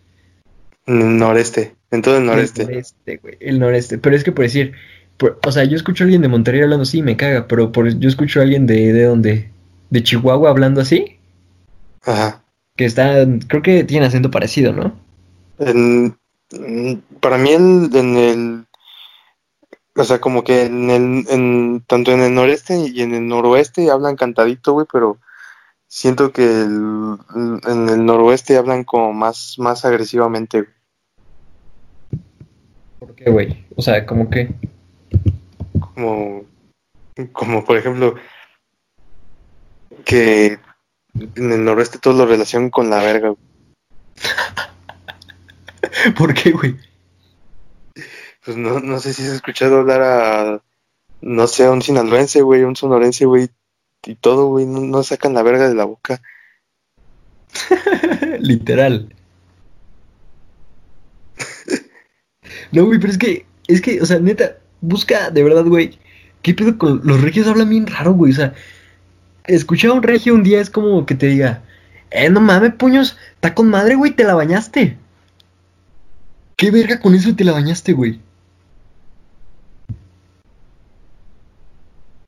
Noreste, 0.84 1.74
en 1.90 2.03
todo 2.03 2.18
el 2.18 2.26
noreste. 2.26 2.64
El 2.64 2.68
noreste, 2.68 3.16
güey, 3.16 3.38
el 3.40 3.59
noreste. 3.59 3.97
Pero 3.97 4.14
es 4.14 4.24
que 4.24 4.32
por 4.32 4.45
decir, 4.45 4.74
o 5.42 5.53
sea, 5.53 5.64
yo 5.64 5.74
escucho 5.74 6.05
a 6.05 6.07
alguien 6.07 6.20
de 6.20 6.28
Monterrey 6.28 6.61
hablando 6.61 6.82
así, 6.82 7.01
me 7.01 7.16
caga, 7.16 7.49
pero 7.49 7.72
por, 7.72 7.99
yo 7.99 8.11
escucho 8.11 8.40
a 8.40 8.42
alguien 8.42 8.66
de, 8.66 8.92
de 8.92 9.05
donde, 9.05 9.49
de 9.88 10.03
Chihuahua 10.03 10.51
hablando 10.51 10.82
así. 10.82 11.18
Ajá. 12.03 12.43
Que 12.76 12.84
está, 12.84 13.26
creo 13.48 13.62
que 13.62 13.84
tiene 13.84 14.06
acento 14.06 14.30
parecido, 14.30 14.72
¿no? 14.72 14.92
En, 15.58 16.16
para 17.20 17.38
mí 17.38 17.52
en 17.52 18.16
el 18.16 18.66
o 19.96 20.04
sea, 20.04 20.20
como 20.20 20.42
que 20.42 20.64
en 20.64 20.90
el, 20.90 21.24
en, 21.28 21.84
tanto 21.86 22.12
en 22.12 22.20
el 22.20 22.34
noreste 22.34 22.76
y 22.92 23.00
en 23.02 23.14
el 23.14 23.28
noroeste 23.28 23.90
hablan 23.90 24.16
cantadito, 24.16 24.72
güey, 24.72 24.86
pero 24.92 25.18
siento 25.86 26.32
que 26.32 26.42
el, 26.44 27.16
en 27.34 27.88
el 27.88 28.04
noroeste 28.04 28.56
hablan 28.56 28.82
como 28.82 29.12
más, 29.12 29.54
más 29.58 29.84
agresivamente. 29.84 30.66
¿Por 32.98 33.14
qué, 33.14 33.30
güey? 33.30 33.64
O 33.76 33.82
sea, 33.82 34.04
como 34.04 34.28
que... 34.28 34.52
Como, 35.78 36.42
como 37.32 37.64
por 37.64 37.76
ejemplo, 37.76 38.16
que 40.04 40.58
en 41.14 41.52
el 41.52 41.64
noroeste 41.64 41.98
todo 41.98 42.14
lo 42.14 42.26
relacionan 42.26 42.70
con 42.70 42.90
la 42.90 42.98
verga. 42.98 43.34
¿Por 46.16 46.34
qué, 46.34 46.52
güey? 46.52 46.76
pues 48.44 48.56
no, 48.56 48.80
no 48.80 49.00
sé 49.00 49.14
si 49.14 49.22
has 49.22 49.30
escuchado 49.30 49.78
hablar 49.78 50.02
a, 50.02 50.62
no 51.22 51.46
sé, 51.46 51.64
a 51.64 51.70
un 51.70 51.82
sinaloense, 51.82 52.42
güey, 52.42 52.62
un 52.62 52.76
sonorense, 52.76 53.24
güey, 53.24 53.48
y 54.04 54.14
todo, 54.16 54.48
güey, 54.48 54.66
no, 54.66 55.02
sacan 55.02 55.32
la 55.32 55.42
verga 55.42 55.68
de 55.68 55.74
la 55.74 55.84
boca. 55.84 56.20
Literal. 58.40 59.14
no, 62.72 62.84
güey, 62.84 62.98
pero 62.98 63.12
es 63.12 63.18
que, 63.18 63.46
es 63.66 63.80
que, 63.80 64.02
o 64.02 64.06
sea, 64.06 64.18
neta, 64.18 64.58
busca 64.82 65.30
de 65.30 65.42
verdad, 65.42 65.64
güey, 65.64 65.98
¿qué 66.42 66.52
pedo 66.52 66.76
con 66.76 67.00
los 67.04 67.22
regios? 67.22 67.46
Hablan 67.46 67.70
bien 67.70 67.86
raro, 67.86 68.12
güey, 68.12 68.32
o 68.32 68.36
sea, 68.36 68.54
escuchar 69.47 69.90
a 69.90 69.95
un 69.95 70.03
regio 70.03 70.34
un 70.34 70.42
día 70.42 70.61
es 70.61 70.70
como 70.70 71.07
que 71.07 71.14
te 71.14 71.26
diga, 71.26 71.62
eh, 72.11 72.30
no 72.30 72.40
mames, 72.40 72.74
puños, 72.74 73.16
está 73.34 73.55
con 73.55 73.68
madre, 73.68 73.95
güey, 73.95 74.12
te 74.12 74.24
la 74.24 74.34
bañaste. 74.34 74.97
¿Qué 76.57 76.70
verga 76.70 77.01
con 77.01 77.14
eso 77.14 77.34
te 77.34 77.45
la 77.45 77.53
bañaste, 77.53 77.92
güey? 77.92 78.20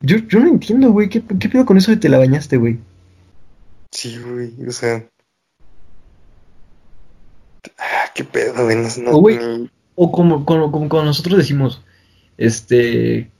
Yo, 0.00 0.18
yo 0.18 0.40
no 0.40 0.48
entiendo, 0.48 0.90
güey. 0.90 1.08
¿Qué, 1.08 1.22
¿Qué 1.22 1.48
pedo 1.48 1.64
con 1.64 1.76
eso 1.78 1.90
de 1.90 1.96
te 1.96 2.08
la 2.08 2.18
bañaste, 2.18 2.56
güey? 2.56 2.78
Sí, 3.92 4.18
güey. 4.18 4.52
O 4.66 4.72
sea. 4.72 5.08
Ah, 7.78 8.10
qué 8.14 8.24
pedo, 8.24 8.64
güey. 8.64 8.76
No, 8.76 9.10
o, 9.10 9.20
güey, 9.20 9.38
o 9.94 10.12
como, 10.12 10.44
como, 10.44 10.70
como 10.70 10.88
cuando 10.88 11.06
nosotros 11.06 11.38
decimos, 11.38 11.82
este. 12.36 13.30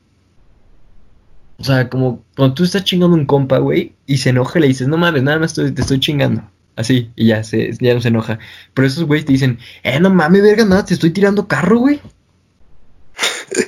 O 1.59 1.65
sea, 1.65 1.89
como 1.89 2.25
cuando 2.37 2.55
tú 2.55 2.65
estás 2.65 2.85
chingando 2.85 3.17
un 3.17 3.27
compa, 3.27 3.59
güey, 3.59 3.95
y 4.07 4.19
se 4.19 4.31
enoja 4.31 4.59
y 4.59 4.63
le 4.63 4.69
dices, 4.69 4.89
no 4.89 4.99
mames, 4.99 5.23
nada 5.23 5.39
más 5.39 5.55
te 5.55 5.69
estoy 5.69 6.01
chingando. 6.01 6.43
Así, 6.77 7.11
y 7.17 7.29
ya, 7.29 7.43
se, 7.43 7.73
ya 7.81 7.95
no 7.95 8.01
se 8.01 8.09
enoja. 8.09 8.39
Pero 8.75 8.87
esos 8.87 9.05
güeyes 9.05 9.25
te 9.25 9.33
dicen, 9.33 9.59
eh, 9.83 9.99
no 9.99 10.11
mames, 10.11 10.43
verga, 10.43 10.65
nada, 10.65 10.85
te 10.85 10.95
estoy 10.95 11.11
tirando 11.11 11.49
carro, 11.49 11.79
güey. 11.79 12.01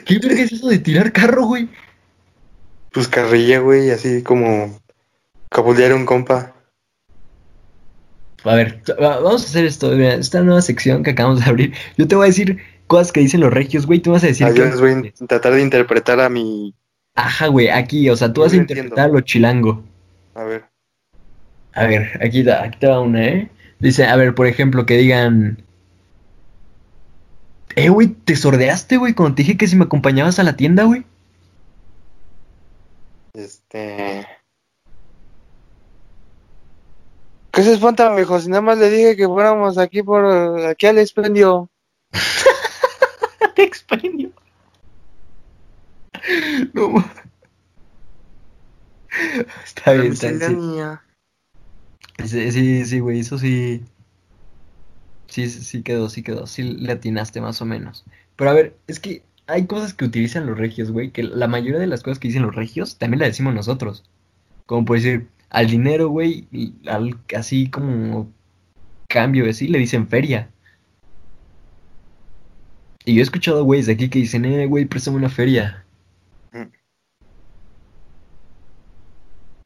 ¿Qué 0.04 0.18
verga 0.22 0.42
es 0.42 0.52
eso 0.52 0.68
de 0.68 0.78
tirar 0.78 1.12
carro, 1.12 1.46
güey? 1.46 1.68
pues 2.98 3.08
carrilla, 3.08 3.60
güey, 3.60 3.90
así 3.90 4.22
como 4.22 4.76
cabulear 5.50 5.94
un 5.94 6.04
compa. 6.04 6.54
A 8.44 8.54
ver, 8.54 8.82
vamos 8.98 9.42
a 9.42 9.46
hacer 9.46 9.64
esto, 9.64 9.92
esta 9.92 10.42
nueva 10.42 10.62
sección 10.62 11.02
que 11.02 11.10
acabamos 11.10 11.44
de 11.44 11.50
abrir. 11.50 11.74
Yo 11.96 12.08
te 12.08 12.16
voy 12.16 12.24
a 12.24 12.28
decir 12.28 12.58
cosas 12.86 13.12
que 13.12 13.20
dicen 13.20 13.40
los 13.40 13.52
regios, 13.52 13.86
güey, 13.86 14.00
tú 14.00 14.12
vas 14.12 14.24
a 14.24 14.28
decir... 14.28 14.46
Ah, 14.46 14.52
yo 14.52 14.64
les 14.64 14.80
voy 14.80 14.92
a 14.92 15.26
tratar 15.26 15.54
de 15.54 15.62
interpretar 15.62 16.20
a 16.20 16.28
mi... 16.28 16.74
Ajá, 17.18 17.48
güey, 17.48 17.68
aquí, 17.68 18.08
o 18.10 18.16
sea, 18.16 18.32
tú 18.32 18.42
vas 18.42 18.52
a 18.52 18.56
interpretar 18.56 19.10
lo 19.10 19.20
chilango. 19.20 19.82
A 20.36 20.44
ver. 20.44 20.66
A 21.72 21.84
ver, 21.84 22.16
aquí, 22.22 22.48
aquí 22.48 22.78
te 22.78 22.86
va 22.86 23.00
una, 23.00 23.26
¿eh? 23.26 23.50
Dice, 23.80 24.06
a 24.06 24.14
ver, 24.14 24.36
por 24.36 24.46
ejemplo, 24.46 24.86
que 24.86 24.96
digan... 24.96 25.64
Eh, 27.74 27.88
güey, 27.88 28.06
¿te 28.06 28.36
sordeaste, 28.36 28.98
güey, 28.98 29.14
cuando 29.14 29.34
te 29.34 29.42
dije 29.42 29.56
que 29.56 29.66
si 29.66 29.74
me 29.74 29.86
acompañabas 29.86 30.38
a 30.38 30.44
la 30.44 30.54
tienda, 30.54 30.84
güey? 30.84 31.04
Este. 33.34 34.24
¿Qué 37.50 37.62
se 37.64 37.72
espanta, 37.72 38.10
mijo? 38.10 38.38
Si 38.38 38.48
nada 38.48 38.62
más 38.62 38.78
le 38.78 38.90
dije 38.90 39.16
que 39.16 39.26
fuéramos 39.26 39.76
aquí 39.76 40.04
por 40.04 40.24
aquí 40.66 40.86
al 40.86 40.98
expendio. 40.98 41.68
expendio. 43.56 44.30
No. 46.74 47.04
Está 49.64 49.92
bien, 49.92 50.12
está 50.12 50.30
bien. 50.30 50.98
Sí, 52.24 52.52
sí, 52.52 52.84
sí, 52.84 53.00
güey, 53.00 53.20
eso 53.20 53.38
sí. 53.38 53.82
Sí, 55.28 55.48
sí 55.48 55.82
quedó, 55.82 56.08
sí 56.08 56.22
quedó. 56.22 56.46
Sí 56.46 56.62
le 56.62 56.92
atinaste 56.92 57.40
más 57.40 57.60
o 57.62 57.64
menos. 57.64 58.04
Pero 58.36 58.50
a 58.50 58.54
ver, 58.54 58.76
es 58.86 59.00
que 59.00 59.22
hay 59.46 59.66
cosas 59.66 59.94
que 59.94 60.04
utilizan 60.04 60.46
los 60.46 60.58
regios, 60.58 60.90
güey, 60.90 61.10
que 61.10 61.22
la 61.22 61.48
mayoría 61.48 61.78
de 61.78 61.86
las 61.86 62.02
cosas 62.02 62.18
que 62.18 62.28
dicen 62.28 62.42
los 62.42 62.54
regios 62.54 62.98
también 62.98 63.20
la 63.20 63.26
decimos 63.26 63.54
nosotros. 63.54 64.04
Como 64.66 64.84
por 64.84 64.96
decir, 64.96 65.28
al 65.50 65.68
dinero, 65.68 66.08
güey, 66.08 66.46
al, 66.86 67.18
así 67.36 67.70
como 67.70 68.30
cambio, 69.08 69.48
así 69.48 69.68
le 69.68 69.78
dicen 69.78 70.08
feria. 70.08 70.50
Y 73.04 73.14
yo 73.14 73.20
he 73.20 73.22
escuchado 73.22 73.64
güeyes 73.64 73.86
de 73.86 73.94
aquí 73.94 74.10
que 74.10 74.18
dicen, 74.18 74.44
eh, 74.44 74.66
güey, 74.66 74.84
préstame 74.84 75.16
una 75.16 75.30
feria. 75.30 75.84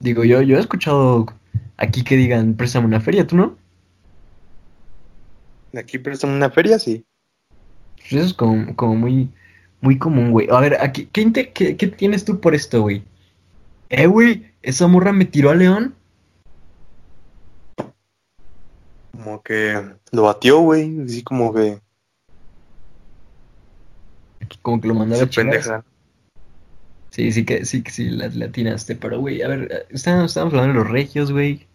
Digo, 0.02 0.24
yo, 0.24 0.42
yo 0.42 0.56
he 0.56 0.60
escuchado 0.60 1.26
aquí 1.76 2.02
que 2.02 2.16
digan, 2.16 2.54
préstame 2.54 2.86
una 2.86 3.00
feria, 3.00 3.24
¿tú 3.24 3.36
no? 3.36 3.56
Aquí 5.78 5.98
préstame 5.98 6.34
una 6.34 6.50
feria, 6.50 6.78
sí. 6.78 7.04
Eso 8.10 8.18
es 8.18 8.34
como, 8.34 8.74
como 8.74 8.96
muy 8.96 9.30
muy 9.80 9.98
común, 9.98 10.32
güey. 10.32 10.48
A 10.50 10.60
ver, 10.60 10.76
aquí, 10.80 11.08
¿qué, 11.12 11.30
qué, 11.32 11.76
qué 11.76 11.86
tienes 11.86 12.24
tú 12.24 12.40
por 12.40 12.54
esto, 12.54 12.82
güey? 12.82 13.04
Eh, 13.90 14.06
güey, 14.06 14.52
esa 14.62 14.88
morra 14.88 15.12
me 15.12 15.24
tiró 15.24 15.50
a 15.50 15.54
León. 15.54 15.94
Como 19.12 19.42
que 19.42 19.80
lo 20.10 20.22
batió, 20.22 20.58
güey. 20.60 21.02
Así 21.04 21.22
como 21.22 21.54
que. 21.54 21.80
Como 24.62 24.80
que 24.80 24.88
lo 24.88 24.94
mandaba 24.94 25.22
a 25.22 25.26
pendeja. 25.26 25.84
Sí, 27.12 27.30
sí 27.30 27.44
que 27.44 27.66
sí, 27.66 27.82
que 27.82 27.90
sí, 27.90 28.08
la, 28.08 28.26
atinaste. 28.46 28.96
Pero, 28.96 29.20
güey, 29.20 29.42
a 29.42 29.48
ver, 29.48 29.86
estamos, 29.90 30.36
hablando 30.38 30.68
de 30.68 30.74
los 30.74 30.90
regios, 30.90 31.30
güey. 31.30 31.66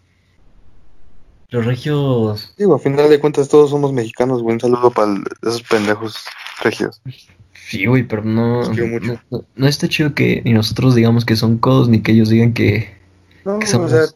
Los 1.49 1.65
regios. 1.65 2.55
Digo, 2.57 2.75
a 2.75 2.79
final 2.79 3.07
de 3.07 3.19
cuentas 3.19 3.47
todos 3.47 3.69
somos 3.69 3.93
mexicanos, 3.93 4.41
güey. 4.41 4.55
Un 4.55 4.59
saludo 4.59 4.89
para 4.89 5.13
esos 5.43 5.61
pendejos 5.61 6.25
regios. 6.63 7.01
Sí, 7.53 7.85
güey, 7.85 8.03
pero 8.03 8.23
no, 8.23 8.63
no, 9.55 9.67
está 9.67 9.87
chido 9.87 10.15
que 10.15 10.41
ni 10.43 10.53
nosotros 10.53 10.95
digamos 10.95 11.23
que 11.23 11.35
son 11.35 11.57
codos, 11.57 11.87
ni 11.87 12.01
que 12.01 12.13
ellos 12.13 12.29
digan 12.29 12.53
que, 12.53 12.97
no, 13.45 13.59
que 13.59 13.67
somos... 13.67 13.91
O 13.91 13.95
sea, 13.95 14.07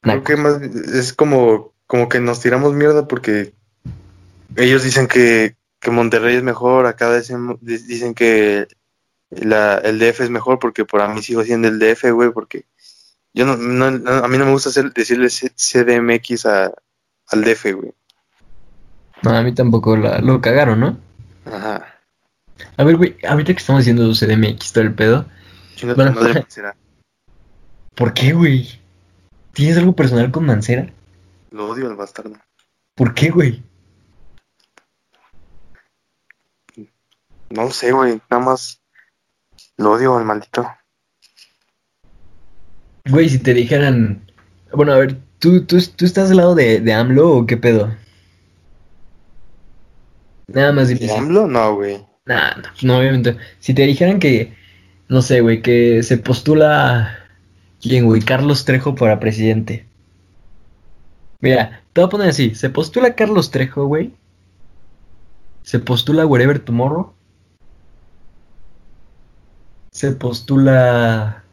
creo 0.00 0.24
que 0.24 0.36
más 0.36 0.62
es 0.62 1.12
como, 1.12 1.74
como 1.86 2.08
que 2.08 2.18
nos 2.18 2.40
tiramos 2.40 2.72
mierda 2.72 3.06
porque 3.06 3.52
ellos 4.56 4.82
dicen 4.82 5.06
que, 5.06 5.54
que 5.80 5.90
Monterrey 5.90 6.36
es 6.36 6.42
mejor, 6.42 6.86
acá 6.86 7.14
dicen, 7.14 7.58
dicen 7.60 8.14
que 8.14 8.66
la, 9.30 9.78
el 9.78 9.98
DF 9.98 10.20
es 10.20 10.30
mejor 10.30 10.58
porque 10.58 10.84
por 10.84 11.00
a 11.00 11.08
mí 11.08 11.22
sigo 11.22 11.44
siendo 11.44 11.68
el 11.68 11.78
DF, 11.78 12.10
güey, 12.12 12.30
porque 12.30 12.66
yo 13.32 13.46
no, 13.46 13.56
no, 13.56 13.84
a 13.86 14.28
mí 14.28 14.38
no 14.38 14.44
me 14.44 14.52
gusta 14.52 14.70
hacer, 14.70 14.92
decirle 14.92 15.28
CDMX 15.28 16.46
a, 16.46 16.72
al 17.28 17.44
DF, 17.44 17.72
güey. 17.74 17.94
No, 19.22 19.30
a 19.30 19.42
mí 19.42 19.54
tampoco 19.54 19.96
la, 19.96 20.18
lo 20.18 20.40
cagaron, 20.40 20.80
¿no? 20.80 20.98
Ajá. 21.44 21.98
A 22.76 22.84
ver, 22.84 22.96
güey, 22.96 23.16
ahorita 23.26 23.52
que 23.52 23.58
estamos 23.58 23.82
haciendo 23.82 24.12
CDMX 24.12 24.72
todo 24.72 24.84
el 24.84 24.94
pedo. 24.94 25.26
¿Por 27.94 28.14
qué, 28.14 28.32
güey? 28.32 28.80
¿Tienes 29.52 29.76
algo 29.78 29.94
personal 29.94 30.30
con 30.30 30.46
Mancera? 30.46 30.92
Lo 31.50 31.68
odio 31.68 31.86
al 31.86 31.96
bastardo. 31.96 32.36
¿Por 32.94 33.14
qué, 33.14 33.30
güey? 33.30 33.62
No 37.50 37.64
lo 37.64 37.70
sé, 37.70 37.92
güey. 37.92 38.20
Nada 38.30 38.44
más 38.44 38.79
lo 39.80 39.92
odio 39.92 40.16
al 40.16 40.24
maldito. 40.24 40.70
Güey, 43.08 43.28
si 43.28 43.38
te 43.38 43.54
dijeran. 43.54 44.30
Bueno, 44.72 44.92
a 44.92 44.98
ver, 44.98 45.16
¿tú, 45.38 45.64
tú, 45.64 45.78
tú 45.96 46.04
estás 46.04 46.28
del 46.28 46.36
lado 46.38 46.54
de, 46.54 46.80
de 46.80 46.92
AMLO 46.92 47.38
o 47.38 47.46
qué 47.46 47.56
pedo? 47.56 47.92
Nada 50.48 50.72
más 50.72 50.88
¿De 50.88 51.10
AMLO? 51.10 51.46
No, 51.46 51.76
güey. 51.76 52.04
Nah, 52.26 52.52
no, 52.82 52.98
obviamente. 52.98 53.36
Si 53.58 53.72
te 53.72 53.86
dijeran 53.86 54.20
que, 54.20 54.54
no 55.08 55.22
sé, 55.22 55.40
güey, 55.40 55.62
que 55.62 56.02
se 56.02 56.18
postula, 56.18 57.18
¿quién, 57.80 58.04
güey? 58.04 58.20
Carlos 58.20 58.64
Trejo 58.64 58.94
para 58.94 59.18
presidente. 59.18 59.86
Mira, 61.40 61.82
te 61.94 62.02
voy 62.02 62.08
a 62.08 62.10
poner 62.10 62.28
así, 62.28 62.54
se 62.54 62.68
postula 62.68 63.14
Carlos 63.14 63.50
Trejo, 63.50 63.86
güey. 63.86 64.12
Se 65.62 65.78
postula 65.78 66.26
Wherever 66.26 66.58
Tomorrow. 66.58 67.14
Se 69.90 70.12
postula 70.12 71.44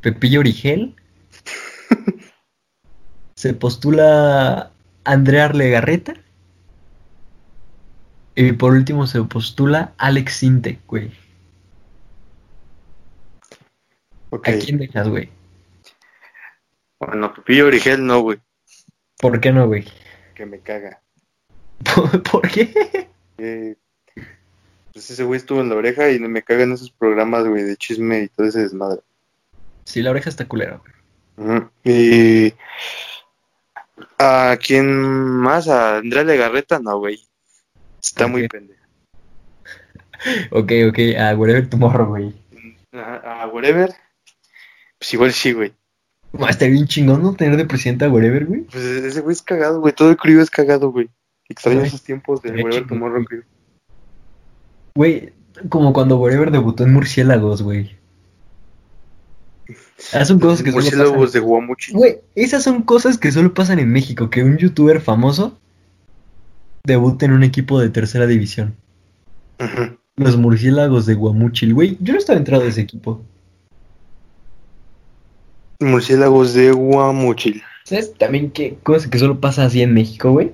Pepillo 0.00 0.40
Origel. 0.40 0.94
se 3.34 3.54
postula 3.54 4.72
Andrea 5.04 5.46
Arlegarreta. 5.46 6.14
Y 8.34 8.52
por 8.52 8.72
último 8.72 9.06
se 9.06 9.22
postula 9.22 9.94
Alex 9.98 10.34
Sinte, 10.34 10.78
güey. 10.86 11.10
¿A 14.32 14.38
quién 14.38 14.78
dejas, 14.78 15.08
güey? 15.08 15.30
Bueno, 16.98 17.32
Pepillo 17.34 17.66
Origel 17.66 18.04
no, 18.04 18.20
güey. 18.20 18.38
¿Por 19.18 19.40
qué 19.40 19.52
no, 19.52 19.66
güey? 19.66 19.86
Que 20.34 20.44
me 20.44 20.60
caga. 20.60 21.02
¿Por, 22.30 22.48
qué? 22.48 23.08
Pues 24.96 25.10
ese 25.10 25.24
güey 25.24 25.36
estuvo 25.36 25.60
en 25.60 25.68
la 25.68 25.74
oreja 25.74 26.10
y 26.10 26.18
me 26.18 26.42
cagan 26.42 26.72
esos 26.72 26.90
programas, 26.90 27.46
güey, 27.46 27.64
de 27.64 27.76
chisme 27.76 28.22
y 28.22 28.28
todo 28.28 28.46
ese 28.46 28.60
desmadre. 28.60 29.02
Sí, 29.84 30.00
la 30.00 30.08
oreja 30.08 30.30
está 30.30 30.48
culera, 30.48 30.80
güey. 31.36 31.62
Y. 31.84 32.54
¿A 34.16 34.56
quién 34.58 34.88
más? 34.88 35.68
¿A 35.68 35.98
Andrea 35.98 36.24
Legarreta? 36.24 36.78
No, 36.78 36.98
güey. 36.98 37.20
Está 38.02 38.26
muy 38.26 38.48
pendeja. 38.48 38.88
ok, 40.50 40.72
ok, 40.88 40.98
a 41.18 41.34
Wherever 41.34 41.68
Tomorrow, 41.68 42.06
güey. 42.06 42.34
A, 42.94 43.50
Wherever, 43.52 43.94
pues 44.98 45.12
igual 45.12 45.34
sí, 45.34 45.52
güey. 45.52 45.74
Está 46.48 46.68
bien 46.68 46.86
chingón 46.86 47.22
no 47.22 47.34
tener 47.34 47.58
de 47.58 47.66
presidente 47.66 48.06
a 48.06 48.08
Wherever, 48.08 48.46
güey. 48.46 48.62
Pues 48.62 48.82
ese 48.82 49.20
güey 49.20 49.34
es 49.34 49.42
cagado, 49.42 49.78
güey. 49.78 49.92
Todo 49.92 50.08
el 50.08 50.16
crío 50.16 50.40
es 50.40 50.48
cagado, 50.48 50.90
güey. 50.90 51.10
Extraño 51.50 51.82
esos 51.82 52.02
tiempos 52.02 52.40
de 52.40 52.52
Wherever 52.52 52.86
Tomorrow, 52.86 53.22
güey. 53.28 53.42
Güey, 54.96 55.32
como 55.68 55.92
cuando 55.92 56.18
Wherever 56.18 56.50
debutó 56.50 56.82
en 56.84 56.94
Murciélagos, 56.94 57.62
güey. 57.62 57.94
Esas 59.98 60.28
son 60.28 60.40
cosas 60.40 60.62
que 60.62 60.72
solo 60.72 61.12
pasan. 61.12 61.32
de 61.32 61.40
Guamuchi. 61.40 61.92
Güey, 61.92 62.18
esas 62.34 62.62
son 62.62 62.82
cosas 62.82 63.18
que 63.18 63.30
solo 63.30 63.52
pasan 63.54 63.78
en 63.78 63.92
México. 63.92 64.30
Que 64.30 64.42
un 64.42 64.56
youtuber 64.56 65.00
famoso 65.00 65.58
debuta 66.84 67.26
en 67.26 67.32
un 67.32 67.42
equipo 67.42 67.78
de 67.78 67.90
tercera 67.90 68.26
división. 68.26 68.74
Los 70.16 70.36
murciélagos 70.36 71.04
de 71.04 71.14
Guamuchil, 71.14 71.74
güey. 71.74 71.98
Yo 72.00 72.14
no 72.14 72.18
estaba 72.18 72.38
entrado 72.38 72.64
a 72.64 72.68
ese 72.68 72.80
equipo. 72.80 73.22
Murciélagos 75.80 76.54
de 76.54 76.72
Guamuchil. 76.72 77.62
¿Sabes 77.84 78.14
también 78.14 78.50
qué 78.50 78.78
cosa 78.82 79.10
que 79.10 79.18
solo 79.18 79.40
pasa 79.40 79.64
así 79.64 79.82
en 79.82 79.92
México, 79.92 80.32
güey? 80.32 80.52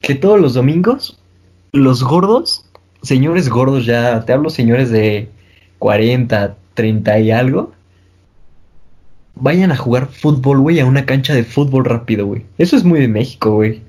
Que 0.00 0.14
todos 0.14 0.40
los 0.40 0.54
domingos, 0.54 1.18
los 1.72 2.04
gordos, 2.04 2.63
señores 3.04 3.48
gordos 3.48 3.86
ya, 3.86 4.24
te 4.24 4.32
hablo 4.32 4.50
señores 4.50 4.90
de 4.90 5.28
40, 5.78 6.56
30 6.74 7.18
y 7.20 7.30
algo, 7.30 7.72
vayan 9.34 9.72
a 9.72 9.76
jugar 9.76 10.08
fútbol, 10.08 10.60
güey, 10.60 10.80
a 10.80 10.86
una 10.86 11.06
cancha 11.06 11.34
de 11.34 11.44
fútbol 11.44 11.84
rápido, 11.84 12.26
güey. 12.26 12.44
Eso 12.58 12.76
es 12.76 12.84
muy 12.84 13.00
de 13.00 13.08
México, 13.08 13.52
güey. 13.52 13.82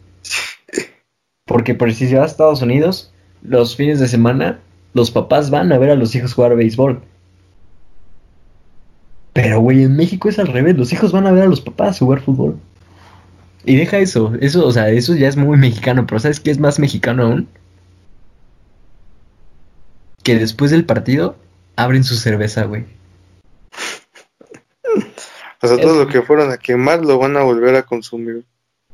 Porque 1.45 1.75
por 1.75 1.93
si 1.93 2.07
se 2.07 2.17
va 2.17 2.23
a 2.23 2.27
Estados 2.27 2.61
Unidos, 2.61 3.13
los 3.41 3.75
fines 3.75 3.99
de 3.99 4.07
semana, 4.07 4.59
los 4.93 5.11
papás 5.11 5.49
van 5.49 5.71
a 5.71 5.77
ver 5.77 5.91
a 5.91 5.95
los 5.95 6.15
hijos 6.15 6.33
jugar 6.33 6.55
béisbol. 6.55 7.01
Pero, 9.33 9.59
güey, 9.59 9.83
en 9.83 9.95
México 9.95 10.29
es 10.29 10.39
al 10.39 10.47
revés. 10.47 10.77
Los 10.77 10.93
hijos 10.93 11.11
van 11.11 11.27
a 11.27 11.31
ver 11.31 11.43
a 11.43 11.47
los 11.47 11.61
papás 11.61 11.99
jugar 11.99 12.21
fútbol. 12.21 12.57
Y 13.65 13.75
deja 13.75 13.99
eso. 13.99 14.33
Eso, 14.39 14.65
o 14.65 14.71
sea, 14.71 14.89
eso 14.89 15.13
ya 15.13 15.27
es 15.27 15.35
muy 15.35 15.57
mexicano. 15.57 16.07
Pero 16.07 16.19
¿sabes 16.19 16.39
qué 16.39 16.51
es 16.51 16.59
más 16.59 16.79
mexicano 16.79 17.23
aún? 17.23 17.47
Que 20.25 20.35
después 20.39 20.71
del 20.71 20.85
partido 20.85 21.35
abren 21.75 22.03
su 22.03 22.15
cerveza, 22.15 22.63
güey. 22.63 22.83
O 25.61 25.67
sea, 25.67 25.77
todo 25.77 26.03
lo 26.03 26.07
que 26.07 26.23
fueron 26.23 26.51
a 26.51 26.57
quemar 26.57 27.05
lo 27.05 27.19
van 27.19 27.37
a 27.37 27.43
volver 27.43 27.75
a 27.75 27.83
consumir. 27.83 28.43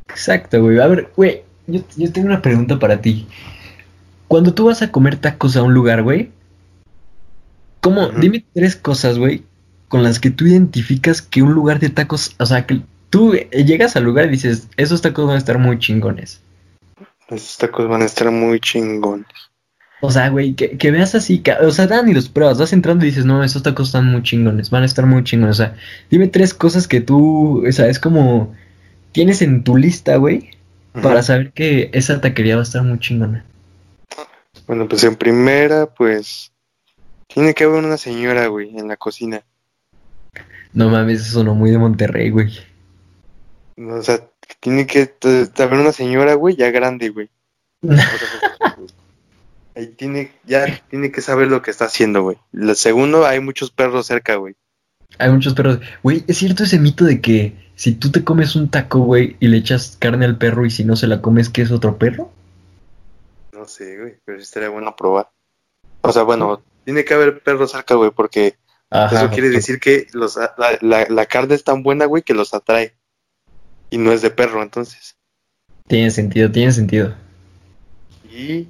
Exacto, 0.10 0.62
güey. 0.62 0.80
A 0.80 0.88
ver, 0.88 1.10
güey, 1.16 1.44
yo, 1.68 1.80
yo 1.96 2.12
tengo 2.12 2.28
una 2.28 2.42
pregunta 2.42 2.80
para 2.80 3.00
ti. 3.00 3.30
Cuando 4.28 4.54
tú 4.54 4.66
vas 4.66 4.82
a 4.82 4.92
comer 4.92 5.16
tacos 5.16 5.56
a 5.56 5.64
un 5.64 5.74
lugar, 5.74 6.04
güey, 6.04 6.32
¿cómo? 7.80 8.10
Dime 8.10 8.44
tres 8.54 8.76
cosas, 8.76 9.18
güey, 9.18 9.46
con 9.88 10.04
las 10.04 10.20
que 10.20 10.32
tú 10.32 10.46
identificas 10.48 11.22
que 11.22 11.42
un 11.42 11.54
lugar 11.54 11.80
de 11.80 11.92
tacos, 11.92 12.36
o 12.40 12.46
sea, 12.46 12.66
que 12.66 12.82
tú 13.10 13.36
llegas 13.52 13.96
al 13.96 14.04
lugar 14.04 14.26
y 14.26 14.32
dices, 14.32 14.68
esos 14.76 15.02
tacos 15.02 15.28
van 15.28 15.36
a 15.36 15.40
estar 15.40 15.60
muy 15.60 15.80
chingones. 15.80 16.42
Esos 17.30 17.58
tacos 17.58 17.88
van 17.88 18.02
a 18.02 18.06
estar 18.06 18.30
muy 18.32 18.60
chingones. 18.60 19.51
O 20.04 20.10
sea, 20.10 20.30
güey, 20.30 20.56
que, 20.56 20.92
veas 20.92 21.14
así, 21.14 21.44
o 21.62 21.70
sea, 21.70 21.86
dan 21.86 22.10
y 22.10 22.14
los 22.16 22.28
pruebas, 22.28 22.58
vas 22.58 22.74
entrando 22.74 23.06
y 23.06 23.10
dices, 23.10 23.24
no, 23.24 23.44
esos 23.44 23.62
tacos 23.62 23.90
están 23.90 24.08
muy 24.08 24.24
chingones, 24.24 24.72
van 24.72 24.82
a 24.82 24.88
estar 24.88 25.06
muy 25.06 25.24
chingones. 25.24 25.60
O 25.60 25.64
sea, 25.64 25.76
dime 26.10 26.28
tres 26.28 26.56
cosas 26.56 26.88
que 26.88 27.02
tú, 27.02 27.64
o 27.68 27.72
sea, 27.72 27.88
es 27.88 28.00
como, 28.00 28.56
tienes 29.12 29.44
en 29.44 29.64
tu 29.64 29.78
lista, 29.78 30.16
güey, 30.16 30.58
para 31.04 31.22
saber 31.22 31.52
que 31.52 31.92
esa 31.94 32.20
taquería 32.20 32.56
va 32.56 32.62
a 32.62 32.64
estar 32.64 32.82
muy 32.82 32.98
chingona. 32.98 33.46
Bueno, 34.66 34.88
pues 34.88 35.04
en 35.04 35.16
primera, 35.16 35.86
pues 35.86 36.52
tiene 37.28 37.54
que 37.54 37.66
haber 37.66 37.84
una 37.84 37.98
señora, 37.98 38.48
güey, 38.48 38.76
en 38.76 38.88
la 38.88 38.98
cocina. 38.98 39.44
No 40.74 40.90
mames, 40.90 41.22
eso 41.22 41.34
sonó 41.34 41.54
muy 41.54 41.70
de 41.70 41.78
Monterrey, 41.78 42.32
güey. 42.32 42.52
o 43.78 44.02
sea, 44.02 44.20
tiene 44.60 44.88
que 44.88 45.14
haber 45.60 45.80
una 45.80 45.92
señora, 45.92 46.34
güey, 46.34 46.56
ya 46.56 46.72
grande, 46.72 47.10
güey. 47.10 47.30
Ahí 49.76 49.88
tiene, 49.88 50.32
ya 50.46 50.82
tiene 50.90 51.12
que 51.12 51.22
saber 51.22 51.48
lo 51.48 51.62
que 51.62 51.72
está 51.72 51.86
haciendo, 51.86 52.24
güey. 52.24 52.38
Lo 52.52 52.76
segundo, 52.76 53.26
hay 53.26 53.40
muchos 53.40 53.72
perros 53.72 54.08
cerca, 54.08 54.36
güey. 54.36 54.56
Hay 55.18 55.32
muchos 55.32 55.54
perros. 55.54 55.80
Güey, 56.04 56.24
¿es 56.28 56.38
cierto 56.38 56.64
ese 56.64 56.80
mito 56.80 57.06
de 57.06 57.22
que 57.22 57.56
si 57.76 57.94
tú 57.94 58.12
te 58.12 58.24
comes 58.24 58.56
un 58.56 58.70
taco, 58.70 59.00
güey, 59.00 59.38
y 59.40 59.48
le 59.48 59.58
echas 59.58 59.98
carne 60.00 60.26
al 60.26 60.38
perro 60.38 60.66
y 60.66 60.72
si 60.72 60.84
no 60.84 60.96
se 60.96 61.08
la 61.08 61.22
comes, 61.22 61.50
que 61.50 61.62
es 61.62 61.72
otro 61.72 61.98
perro? 61.98 62.32
No, 63.54 63.66
sé, 63.66 63.98
güey, 63.98 64.18
pero 64.26 64.38
sí 64.40 64.44
estaría 64.44 64.70
bueno 64.70 64.96
probar. 64.96 65.30
O 66.02 66.12
sea, 66.12 66.24
bueno, 66.24 66.62
tiene 66.84 67.06
que 67.06 67.14
haber 67.14 67.42
perros 67.42 67.72
cerca, 67.72 67.96
güey, 67.96 68.12
porque 68.12 68.56
eso 68.92 69.30
quiere 69.30 69.50
decir 69.50 69.80
que 69.80 70.08
los, 70.14 70.36
la, 70.36 71.08
la, 71.10 71.26
carne 71.26 71.56
es 71.56 71.64
tan 71.64 71.82
buena, 71.82 72.06
güey, 72.06 72.24
que 72.24 72.34
los 72.34 72.54
atrae. 72.54 72.94
Y 73.90 73.98
no 73.98 74.12
es 74.12 74.22
de 74.22 74.32
perro, 74.32 74.62
entonces. 74.64 75.16
Tiene 75.88 76.12
sentido, 76.12 76.52
tiene 76.52 76.72
sentido. 76.72 77.14
Y, 78.32 78.68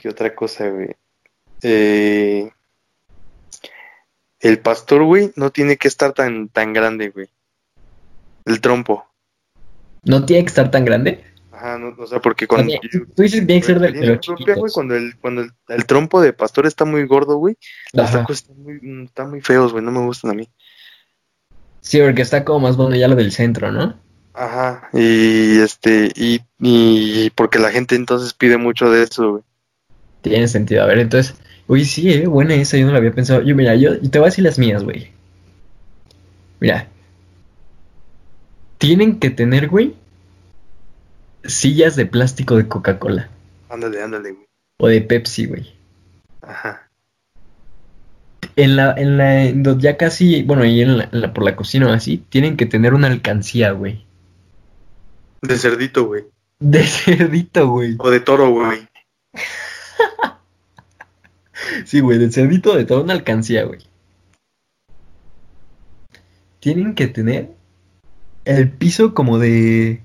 ¿qué 0.00 0.08
otra 0.08 0.34
cosa, 0.34 0.68
güey? 0.68 0.94
Eh, 1.62 2.50
el 4.40 4.58
pastor, 4.60 5.02
güey, 5.02 5.32
no 5.34 5.50
tiene 5.50 5.76
que 5.76 5.88
estar 5.88 6.12
tan, 6.12 6.48
tan 6.48 6.72
grande, 6.72 7.10
güey. 7.10 7.28
El 8.44 8.60
trompo. 8.60 9.06
¿No 10.04 10.24
tiene 10.24 10.44
que 10.44 10.48
estar 10.48 10.70
tan 10.70 10.84
grande? 10.84 11.24
Ajá, 11.50 11.76
no, 11.76 11.94
o 11.98 12.06
sea, 12.06 12.20
porque 12.20 12.46
cuando... 12.46 12.72
Tú 13.16 13.22
dices 13.22 13.44
bien 13.44 13.60
que 13.60 13.66
ser 13.66 13.80
de, 13.80 13.90
los 13.90 14.72
cuando 14.72 14.94
el, 14.94 15.16
cuando 15.18 15.44
el, 15.68 15.86
trompo 15.86 16.20
de 16.20 16.32
pastor 16.32 16.66
está 16.66 16.84
muy 16.84 17.04
gordo, 17.04 17.36
güey, 17.36 17.56
los 17.92 18.12
tacos 18.12 18.36
están 18.36 18.62
muy, 18.62 18.78
mm, 18.80 19.04
están 19.06 19.30
muy 19.30 19.40
feos, 19.40 19.72
güey, 19.72 19.84
no 19.84 19.90
me 19.90 19.98
gustan 19.98 20.30
a 20.30 20.34
mí. 20.34 20.48
Sí, 21.80 22.00
porque 22.00 22.22
está 22.22 22.44
como 22.44 22.60
más 22.60 22.76
bueno 22.76 22.94
ya 22.94 23.08
lo 23.08 23.16
del 23.16 23.32
centro, 23.32 23.72
¿no? 23.72 23.98
Ajá, 24.34 24.88
y 24.92 25.58
este, 25.58 26.12
y, 26.14 26.42
y 26.60 27.30
porque 27.30 27.58
la 27.58 27.72
gente 27.72 27.96
entonces 27.96 28.34
pide 28.34 28.56
mucho 28.56 28.88
de 28.88 29.02
eso, 29.02 29.30
güey. 29.32 29.42
Tiene 30.22 30.48
sentido, 30.48 30.82
a 30.82 30.86
ver, 30.86 30.98
entonces, 30.98 31.36
uy, 31.66 31.84
sí, 31.84 32.12
eh, 32.12 32.26
buena 32.26 32.54
esa, 32.54 32.76
yo 32.76 32.86
no 32.86 32.92
la 32.92 32.98
había 32.98 33.12
pensado. 33.12 33.42
Yo, 33.42 33.54
mira, 33.54 33.74
yo, 33.76 33.98
te 34.00 34.18
voy 34.18 34.26
a 34.26 34.30
decir 34.30 34.44
las 34.44 34.58
mías, 34.58 34.82
güey. 34.84 35.10
Mira, 36.60 36.88
tienen 38.78 39.18
que 39.18 39.30
tener, 39.30 39.68
güey, 39.68 39.94
sillas 41.44 41.96
de 41.96 42.06
plástico 42.06 42.56
de 42.56 42.68
Coca-Cola. 42.68 43.28
Ándale, 43.68 44.02
ándale, 44.02 44.32
güey. 44.32 44.46
O 44.78 44.88
de 44.88 45.00
Pepsi, 45.00 45.46
güey. 45.46 45.72
Ajá. 46.42 46.88
En 48.56 48.76
la, 48.76 48.94
en 48.96 49.18
la, 49.18 49.76
ya 49.78 49.96
casi, 49.96 50.42
bueno, 50.42 50.62
ahí 50.62 50.80
en 50.80 50.98
la, 50.98 51.32
por 51.32 51.44
la 51.44 51.54
cocina 51.54 51.86
o 51.86 51.92
así, 51.92 52.24
tienen 52.28 52.56
que 52.56 52.66
tener 52.66 52.94
una 52.94 53.08
alcancía, 53.08 53.72
güey. 53.72 54.04
De 55.42 55.56
cerdito, 55.58 56.06
güey. 56.06 56.24
De 56.58 56.82
cerdito, 56.86 57.68
güey. 57.68 57.96
O 57.98 58.10
de 58.10 58.20
toro, 58.20 58.50
güey. 58.50 58.87
Sí, 61.84 62.00
güey, 62.00 62.18
de 62.18 62.30
cerdito 62.30 62.74
de 62.76 62.84
toro, 62.84 63.02
una 63.02 63.14
alcancía, 63.14 63.64
güey. 63.64 63.80
Tienen 66.60 66.94
que 66.94 67.06
tener 67.06 67.50
el 68.44 68.70
piso 68.70 69.14
como 69.14 69.38
de 69.38 70.02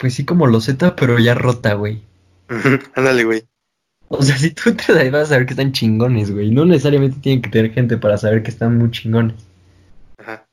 pues 0.00 0.14
sí, 0.14 0.24
como 0.24 0.46
loseta, 0.46 0.96
pero 0.96 1.18
ya 1.18 1.34
rota, 1.34 1.74
güey. 1.74 2.00
Ándale, 2.94 3.24
güey. 3.24 3.42
O 4.08 4.22
sea, 4.22 4.36
si 4.36 4.50
tú 4.50 4.74
te 4.74 4.98
ahí 4.98 5.10
vas 5.10 5.24
a 5.24 5.26
saber 5.26 5.46
que 5.46 5.52
están 5.52 5.72
chingones, 5.72 6.32
güey. 6.32 6.50
No 6.50 6.64
necesariamente 6.64 7.20
tienen 7.20 7.42
que 7.42 7.50
tener 7.50 7.72
gente 7.72 7.98
para 7.98 8.16
saber 8.16 8.42
que 8.42 8.50
están 8.50 8.78
muy 8.78 8.90
chingones. 8.90 9.36
Ajá. 10.18 10.46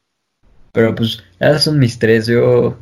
Pero 0.74 0.94
pues, 0.94 1.24
esas 1.40 1.64
son 1.64 1.80
mis 1.80 1.98
tres. 1.98 2.28
Yo, 2.28 2.78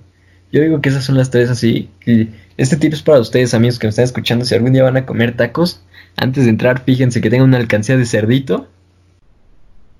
yo 0.51 0.61
digo 0.61 0.81
que 0.81 0.89
esas 0.89 1.05
son 1.05 1.17
las 1.17 1.29
tres 1.29 1.51
así. 1.51 1.91
Y 2.05 2.29
este 2.57 2.77
tip 2.77 2.93
es 2.93 3.03
para 3.03 3.19
ustedes, 3.19 3.53
amigos 3.53 3.77
que 3.77 3.85
me 3.85 3.89
están 3.89 4.05
escuchando. 4.05 4.43
Si 4.43 4.55
algún 4.55 4.73
día 4.73 4.83
van 4.83 4.97
a 4.97 5.05
comer 5.05 5.37
tacos, 5.37 5.84
antes 6.17 6.45
de 6.45 6.49
entrar, 6.49 6.83
fíjense 6.83 7.21
que 7.21 7.29
tengan 7.29 7.49
una 7.49 7.57
alcancía 7.57 7.97
de 7.97 8.05
cerdito. 8.05 8.67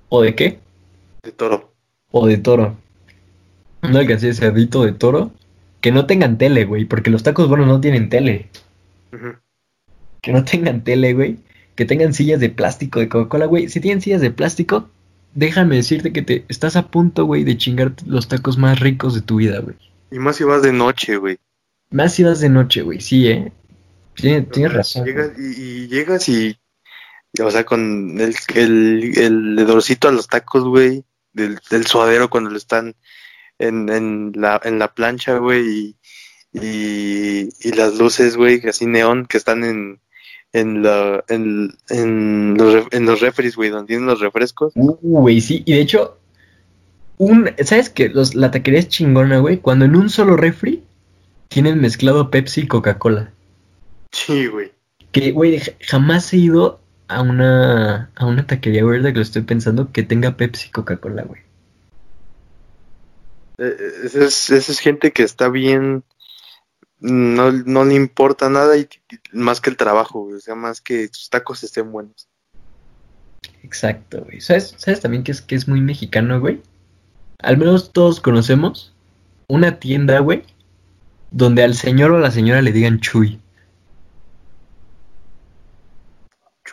¿O 0.08 0.22
de 0.22 0.34
qué? 0.34 0.58
De 1.22 1.32
toro. 1.32 1.72
O 2.10 2.26
de 2.26 2.38
toro. 2.38 2.76
Una 3.82 4.00
alcancía 4.00 4.28
de 4.28 4.34
cerdito 4.34 4.84
de 4.84 4.92
toro 4.92 5.32
que 5.80 5.92
no 5.92 6.06
tengan 6.06 6.38
tele, 6.38 6.64
güey, 6.64 6.84
porque 6.84 7.10
los 7.10 7.22
tacos 7.22 7.48
buenos 7.48 7.66
no 7.66 7.80
tienen 7.80 8.08
tele. 8.08 8.48
Que 10.20 10.32
no 10.32 10.44
tengan 10.44 10.82
tele, 10.82 11.14
güey. 11.14 11.38
Que 11.74 11.84
tengan 11.84 12.14
sillas 12.14 12.40
de 12.40 12.48
plástico 12.48 13.00
de 13.00 13.08
Coca-Cola, 13.08 13.46
güey. 13.46 13.68
Si 13.68 13.80
tienen 13.80 14.00
sillas 14.00 14.20
de 14.20 14.30
plástico, 14.30 14.88
déjame 15.34 15.76
decirte 15.76 16.12
que 16.12 16.22
te 16.22 16.44
estás 16.48 16.74
a 16.76 16.88
punto, 16.88 17.26
güey, 17.26 17.44
de 17.44 17.56
chingar 17.56 17.92
los 18.06 18.26
tacos 18.26 18.58
más 18.58 18.80
ricos 18.80 19.14
de 19.14 19.20
tu 19.20 19.36
vida, 19.36 19.60
güey. 19.60 19.76
Y 20.10 20.18
más 20.18 20.36
si 20.36 20.44
vas 20.44 20.62
de 20.62 20.72
noche, 20.72 21.18
güey. 21.18 21.36
Más 21.90 22.14
si 22.14 22.24
vas 22.24 22.40
de 22.40 22.48
noche, 22.48 22.82
güey, 22.82 23.00
sí, 23.00 23.28
eh. 23.28 23.52
Tienes, 24.16 24.72
razón. 24.72 25.04
Llegas 25.04 25.32
y, 25.38 25.88
llegas 25.88 26.28
y, 26.28 26.58
o 27.40 27.50
sea, 27.50 27.64
con 27.64 28.18
el, 28.18 28.34
el, 28.54 29.18
el 29.18 29.58
hedorcito 29.58 30.08
a 30.08 30.12
los 30.12 30.26
tacos, 30.26 30.64
güey, 30.64 31.04
del, 31.32 31.58
del 31.70 31.86
suadero 31.86 32.30
cuando 32.30 32.50
lo 32.50 32.56
están 32.56 32.96
en, 33.58 33.88
en, 33.88 34.32
la, 34.34 34.60
en 34.64 34.78
la 34.78 34.94
plancha, 34.94 35.38
güey, 35.38 35.96
y, 36.52 37.48
y, 37.60 37.72
las 37.72 37.98
luces, 37.98 38.36
güey, 38.36 38.66
así 38.66 38.86
neón 38.86 39.26
que 39.26 39.36
están 39.36 39.64
en, 39.64 40.00
en, 40.52 40.82
la, 40.82 41.22
en, 41.28 41.74
en, 41.90 42.54
los, 42.56 42.86
en 42.90 43.04
los 43.04 43.20
refres, 43.20 43.56
güey, 43.56 43.70
donde 43.70 43.88
tienen 43.88 44.06
los 44.06 44.20
refrescos. 44.20 44.72
Uh, 44.74 44.96
güey, 45.02 45.40
sí, 45.40 45.62
y 45.66 45.74
de 45.74 45.80
hecho, 45.80 46.18
un, 47.18 47.50
¿sabes 47.64 47.90
qué? 47.90 48.08
Los, 48.08 48.34
la 48.34 48.50
taquería 48.50 48.80
es 48.80 48.88
chingona, 48.88 49.38
güey, 49.38 49.58
cuando 49.58 49.84
en 49.84 49.96
un 49.96 50.08
solo 50.08 50.36
refri 50.36 50.82
tienen 51.48 51.80
mezclado 51.80 52.30
Pepsi 52.30 52.62
y 52.62 52.66
Coca-Cola. 52.66 53.32
Sí, 54.16 54.46
güey. 54.46 54.72
Que, 55.12 55.32
güey, 55.32 55.60
jamás 55.80 56.32
he 56.32 56.38
ido 56.38 56.80
a 57.06 57.20
una, 57.20 58.10
a 58.16 58.24
una 58.24 58.46
taquería, 58.46 58.82
güey, 58.82 59.02
que 59.02 59.12
lo 59.12 59.20
estoy 59.20 59.42
pensando, 59.42 59.92
que 59.92 60.02
tenga 60.02 60.38
Pepsi 60.38 60.68
y 60.68 60.70
Coca-Cola, 60.70 61.24
güey. 61.24 61.42
Eh, 63.58 63.76
esa 64.04 64.56
es, 64.56 64.78
gente 64.78 65.12
que 65.12 65.22
está 65.22 65.50
bien, 65.50 66.02
no, 66.98 67.52
no 67.52 67.84
le 67.84 67.94
importa 67.94 68.48
nada 68.48 68.76
y, 68.78 68.88
más 69.32 69.60
que 69.60 69.68
el 69.68 69.76
trabajo, 69.76 70.22
o 70.34 70.40
sea, 70.40 70.54
más 70.54 70.80
que 70.80 71.08
sus 71.12 71.28
tacos 71.28 71.62
estén 71.62 71.92
buenos. 71.92 72.26
Exacto, 73.62 74.24
güey. 74.24 74.40
¿Sabes, 74.40 74.74
¿Sabes 74.78 75.00
también 75.00 75.24
que 75.24 75.32
es, 75.32 75.42
que 75.42 75.56
es 75.56 75.68
muy 75.68 75.82
mexicano, 75.82 76.40
güey? 76.40 76.62
Al 77.40 77.58
menos 77.58 77.92
todos 77.92 78.20
conocemos 78.20 78.94
una 79.46 79.78
tienda, 79.78 80.20
güey, 80.20 80.42
donde 81.30 81.64
al 81.64 81.74
señor 81.74 82.12
o 82.12 82.16
a 82.16 82.20
la 82.20 82.30
señora 82.30 82.62
le 82.62 82.72
digan 82.72 83.00
Chuy. 83.00 83.40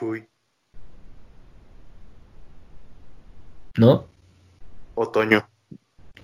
Chuy. 0.04 0.28
¿No? 3.78 4.06
Otoño. 4.95 5.47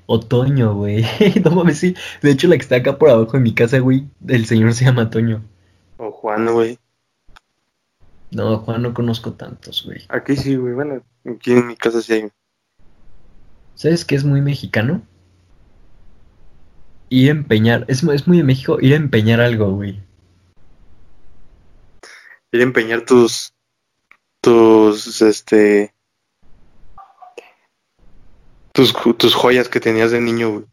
Otoño, 0.05 0.73
güey. 0.75 1.05
no 1.43 1.51
mames, 1.51 1.79
sí. 1.79 1.95
De 2.21 2.31
hecho, 2.31 2.47
la 2.47 2.57
que 2.57 2.63
está 2.63 2.75
acá 2.75 2.97
por 2.97 3.09
abajo 3.09 3.33
de 3.33 3.39
mi 3.39 3.53
casa, 3.53 3.79
güey, 3.79 4.09
el 4.27 4.45
señor 4.45 4.73
se 4.73 4.85
llama 4.85 5.09
Toño. 5.09 5.43
O 5.97 6.11
Juan, 6.11 6.51
güey. 6.51 6.77
No, 8.31 8.59
Juan 8.59 8.81
no 8.81 8.93
conozco 8.93 9.33
tantos, 9.33 9.85
güey. 9.85 10.03
Aquí 10.09 10.35
sí, 10.35 10.55
güey. 10.57 10.73
Bueno, 10.73 11.01
aquí 11.25 11.53
en 11.53 11.67
mi 11.67 11.75
casa 11.75 12.01
sí 12.01 12.13
hay. 12.13 12.31
¿Sabes 13.75 14.03
qué 14.03 14.15
es 14.15 14.25
muy 14.25 14.41
mexicano? 14.41 15.01
Ir 17.07 17.29
a 17.29 17.31
empeñar. 17.31 17.85
Es, 17.87 18.03
es 18.03 18.27
muy 18.27 18.37
de 18.37 18.43
México 18.43 18.77
ir 18.81 18.93
a 18.93 18.97
empeñar 18.97 19.39
algo, 19.39 19.71
güey. 19.71 20.01
Ir 22.51 22.59
a 22.59 22.63
empeñar 22.63 23.05
tus. 23.05 23.53
Tus. 24.41 25.21
Este 25.21 25.93
tus, 29.17 29.35
joyas 29.35 29.67
que 29.67 29.79
tenías 29.79 30.11
de 30.11 30.21
niño, 30.21 30.51
güey. 30.51 30.65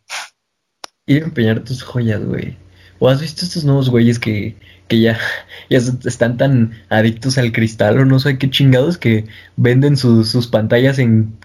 Ir 1.07 1.23
a 1.23 1.27
empeñar 1.27 1.61
tus 1.61 1.83
joyas, 1.83 2.25
güey. 2.25 2.57
¿O 2.99 3.09
has 3.09 3.21
visto 3.21 3.45
estos 3.45 3.65
nuevos 3.65 3.91
güeyes 3.91 4.19
que, 4.19 4.57
que 4.89 5.01
ya, 5.01 5.19
ya 5.71 5.79
están 5.79 6.37
tan 6.37 6.73
adictos 6.89 7.39
al 7.39 7.53
cristal 7.53 7.99
o 7.99 8.05
no 8.05 8.19
sé 8.19 8.39
qué 8.39 8.51
chingados 8.51 8.99
que 8.99 9.27
venden 9.57 9.97
sus 9.97 10.47
pantallas 10.47 10.99
en 10.99 11.37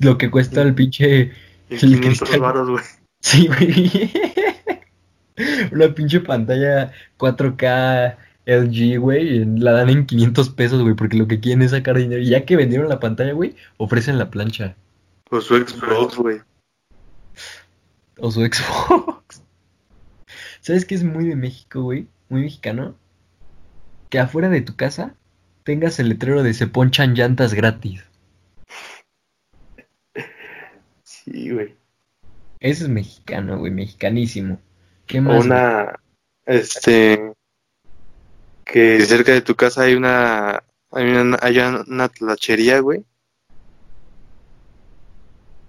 lo 0.00 0.18
que 0.18 0.30
cuesta 0.30 0.62
el 0.62 0.74
pinche... 0.74 1.32
El 1.68 2.00
cristal. 2.00 2.40
güey. 2.40 2.84
Sí, 3.20 3.48
güey. 3.48 4.10
Una 5.72 5.94
pinche 5.94 6.20
pantalla 6.20 6.92
4K 7.18 8.16
LG, 8.48 8.98
güey, 8.98 9.44
la 9.44 9.72
dan 9.72 9.90
en 9.90 10.06
500 10.06 10.48
pesos, 10.50 10.82
güey, 10.82 10.94
porque 10.94 11.18
lo 11.18 11.28
que 11.28 11.38
quieren 11.38 11.60
es 11.60 11.72
sacar 11.72 11.98
dinero. 11.98 12.22
Y 12.22 12.30
ya 12.30 12.46
que 12.46 12.56
vendieron 12.56 12.88
la 12.88 12.98
pantalla, 12.98 13.34
güey, 13.34 13.54
ofrecen 13.76 14.18
la 14.18 14.30
plancha. 14.30 14.74
O 15.30 15.42
su 15.42 15.54
Xbox, 15.54 16.16
güey. 16.16 16.40
O 18.16 18.30
su 18.30 18.40
Xbox. 18.40 19.42
¿Sabes 20.60 20.86
qué 20.86 20.94
es 20.94 21.04
muy 21.04 21.26
de 21.26 21.36
México, 21.36 21.82
güey? 21.82 22.08
Muy 22.30 22.40
mexicano. 22.40 22.96
Que 24.08 24.18
afuera 24.18 24.48
de 24.48 24.62
tu 24.62 24.76
casa 24.76 25.14
tengas 25.64 25.98
el 25.98 26.08
letrero 26.08 26.42
de 26.42 26.54
se 26.54 26.66
ponchan 26.66 27.14
llantas 27.14 27.52
gratis. 27.54 28.02
Sí, 31.04 31.50
güey. 31.50 31.74
Ese 32.60 32.84
es 32.84 32.88
mexicano, 32.88 33.58
güey, 33.58 33.70
mexicanísimo. 33.70 34.58
¿Qué 35.04 35.20
más? 35.20 35.44
Una, 35.44 36.00
este, 36.46 37.34
que 38.68 39.00
cerca 39.06 39.32
de 39.32 39.40
tu 39.40 39.56
casa 39.56 39.82
hay 39.82 39.94
una, 39.94 40.62
hay 40.92 41.10
una, 41.10 41.38
hay 41.40 41.58
una 41.58 42.08
tlachería, 42.08 42.80
güey, 42.80 43.04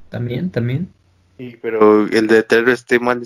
también, 0.10 0.52
también. 0.52 0.92
Sí, 1.38 1.58
pero 1.62 2.08
el 2.08 2.28
letrero 2.28 2.72
esté 2.74 3.00
mal, 3.00 3.24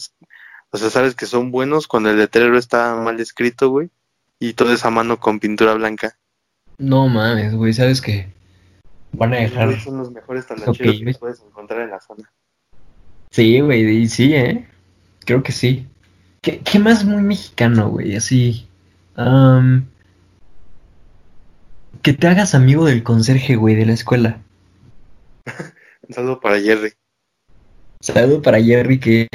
o 0.69 0.77
sea, 0.77 0.89
sabes 0.91 1.15
que 1.15 1.25
son 1.25 1.49
buenos 1.49 1.87
cuando 1.87 2.11
el 2.11 2.17
letrero 2.17 2.57
está 2.57 2.95
mal 2.95 3.19
escrito, 3.19 3.69
güey, 3.69 3.89
y 4.39 4.53
toda 4.53 4.75
esa 4.75 4.91
mano 4.91 5.19
con 5.19 5.39
pintura 5.39 5.73
blanca. 5.73 6.17
No 6.77 7.07
mames, 7.07 7.55
güey, 7.55 7.73
¿sabes 7.73 7.99
qué? 7.99 8.31
Van 9.13 9.33
a 9.33 9.37
dejar... 9.37 9.79
Son 9.79 9.97
los 9.97 10.11
mejores 10.11 10.45
talacheros 10.45 10.99
que 10.99 11.13
puedes 11.19 11.41
encontrar 11.41 11.81
en 11.81 11.89
la 11.89 11.99
zona. 11.99 12.31
Sí, 13.31 13.59
güey, 13.59 14.07
sí, 14.07 14.35
¿eh? 14.35 14.67
Creo 15.25 15.41
que 15.41 15.51
sí. 15.51 15.87
¿Qué, 16.41 16.59
qué 16.59 16.77
más 16.77 17.05
muy 17.05 17.23
mexicano, 17.23 17.89
güey? 17.89 18.15
Así... 18.15 18.67
que 22.01 22.13
te 22.13 22.27
hagas 22.27 22.55
amigo 22.55 22.85
del 22.85 23.03
conserje, 23.03 23.55
güey, 23.55 23.75
de 23.75 23.85
la 23.85 23.93
escuela. 23.93 24.41
Un 26.07 26.13
saludo 26.13 26.39
para 26.39 26.59
Jerry. 26.59 26.93
Saludo 28.01 28.41
para 28.41 28.61
Jerry 28.61 28.99
que, 28.99 29.27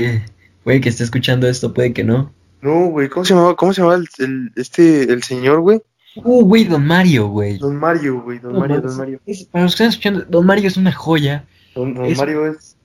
güey, 0.65 0.81
que 0.81 0.91
está 0.91 1.03
escuchando 1.03 1.49
esto, 1.49 1.73
puede 1.73 1.93
que 1.93 2.05
no. 2.05 2.33
No, 2.61 2.87
güey, 2.87 3.09
¿cómo 3.09 3.25
se 3.25 3.35
llamaba, 3.35 3.57
cómo 3.57 3.73
se 3.73 3.81
llamaba 3.81 4.03
el, 4.19 4.53
este, 4.57 5.05
el 5.05 5.23
señor, 5.23 5.61
güey? 5.61 5.81
Uh, 6.17 6.45
güey, 6.45 6.65
Don 6.65 6.85
Mario, 6.85 7.29
güey. 7.29 7.59
Don 7.59 7.77
Mario, 7.77 8.23
güey, 8.23 8.39
Don, 8.41 8.59
Mario, 8.59 8.81
Don 8.81 8.97
Mario. 8.97 9.21
para 9.51 9.65
los 9.65 9.75
que 9.77 9.85
están 9.85 9.89
escuchando, 9.89 10.25
Don 10.29 10.45
Mario 10.45 10.67
es 10.67 10.77
una 10.77 10.93
joya. 10.93 11.47
Don, 11.75 11.95
Mario 11.95 12.47
es... 12.47 12.77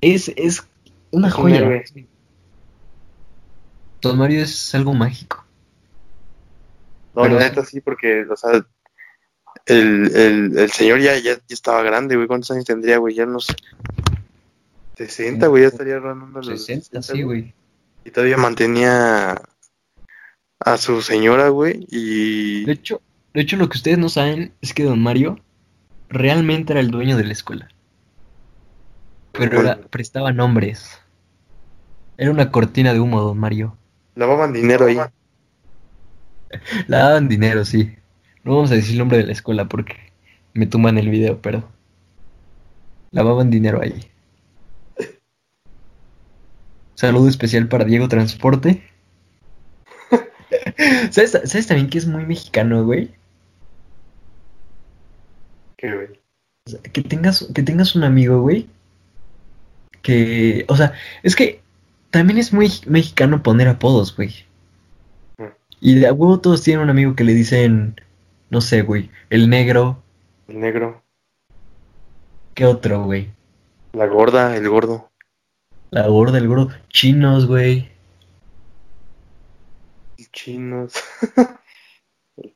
Es, 0.00 0.32
es 0.36 0.66
una 1.10 1.30
joya. 1.30 1.82
Don 4.02 4.18
Mario 4.18 4.42
es 4.42 4.74
algo 4.74 4.94
mágico. 4.94 5.44
No, 7.14 7.26
la 7.26 7.38
neta 7.40 7.64
sí, 7.64 7.80
porque, 7.80 8.24
o 8.30 8.36
sea, 8.36 8.52
el, 9.66 10.16
el, 10.16 10.58
el 10.58 10.70
señor 10.70 11.00
ya, 11.00 11.18
ya, 11.18 11.38
estaba 11.48 11.82
grande, 11.82 12.16
güey. 12.16 12.28
¿Cuántos 12.28 12.50
años 12.52 12.64
tendría, 12.64 12.98
güey? 12.98 13.14
Ya 13.14 13.24
unos 13.24 13.48
60, 14.96 15.46
güey, 15.48 15.62
ya 15.62 15.68
estaría 15.68 15.98
rondando 15.98 16.40
los 16.40 16.64
60, 16.64 17.02
sí, 17.02 17.22
güey. 17.22 17.54
Y 18.04 18.10
todavía 18.10 18.36
mantenía 18.36 19.40
a 20.60 20.76
su 20.76 21.02
señora, 21.02 21.48
güey, 21.48 21.86
y... 21.90 22.64
De 22.64 22.72
hecho, 22.72 23.00
de 23.32 23.40
hecho, 23.40 23.56
lo 23.56 23.68
que 23.68 23.78
ustedes 23.78 23.98
no 23.98 24.08
saben 24.08 24.52
es 24.60 24.74
que 24.74 24.84
don 24.84 25.00
Mario 25.00 25.38
realmente 26.08 26.72
era 26.72 26.80
el 26.80 26.90
dueño 26.90 27.16
de 27.16 27.24
la 27.24 27.32
escuela. 27.32 27.68
Pero 29.32 29.80
prestaba 29.88 30.32
nombres. 30.32 31.00
Era 32.18 32.30
una 32.30 32.50
cortina 32.50 32.92
de 32.92 33.00
humo, 33.00 33.20
don 33.20 33.38
Mario. 33.38 33.76
Lavaban 34.16 34.52
dinero 34.52 34.86
ahí. 34.86 34.98
Lavaban 36.86 37.28
dinero, 37.28 37.64
sí. 37.64 37.94
No 38.44 38.56
vamos 38.56 38.70
a 38.70 38.74
decir 38.74 38.92
el 38.92 38.98
nombre 38.98 39.18
de 39.18 39.24
la 39.24 39.32
escuela 39.32 39.66
porque 39.68 39.96
me 40.54 40.66
tumban 40.66 40.98
el 40.98 41.10
video, 41.10 41.40
pero 41.40 41.68
lavaban 43.10 43.50
dinero 43.50 43.80
ahí. 43.82 44.10
Saludo 46.94 47.28
especial 47.28 47.68
para 47.68 47.84
Diego 47.84 48.08
Transporte. 48.08 48.82
¿Sabes, 51.10 51.66
también 51.66 51.88
que 51.88 51.98
es 51.98 52.06
muy 52.06 52.26
mexicano, 52.26 52.84
güey? 52.84 53.10
¿Qué, 55.76 55.94
güey? 55.94 56.20
que 56.92 57.02
tengas, 57.02 57.48
que 57.54 57.62
tengas 57.62 57.96
un 57.96 58.04
amigo, 58.04 58.42
güey. 58.42 58.68
Que, 60.02 60.64
o 60.68 60.76
sea, 60.76 60.92
es 61.22 61.34
que 61.34 61.62
también 62.10 62.38
es 62.38 62.52
muy 62.52 62.70
mexicano 62.86 63.42
poner 63.42 63.68
apodos, 63.68 64.14
güey. 64.14 64.44
Y 65.80 65.94
de 65.94 66.06
a 66.06 66.12
huevo 66.12 66.40
todos 66.40 66.62
tienen 66.62 66.84
un 66.84 66.90
amigo 66.90 67.14
que 67.14 67.24
le 67.24 67.34
dicen 67.34 67.96
no 68.50 68.60
sé, 68.60 68.82
güey. 68.82 69.10
El 69.30 69.48
negro. 69.48 70.02
El 70.48 70.58
negro. 70.60 71.02
¿Qué 72.54 72.66
otro, 72.66 73.04
güey? 73.04 73.30
La 73.92 74.06
gorda, 74.06 74.56
el 74.56 74.68
gordo. 74.68 75.08
La 75.90 76.08
gorda, 76.08 76.38
el 76.38 76.48
gordo. 76.48 76.68
Chinos, 76.88 77.46
güey. 77.46 77.88
Chinos. 80.32 80.94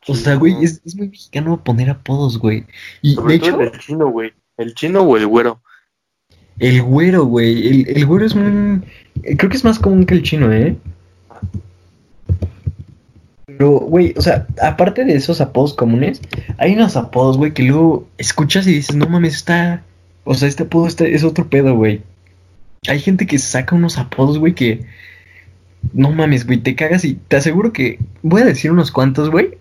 O 0.09 0.15
sea, 0.15 0.37
güey, 0.37 0.65
es, 0.65 0.97
muy 0.97 1.09
mexicano 1.09 1.63
poner 1.63 1.91
apodos, 1.91 2.39
güey. 2.39 2.65
Y 3.03 3.17
de 3.23 3.35
hecho. 3.35 3.61
El 3.61 3.79
chino, 3.79 4.09
güey. 4.09 4.33
¿El 4.57 4.75
chino 4.75 5.03
o 5.03 5.15
el 5.19 5.27
güero? 5.27 5.61
El 6.59 6.81
güero, 6.81 7.27
güey. 7.27 7.69
El, 7.69 7.89
el 7.95 8.07
güero 8.07 8.25
es 8.25 8.35
muy. 8.35 8.81
Creo 9.37 9.51
que 9.51 9.57
es 9.59 9.65
más 9.65 9.79
común 9.79 10.07
que 10.07 10.15
el 10.15 10.23
chino, 10.23 10.51
¿eh? 10.55 10.79
Pero, 13.57 13.71
güey, 13.81 14.15
o 14.17 14.23
sea, 14.23 14.47
aparte 14.61 15.05
de 15.05 15.15
esos 15.15 15.41
apodos 15.41 15.75
comunes, 15.75 16.21
hay 16.59 16.75
unos 16.75 16.97
apodos, 16.97 17.37
güey, 17.37 17.53
que 17.53 17.63
luego 17.63 18.09
escuchas 18.19 18.67
y 18.67 18.75
dices, 18.75 18.97
no 18.97 19.07
mames, 19.07 19.35
está. 19.35 19.83
O 20.25 20.35
sea, 20.35 20.49
este 20.49 20.65
apodo 20.65 20.87
está, 20.87 21.07
es 21.07 21.25
otro 21.25 21.49
pedo, 21.49 21.75
güey. 21.75 22.03
Hay 22.89 23.01
gente 23.01 23.27
que 23.27 23.39
saca 23.39 23.77
unos 23.77 23.99
apodos, 23.99 24.39
güey, 24.39 24.55
que. 24.55 24.87
No 25.93 26.13
mames, 26.13 26.47
güey, 26.47 26.59
te 26.59 26.75
cagas 26.75 27.05
y 27.05 27.15
te 27.15 27.37
aseguro 27.37 27.73
que. 27.73 27.99
Voy 28.23 28.43
a 28.43 28.47
decir 28.47 28.73
unos 28.73 28.91
cuantos, 28.91 29.31
güey, 29.31 29.59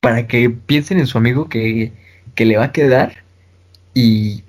para 0.00 0.26
que 0.26 0.50
piensen 0.50 0.98
en 0.98 1.06
su 1.06 1.18
amigo 1.18 1.48
que, 1.48 1.92
que 2.34 2.46
le 2.46 2.56
va 2.56 2.66
a 2.66 2.72
quedar. 2.72 3.24
Y. 3.94 4.44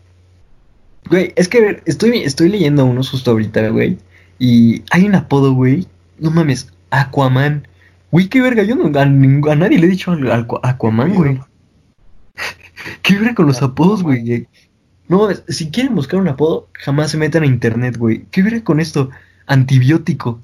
Güey, 1.10 1.34
es 1.36 1.48
que 1.48 1.82
estoy, 1.86 2.20
estoy 2.20 2.50
leyendo 2.50 2.86
unos 2.86 3.10
justo 3.10 3.32
ahorita, 3.32 3.68
güey. 3.70 3.98
Y 4.40 4.84
hay 4.92 5.06
un 5.06 5.16
apodo, 5.16 5.54
güey. 5.54 5.88
No 6.20 6.32
mames, 6.32 6.72
Aquaman. 6.92 7.68
Güey, 8.14 8.30
qué 8.30 8.42
verga, 8.42 8.62
yo 8.62 8.76
no, 8.76 9.00
a, 9.00 9.06
nadie 9.56 9.80
le 9.80 9.88
he 9.88 9.90
dicho 9.90 10.12
al, 10.12 10.48
Aquaman, 10.62 11.16
güey. 11.16 11.42
qué 13.02 13.16
verga 13.16 13.34
con 13.34 13.48
los 13.48 13.64
apodos, 13.64 14.04
güey. 14.04 14.48
No, 15.08 15.30
si 15.48 15.72
quieren 15.72 15.96
buscar 15.96 16.20
un 16.20 16.28
apodo, 16.28 16.70
jamás 16.74 17.10
se 17.10 17.18
metan 17.18 17.42
a 17.42 17.48
internet, 17.48 17.98
güey. 17.98 18.28
¿Qué 18.30 18.44
verga 18.44 18.64
con 18.64 18.80
esto? 18.80 19.10
Antibiótico. 19.48 20.40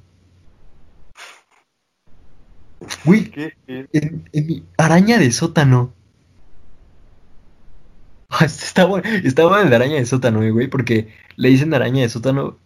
Güey, 3.06 3.32
en, 3.68 4.66
araña 4.76 5.20
de 5.20 5.32
sótano. 5.32 5.94
Está 8.42 8.86
bueno, 8.86 9.08
está 9.24 9.46
bueno 9.46 9.70
de 9.70 9.76
araña 9.76 9.96
de 9.98 10.08
sótano, 10.08 10.40
güey, 10.52 10.70
porque 10.70 11.10
le 11.36 11.50
dicen 11.50 11.72
araña 11.72 12.02
de 12.02 12.10
sótano, 12.10 12.58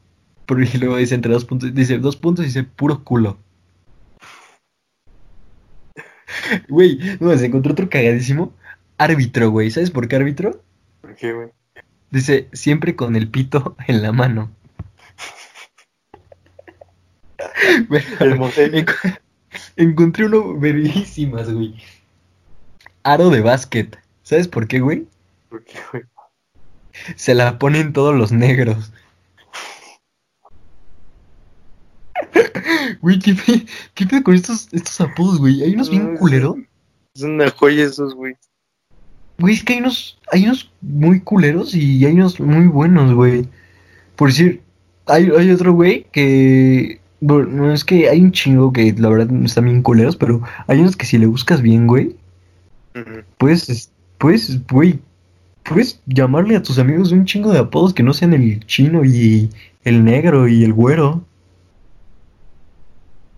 pero 0.46 0.62
luego 0.80 0.96
dice 0.96 1.16
entre 1.16 1.34
dos 1.34 1.44
puntos, 1.44 1.76
dice 1.76 1.98
dos 1.98 2.16
puntos 2.16 2.46
y 2.46 2.48
dice 2.48 2.64
puro 2.64 3.04
culo. 3.04 3.38
Güey, 6.70 7.00
no, 7.20 7.36
se 7.38 7.46
encontró 7.46 7.74
otro 7.74 7.90
cagadísimo. 7.90 8.54
Árbitro, 8.98 9.50
güey. 9.50 9.72
¿Sabes 9.72 9.92
por 9.92 10.08
qué 10.08 10.16
árbitro? 10.16 10.62
¿Por 11.02 11.16
qué, 11.16 11.34
güey? 11.34 11.50
Dice, 12.12 12.50
siempre 12.54 12.96
con 12.96 13.16
el 13.16 13.30
pito 13.30 13.76
en 13.88 14.02
la 14.02 14.12
mano. 14.12 14.52
encontré 19.76 20.26
uno 20.26 20.58
verguísimas, 20.58 21.52
güey. 21.52 21.76
Aro 23.04 23.30
de 23.30 23.42
básquet. 23.42 24.00
¿Sabes 24.22 24.48
por 24.48 24.68
qué, 24.68 24.80
güey? 24.80 25.08
¿Por 25.50 25.64
qué, 25.64 25.80
güey? 25.92 26.04
Se 27.16 27.34
la 27.34 27.60
ponen 27.60 27.94
todos 27.94 28.16
los 28.16 28.32
negros. 28.32 28.94
Güey, 33.02 33.20
¿qué, 33.20 34.06
pedo 34.06 34.24
con 34.24 34.36
estos, 34.36 34.68
estos 34.72 35.02
apodos, 35.02 35.40
güey? 35.40 35.62
Hay 35.64 35.74
unos 35.74 35.90
bien 35.90 36.16
culeros. 36.18 36.58
Es 37.16 37.24
una 37.24 37.50
joya 37.50 37.86
esos, 37.86 38.16
güey. 38.16 38.36
Güey, 39.40 39.56
es 39.56 39.64
que 39.64 39.74
hay 39.74 39.80
unos, 39.80 40.18
hay 40.32 40.46
unos 40.46 40.72
muy 40.82 41.20
culeros 41.20 41.76
y 41.76 42.06
hay 42.06 42.14
unos 42.14 42.40
muy 42.40 42.68
buenos, 42.68 43.14
güey. 43.14 43.48
Por 44.16 44.30
decir, 44.30 44.62
hay, 45.06 45.30
hay 45.38 45.52
otro 45.52 45.74
güey 45.74 46.06
que. 46.12 47.00
Bueno, 47.20 47.48
no 47.50 47.74
es 47.74 47.86
que 47.86 48.10
hay 48.10 48.20
un 48.20 48.34
chingo 48.34 48.74
que 48.74 48.94
la 48.98 49.08
verdad 49.08 49.34
están 49.46 49.66
bien 49.66 49.82
culeros, 49.82 50.18
pero 50.18 50.42
hay 50.68 50.80
unos 50.80 50.98
que 50.98 51.06
si 51.06 51.18
le 51.18 51.26
buscas 51.26 51.62
bien, 51.62 51.88
güey, 51.88 52.18
puedes, 53.38 53.92
puedes, 54.18 54.66
güey, 54.68 55.00
puedes 55.64 56.02
llamarle 56.06 56.58
a 56.58 56.64
tus 56.64 56.80
amigos 56.80 57.14
un 57.14 57.24
chingo 57.24 57.54
de 57.54 57.60
apodos 57.60 57.94
que 57.94 58.04
no 58.04 58.14
sean 58.14 58.34
el 58.34 58.66
chino 58.66 59.06
y 59.06 59.50
el 59.86 60.04
negro 60.04 60.50
y 60.50 60.66
el 60.66 60.74
güero. 60.74 61.24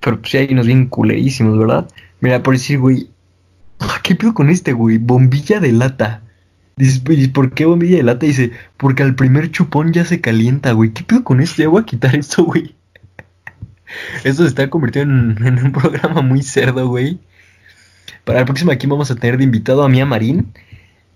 Pero 0.06 0.20
pues 0.20 0.30
sí 0.30 0.38
hay 0.38 0.48
unos 0.52 0.68
bien 0.68 0.86
culerísimos, 0.86 1.58
¿verdad? 1.58 1.88
Mira, 2.22 2.44
por 2.44 2.54
decir, 2.54 2.78
güey. 2.78 3.10
Ah, 3.80 4.00
¿Qué 4.04 4.14
pedo 4.14 4.36
con 4.36 4.52
este, 4.52 4.72
güey? 4.72 5.00
Bombilla 5.00 5.60
de 5.60 5.72
lata. 5.72 6.22
Dices, 6.76 7.04
güey, 7.04 7.28
¿por 7.28 7.54
qué 7.56 7.66
bombilla 7.66 7.98
de 7.98 8.04
lata? 8.04 8.28
Dice, 8.28 8.52
porque 8.78 9.02
al 9.02 9.16
primer 9.16 9.50
chupón 9.50 9.94
ya 9.94 10.06
se 10.06 10.22
calienta, 10.22 10.74
güey. 10.74 10.92
¿Qué 10.94 11.04
pedo 11.04 11.24
con 11.24 11.42
este? 11.42 11.64
Ya 11.64 11.70
voy 11.70 11.82
a 11.82 11.86
quitar 11.86 12.16
esto, 12.16 12.44
güey. 12.44 12.76
Esto 14.24 14.44
se 14.44 14.50
está 14.50 14.70
convirtiendo 14.70 15.44
en, 15.44 15.58
un 15.58 15.72
programa 15.72 16.22
muy 16.22 16.44
cerdo, 16.44 16.88
güey. 16.88 17.18
Para 18.26 18.42
el 18.42 18.46
próximo 18.46 18.72
aquí 18.72 18.86
vamos 18.86 19.10
a 19.10 19.16
tener 19.16 19.40
de 19.40 19.46
invitado 19.46 19.82
a 19.82 19.90
Mía 19.90 20.06
Marín. 20.06 20.54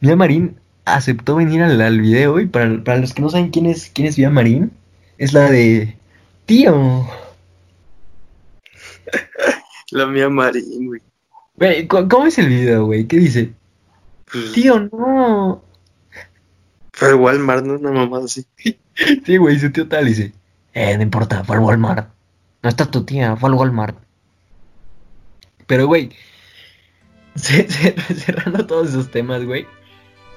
Mía 0.02 0.16
Marín 0.16 0.56
aceptó 0.86 1.36
venir 1.36 1.62
al, 1.62 2.02
video 2.02 2.40
y 2.40 2.48
para, 2.48 2.98
los 2.98 3.14
que 3.14 3.22
no 3.22 3.30
saben 3.30 3.52
quién 3.52 3.68
es, 3.68 3.92
quién 3.94 4.08
es 4.08 4.18
Mía 4.18 4.32
Marín, 4.32 4.72
es 5.20 5.34
la 5.34 5.52
de... 5.52 5.96
Tío, 6.48 7.08
la 9.92 10.06
mía 10.06 10.30
Marín, 10.30 10.88
güey. 10.88 11.02
Güey, 11.56 11.88
¿cómo 11.88 12.26
es 12.26 12.38
el 12.38 12.48
video, 12.48 12.86
güey? 12.86 13.06
¿Qué 13.06 13.18
dice? 13.18 13.54
Pues, 14.32 14.52
tío, 14.54 14.80
no. 14.80 15.64
Fue 16.94 17.10
al 17.10 17.16
Walmart, 17.16 17.66
¿no? 17.66 17.74
Una 17.74 17.92
mamá 17.92 18.20
así. 18.24 18.46
sí, 19.26 19.38
güey, 19.38 19.60
su 19.60 19.72
tío 19.72 19.88
tal 19.88 20.06
dice. 20.06 20.34
Eh, 20.74 20.96
no 20.96 21.04
importa, 21.04 21.44
fue 21.44 21.58
al 21.58 21.64
Walmart. 21.64 22.10
No 22.62 22.70
está 22.70 22.86
tu 22.86 23.04
tía, 23.04 23.36
fue 23.36 23.50
al 23.50 23.56
Walmart. 23.56 23.98
Pero, 25.68 25.88
güey, 25.88 26.12
cerrando 27.36 28.66
todos 28.66 28.90
esos 28.90 29.12
temas, 29.12 29.46
güey. 29.46 29.68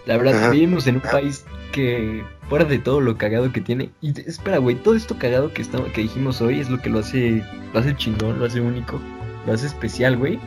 La 0.07 0.16
verdad, 0.16 0.51
vivimos 0.51 0.87
en 0.87 0.97
un 0.97 1.01
país 1.03 1.45
que, 1.73 2.23
fuera 2.49 2.64
de 2.64 2.79
todo 2.79 3.01
lo 3.01 3.16
cagado 3.18 3.51
que 3.51 3.61
tiene, 3.61 3.91
y 4.01 4.18
espera, 4.20 4.59
güey, 4.59 4.77
todo 4.77 4.95
esto 4.95 5.18
cagado 5.18 5.53
que, 5.53 5.62
estamos, 5.62 5.89
que 5.89 6.03
dijimos 6.03 6.41
hoy 6.41 6.61
es 6.61 6.70
lo 6.70 6.79
que 6.79 6.91
lo 6.91 7.01
hace, 7.01 7.43
lo 7.73 7.81
hace 7.81 7.97
chingón, 7.97 8.39
lo 8.39 8.45
hace 8.45 8.61
único, 8.61 9.01
lo 9.47 9.53
hace 9.53 9.66
especial, 9.66 10.16
güey. 10.16 10.39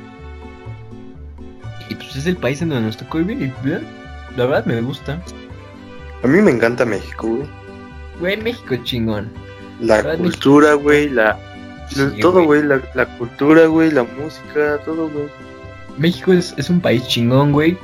Y 1.89 1.95
pues 1.95 2.15
es 2.15 2.25
el 2.25 2.37
país 2.37 2.61
en 2.61 2.69
donde 2.69 2.85
nos 2.85 2.97
tocó 2.97 3.17
vivir, 3.17 3.51
y 3.63 4.37
la 4.37 4.45
verdad 4.45 4.65
me 4.65 4.79
gusta. 4.81 5.21
A 6.23 6.27
mí 6.27 6.41
me 6.41 6.51
encanta 6.51 6.85
México, 6.85 7.27
güey. 7.27 7.47
Güey, 8.19 8.37
México 8.37 8.75
es 8.75 8.83
chingón. 8.83 9.29
La, 9.81 10.15
cultura, 10.15 10.75
güey, 10.75 11.09
la... 11.09 11.37
todo, 12.21 12.45
güey, 12.45 12.63
la, 12.63 12.81
la 12.93 13.05
cultura, 13.17 13.65
güey, 13.67 13.91
la 13.91 14.03
música, 14.03 14.79
todo, 14.85 15.09
güey. 15.09 15.27
México 15.97 16.33
es, 16.33 16.53
es 16.57 16.69
un 16.69 16.79
país 16.79 17.05
chingón, 17.07 17.51
güey. 17.51 17.77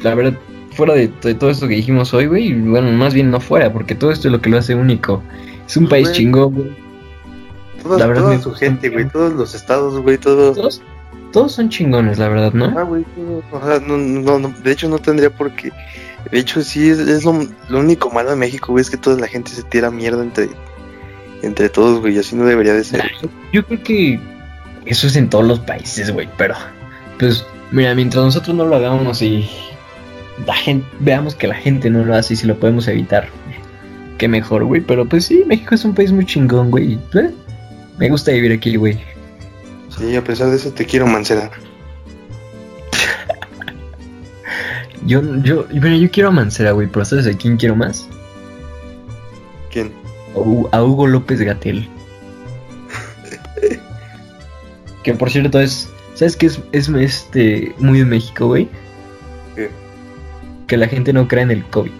La 0.00 0.14
verdad, 0.14 0.38
fuera 0.74 0.94
de, 0.94 1.08
todo 1.08 1.50
esto 1.50 1.68
que 1.68 1.74
dijimos 1.74 2.12
hoy, 2.14 2.26
güey, 2.26 2.52
bueno, 2.52 2.90
más 2.92 3.14
bien 3.14 3.30
no 3.30 3.40
fuera, 3.40 3.72
porque 3.72 3.94
todo 3.94 4.10
esto 4.10 4.28
es 4.28 4.32
lo 4.32 4.40
que 4.40 4.50
lo 4.50 4.58
hace 4.58 4.74
único. 4.74 5.22
Es 5.66 5.76
un 5.76 5.88
país 5.88 6.12
chingón, 6.12 6.54
güey. 6.54 7.98
la 7.98 8.06
verdad, 8.06 8.22
toda 8.22 8.40
su 8.40 8.52
gente, 8.52 8.90
güey, 8.90 9.08
todos 9.08 9.32
los 9.32 9.54
estados, 9.54 10.00
güey, 10.02 10.18
todos... 10.18 10.80
todos... 11.32 11.52
son 11.52 11.68
chingones, 11.68 12.18
la 12.18 12.28
verdad, 12.28 12.52
¿no? 12.52 12.74
Ah, 12.76 12.82
güey, 12.82 13.04
o 13.50 13.60
sea, 13.64 13.80
no, 13.80 13.96
no, 13.96 14.38
no, 14.38 14.54
de 14.62 14.72
hecho 14.72 14.88
no 14.88 14.98
tendría 14.98 15.30
por 15.30 15.54
qué. 15.54 15.70
De 16.30 16.38
hecho, 16.38 16.62
sí, 16.62 16.88
es, 16.88 17.24
lo, 17.24 17.46
lo, 17.68 17.80
único 17.80 18.10
malo 18.10 18.30
de 18.30 18.36
México, 18.36 18.72
güey, 18.72 18.82
es 18.82 18.90
que 18.90 18.96
toda 18.96 19.18
la 19.18 19.26
gente 19.26 19.50
se 19.50 19.62
tira 19.62 19.90
mierda 19.90 20.22
entre, 20.22 20.48
entre 21.42 21.68
todos, 21.68 22.00
güey, 22.00 22.16
y 22.16 22.18
así 22.18 22.34
no 22.34 22.44
debería 22.44 22.74
de 22.74 22.84
ser. 22.84 23.10
Yo 23.52 23.64
creo 23.64 23.82
que 23.82 24.20
eso 24.86 25.06
es 25.06 25.16
en 25.16 25.28
todos 25.28 25.46
los 25.46 25.60
países, 25.60 26.10
güey, 26.10 26.28
pero 26.36 26.54
pues 27.18 27.46
mira, 27.70 27.94
mientras 27.94 28.24
nosotros 28.24 28.56
no 28.56 28.66
lo 28.66 28.76
hagamos 28.76 29.22
y 29.22 29.48
la 30.46 30.54
gente, 30.54 30.86
veamos 31.00 31.34
que 31.34 31.46
la 31.46 31.54
gente 31.54 31.90
no 31.90 32.04
lo 32.04 32.14
hace 32.14 32.34
y 32.34 32.36
si 32.36 32.46
lo 32.46 32.58
podemos 32.58 32.88
evitar, 32.88 33.28
qué 34.18 34.28
mejor, 34.28 34.64
güey. 34.64 34.80
Pero 34.80 35.08
pues 35.08 35.26
sí, 35.26 35.44
México 35.46 35.74
es 35.74 35.84
un 35.84 35.94
país 35.94 36.12
muy 36.12 36.26
chingón, 36.26 36.70
güey. 36.70 36.98
¿Eh? 37.14 37.30
Me 37.98 38.08
gusta 38.08 38.32
vivir 38.32 38.52
aquí, 38.52 38.76
güey. 38.76 39.00
Sí, 39.96 40.16
a 40.16 40.24
pesar 40.24 40.50
de 40.50 40.56
eso 40.56 40.72
te 40.72 40.84
quiero, 40.84 41.06
Mancera. 41.06 41.50
yo, 45.06 45.22
yo, 45.42 45.66
bueno, 45.70 45.96
yo 45.96 46.10
quiero 46.10 46.30
a 46.30 46.32
Mancera, 46.32 46.72
güey, 46.72 46.88
pero 46.88 47.04
¿sabes 47.04 47.26
a 47.26 47.32
quién 47.32 47.56
quiero 47.56 47.76
más? 47.76 48.08
¿Quién? 49.70 49.92
A 50.72 50.82
Hugo 50.82 51.06
López 51.06 51.40
Gatel. 51.40 51.88
que 55.04 55.14
por 55.14 55.30
cierto 55.30 55.60
es 55.60 55.88
¿Sabes 56.14 56.36
qué 56.36 56.46
es, 56.46 56.60
es 56.70 56.88
este, 56.88 57.74
muy 57.78 57.98
de 57.98 58.04
México, 58.04 58.46
güey? 58.46 58.68
Que 60.74 60.78
la 60.78 60.88
gente 60.88 61.12
no 61.12 61.28
cree 61.28 61.44
en 61.44 61.52
el 61.52 61.64
COVID. 61.66 61.92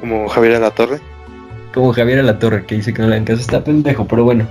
Como 0.00 0.28
Javier 0.28 0.60
La 0.60 0.72
Torre. 0.72 0.98
Como 1.72 1.92
Javier 1.92 2.24
La 2.24 2.40
Torre, 2.40 2.66
que 2.66 2.74
dice 2.74 2.92
que 2.92 3.00
no 3.00 3.06
le 3.06 3.14
dan 3.14 3.24
caso. 3.24 3.42
Está 3.42 3.62
pendejo, 3.62 4.08
pero 4.08 4.24
bueno. 4.24 4.44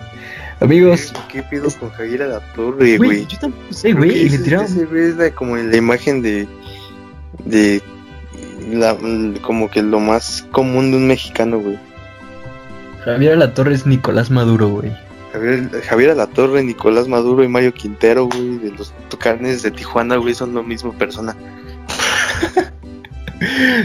Amigos. 0.62 1.12
¿Qué, 1.30 1.44
pido 1.44 1.68
con 1.78 1.90
Javier 1.90 2.22
La 2.22 2.40
Torre, 2.54 2.96
güey? 2.96 3.28
Yo 3.28 3.38
tampoco 3.40 3.74
sé, 3.74 3.92
güey. 3.92 4.30
Le 4.30 4.38
tiraron. 4.38 4.68
Ese 4.68 5.34
como 5.34 5.58
la 5.58 5.76
imagen 5.76 6.22
de. 6.22 6.48
de. 7.44 7.82
La, 8.72 8.96
como 9.42 9.70
que 9.70 9.82
lo 9.82 10.00
más 10.00 10.48
común 10.54 10.92
de 10.92 10.98
un 11.00 11.08
mexicano, 11.08 11.60
güey. 11.60 11.78
Javier 13.04 13.38
La 13.38 13.54
Torre 13.54 13.74
es 13.74 13.86
Nicolás 13.86 14.32
Maduro, 14.32 14.70
güey. 14.70 14.94
Javier, 15.34 15.82
Javier 15.82 16.12
Alatorre, 16.12 16.64
Nicolás 16.64 17.10
Maduro 17.10 17.44
y 17.44 17.50
Mario 17.50 17.74
Quintero, 17.74 18.28
güey, 18.28 18.60
de 18.60 18.72
los 18.72 18.94
carnes 19.20 19.64
de 19.64 19.72
Tijuana, 19.72 20.16
güey, 20.16 20.36
son 20.36 20.54
lo 20.54 20.64
mismo 20.64 20.94
persona. 20.94 21.36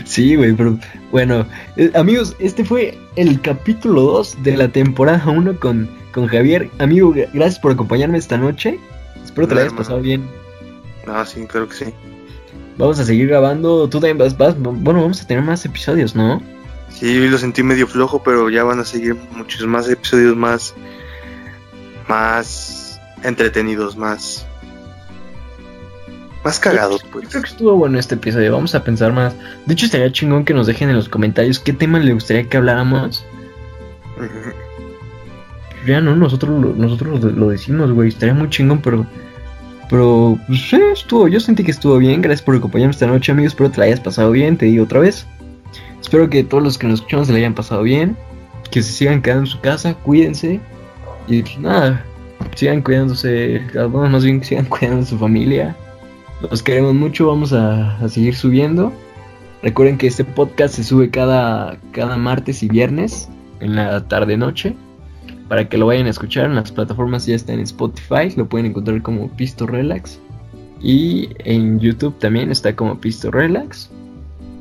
Sí, 0.05 0.37
güey, 0.37 0.53
pero 0.55 0.79
bueno, 1.11 1.47
eh, 1.77 1.91
amigos, 1.95 2.37
este 2.39 2.65
fue 2.65 2.99
el 3.17 3.41
capítulo 3.41 4.03
2 4.03 4.43
de 4.43 4.57
la 4.57 4.69
temporada 4.69 5.25
1 5.27 5.59
con, 5.59 5.89
con 6.13 6.27
Javier. 6.27 6.71
Amigo, 6.79 7.13
gracias 7.13 7.59
por 7.59 7.73
acompañarme 7.73 8.19
esta 8.19 8.37
noche. 8.37 8.79
Espero 9.25 9.49
que 9.49 9.55
te 9.55 9.61
hayas 9.61 9.73
pasado 9.73 10.01
bien. 10.01 10.29
No, 11.07 11.25
sí, 11.25 11.47
creo 11.47 11.69
que 11.69 11.75
sí. 11.75 11.85
Vamos 12.77 12.99
a 12.99 13.05
seguir 13.05 13.29
grabando. 13.29 13.89
Tú 13.89 13.99
también 13.99 14.19
vas, 14.19 14.37
vas, 14.37 14.55
bueno, 14.59 15.03
vamos 15.03 15.23
a 15.23 15.27
tener 15.27 15.43
más 15.43 15.65
episodios, 15.65 16.15
¿no? 16.15 16.41
Sí, 16.91 17.29
lo 17.29 17.39
sentí 17.39 17.63
medio 17.63 17.87
flojo, 17.87 18.23
pero 18.23 18.51
ya 18.51 18.65
van 18.65 18.81
a 18.81 18.85
seguir 18.85 19.17
muchos 19.33 19.67
más 19.67 19.89
episodios 19.89 20.37
más 20.37 20.75
más 22.09 23.01
entretenidos, 23.23 23.97
más 23.97 24.48
más 26.45 26.59
cagados, 26.59 27.05
pues. 27.13 27.29
creo 27.29 27.43
que 27.43 27.49
estuvo 27.49 27.77
bueno 27.77 27.99
este 27.99 28.15
episodio. 28.15 28.53
Vamos 28.53 28.75
a 28.75 28.85
pensar 28.85 29.13
más. 29.13 29.35
De 29.67 29.75
hecho, 29.75 29.87
estaría 29.87 30.11
chingón 30.13 30.45
que 30.45 30.55
nos 30.55 30.67
dejen 30.67 30.89
en 30.91 30.97
los 30.97 31.09
comentarios 31.09 31.59
qué 31.59 31.73
tema 31.73 31.99
le 31.99 32.15
gustaría 32.15 32.49
que 32.49 32.57
habláramos. 32.57 33.25
Ya 35.87 36.01
no, 36.01 36.17
nosotros, 36.17 36.77
nosotros 36.77 37.23
lo, 37.23 37.49
decimos, 37.49 37.93
güey. 37.93 38.09
Estaría 38.09 38.35
muy 38.35 38.51
chingón, 38.51 38.81
pero. 38.81 39.07
Pero, 39.91 40.39
pues 40.47 40.61
sí, 40.69 40.81
estuvo. 40.93 41.29
Yo 41.29 41.41
sentí 41.41 41.65
que 41.65 41.71
estuvo 41.71 41.97
bien. 41.99 42.21
Gracias 42.23 42.43
por 42.43 42.57
acompañarme 42.57 42.93
esta 42.93 43.07
noche, 43.07 43.33
amigos. 43.33 43.53
Espero 43.53 43.71
te 43.71 43.79
la 43.79 43.87
hayas 43.87 44.01
pasado 44.01 44.31
bien. 44.31 44.57
Te 44.57 44.67
digo 44.67 44.85
otra 44.85 45.01
vez. 45.01 45.27
Espero 46.01 46.29
que 46.31 46.45
todos 46.45 46.63
los 46.63 46.79
que 46.79 46.87
nos 46.87 47.01
escuchamos 47.01 47.27
se 47.27 47.33
la 47.33 47.39
hayan 47.39 47.55
pasado 47.55 47.83
bien. 47.83 48.17
Que 48.71 48.83
se 48.83 48.93
sigan 48.93 49.23
quedando 49.23 49.45
en 49.45 49.47
su 49.47 49.61
casa. 49.61 49.95
Cuídense. 49.95 50.61
Y 51.29 51.43
pues 51.43 51.59
nada, 51.59 52.05
sigan 52.55 52.83
cuidándose, 52.83 53.63
bueno, 53.75 54.09
más 54.09 54.25
bien 54.25 54.43
sigan 54.43 54.65
cuidando 54.69 55.01
de 55.01 55.07
su 55.07 55.19
familia. 55.19 55.77
Los 56.41 56.63
queremos 56.63 56.95
mucho, 56.95 57.27
vamos 57.27 57.53
a, 57.53 58.09
seguir 58.09 58.35
subiendo. 58.37 58.93
Recuerden 59.63 59.99
que 59.99 60.07
este 60.07 60.25
podcast 60.25 60.75
se 60.75 60.85
sube 60.85 61.11
cada, 61.11 61.79
cada 61.91 62.17
martes 62.17 62.63
y 62.63 62.69
viernes 62.69 63.29
en 63.61 63.75
la 63.75 64.07
tarde 64.07 64.37
noche. 64.37 64.77
Para 65.49 65.69
que 65.69 65.79
lo 65.79 65.87
vayan 65.87 66.07
a 66.07 66.11
escuchar 66.11 66.45
en 66.45 66.55
las 66.55 66.71
plataformas 66.71 67.27
ya 67.27 67.35
está 67.35 67.55
en 67.55 67.61
Spotify, 67.61 68.31
lo 68.37 68.49
pueden 68.49 68.67
encontrar 68.67 69.03
como 69.03 69.29
Pisto 69.31 69.67
Relax. 69.67 70.21
Y 70.81 71.31
en 71.41 71.81
YouTube 71.81 72.17
también 72.19 72.53
está 72.53 72.77
como 72.77 73.01
Pisto 73.01 73.31
Relax. 73.31 73.91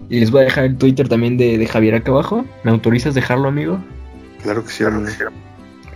Y 0.09 0.19
les 0.19 0.31
voy 0.31 0.41
a 0.41 0.43
dejar 0.45 0.63
el 0.65 0.77
Twitter 0.77 1.07
también 1.07 1.37
de, 1.37 1.63
Javier 1.67 1.95
acá 1.95 2.11
abajo. 2.11 2.45
¿Me 2.63 2.71
autorizas 2.71 3.13
dejarlo, 3.13 3.49
amigo? 3.49 3.77
Claro 4.41 4.63
que 4.63 4.71
sí, 4.71 4.83
amigo. 4.83 5.11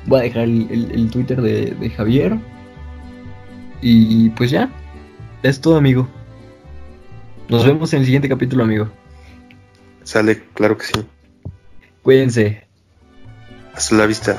Voy 0.06 0.20
a 0.20 0.24
dejar 0.24 0.44
el, 0.44 1.10
Twitter 1.12 1.42
de, 1.42 1.90
Javier. 1.96 2.38
Y 3.82 4.30
pues 4.32 4.52
ya. 4.52 4.70
Es 5.44 5.60
todo, 5.60 5.78
amigo. 5.78 6.08
Nos 7.50 7.66
vemos 7.66 7.92
en 7.94 8.00
el 8.00 8.06
siguiente 8.06 8.30
capítulo, 8.30 8.64
amigo. 8.64 8.90
Sale, 10.04 10.44
claro 10.54 10.78
que 10.78 10.86
sí. 10.86 10.94
Cuídense. 12.04 12.68
Hasta 13.74 13.96
la 13.96 14.06
vista. 14.06 14.38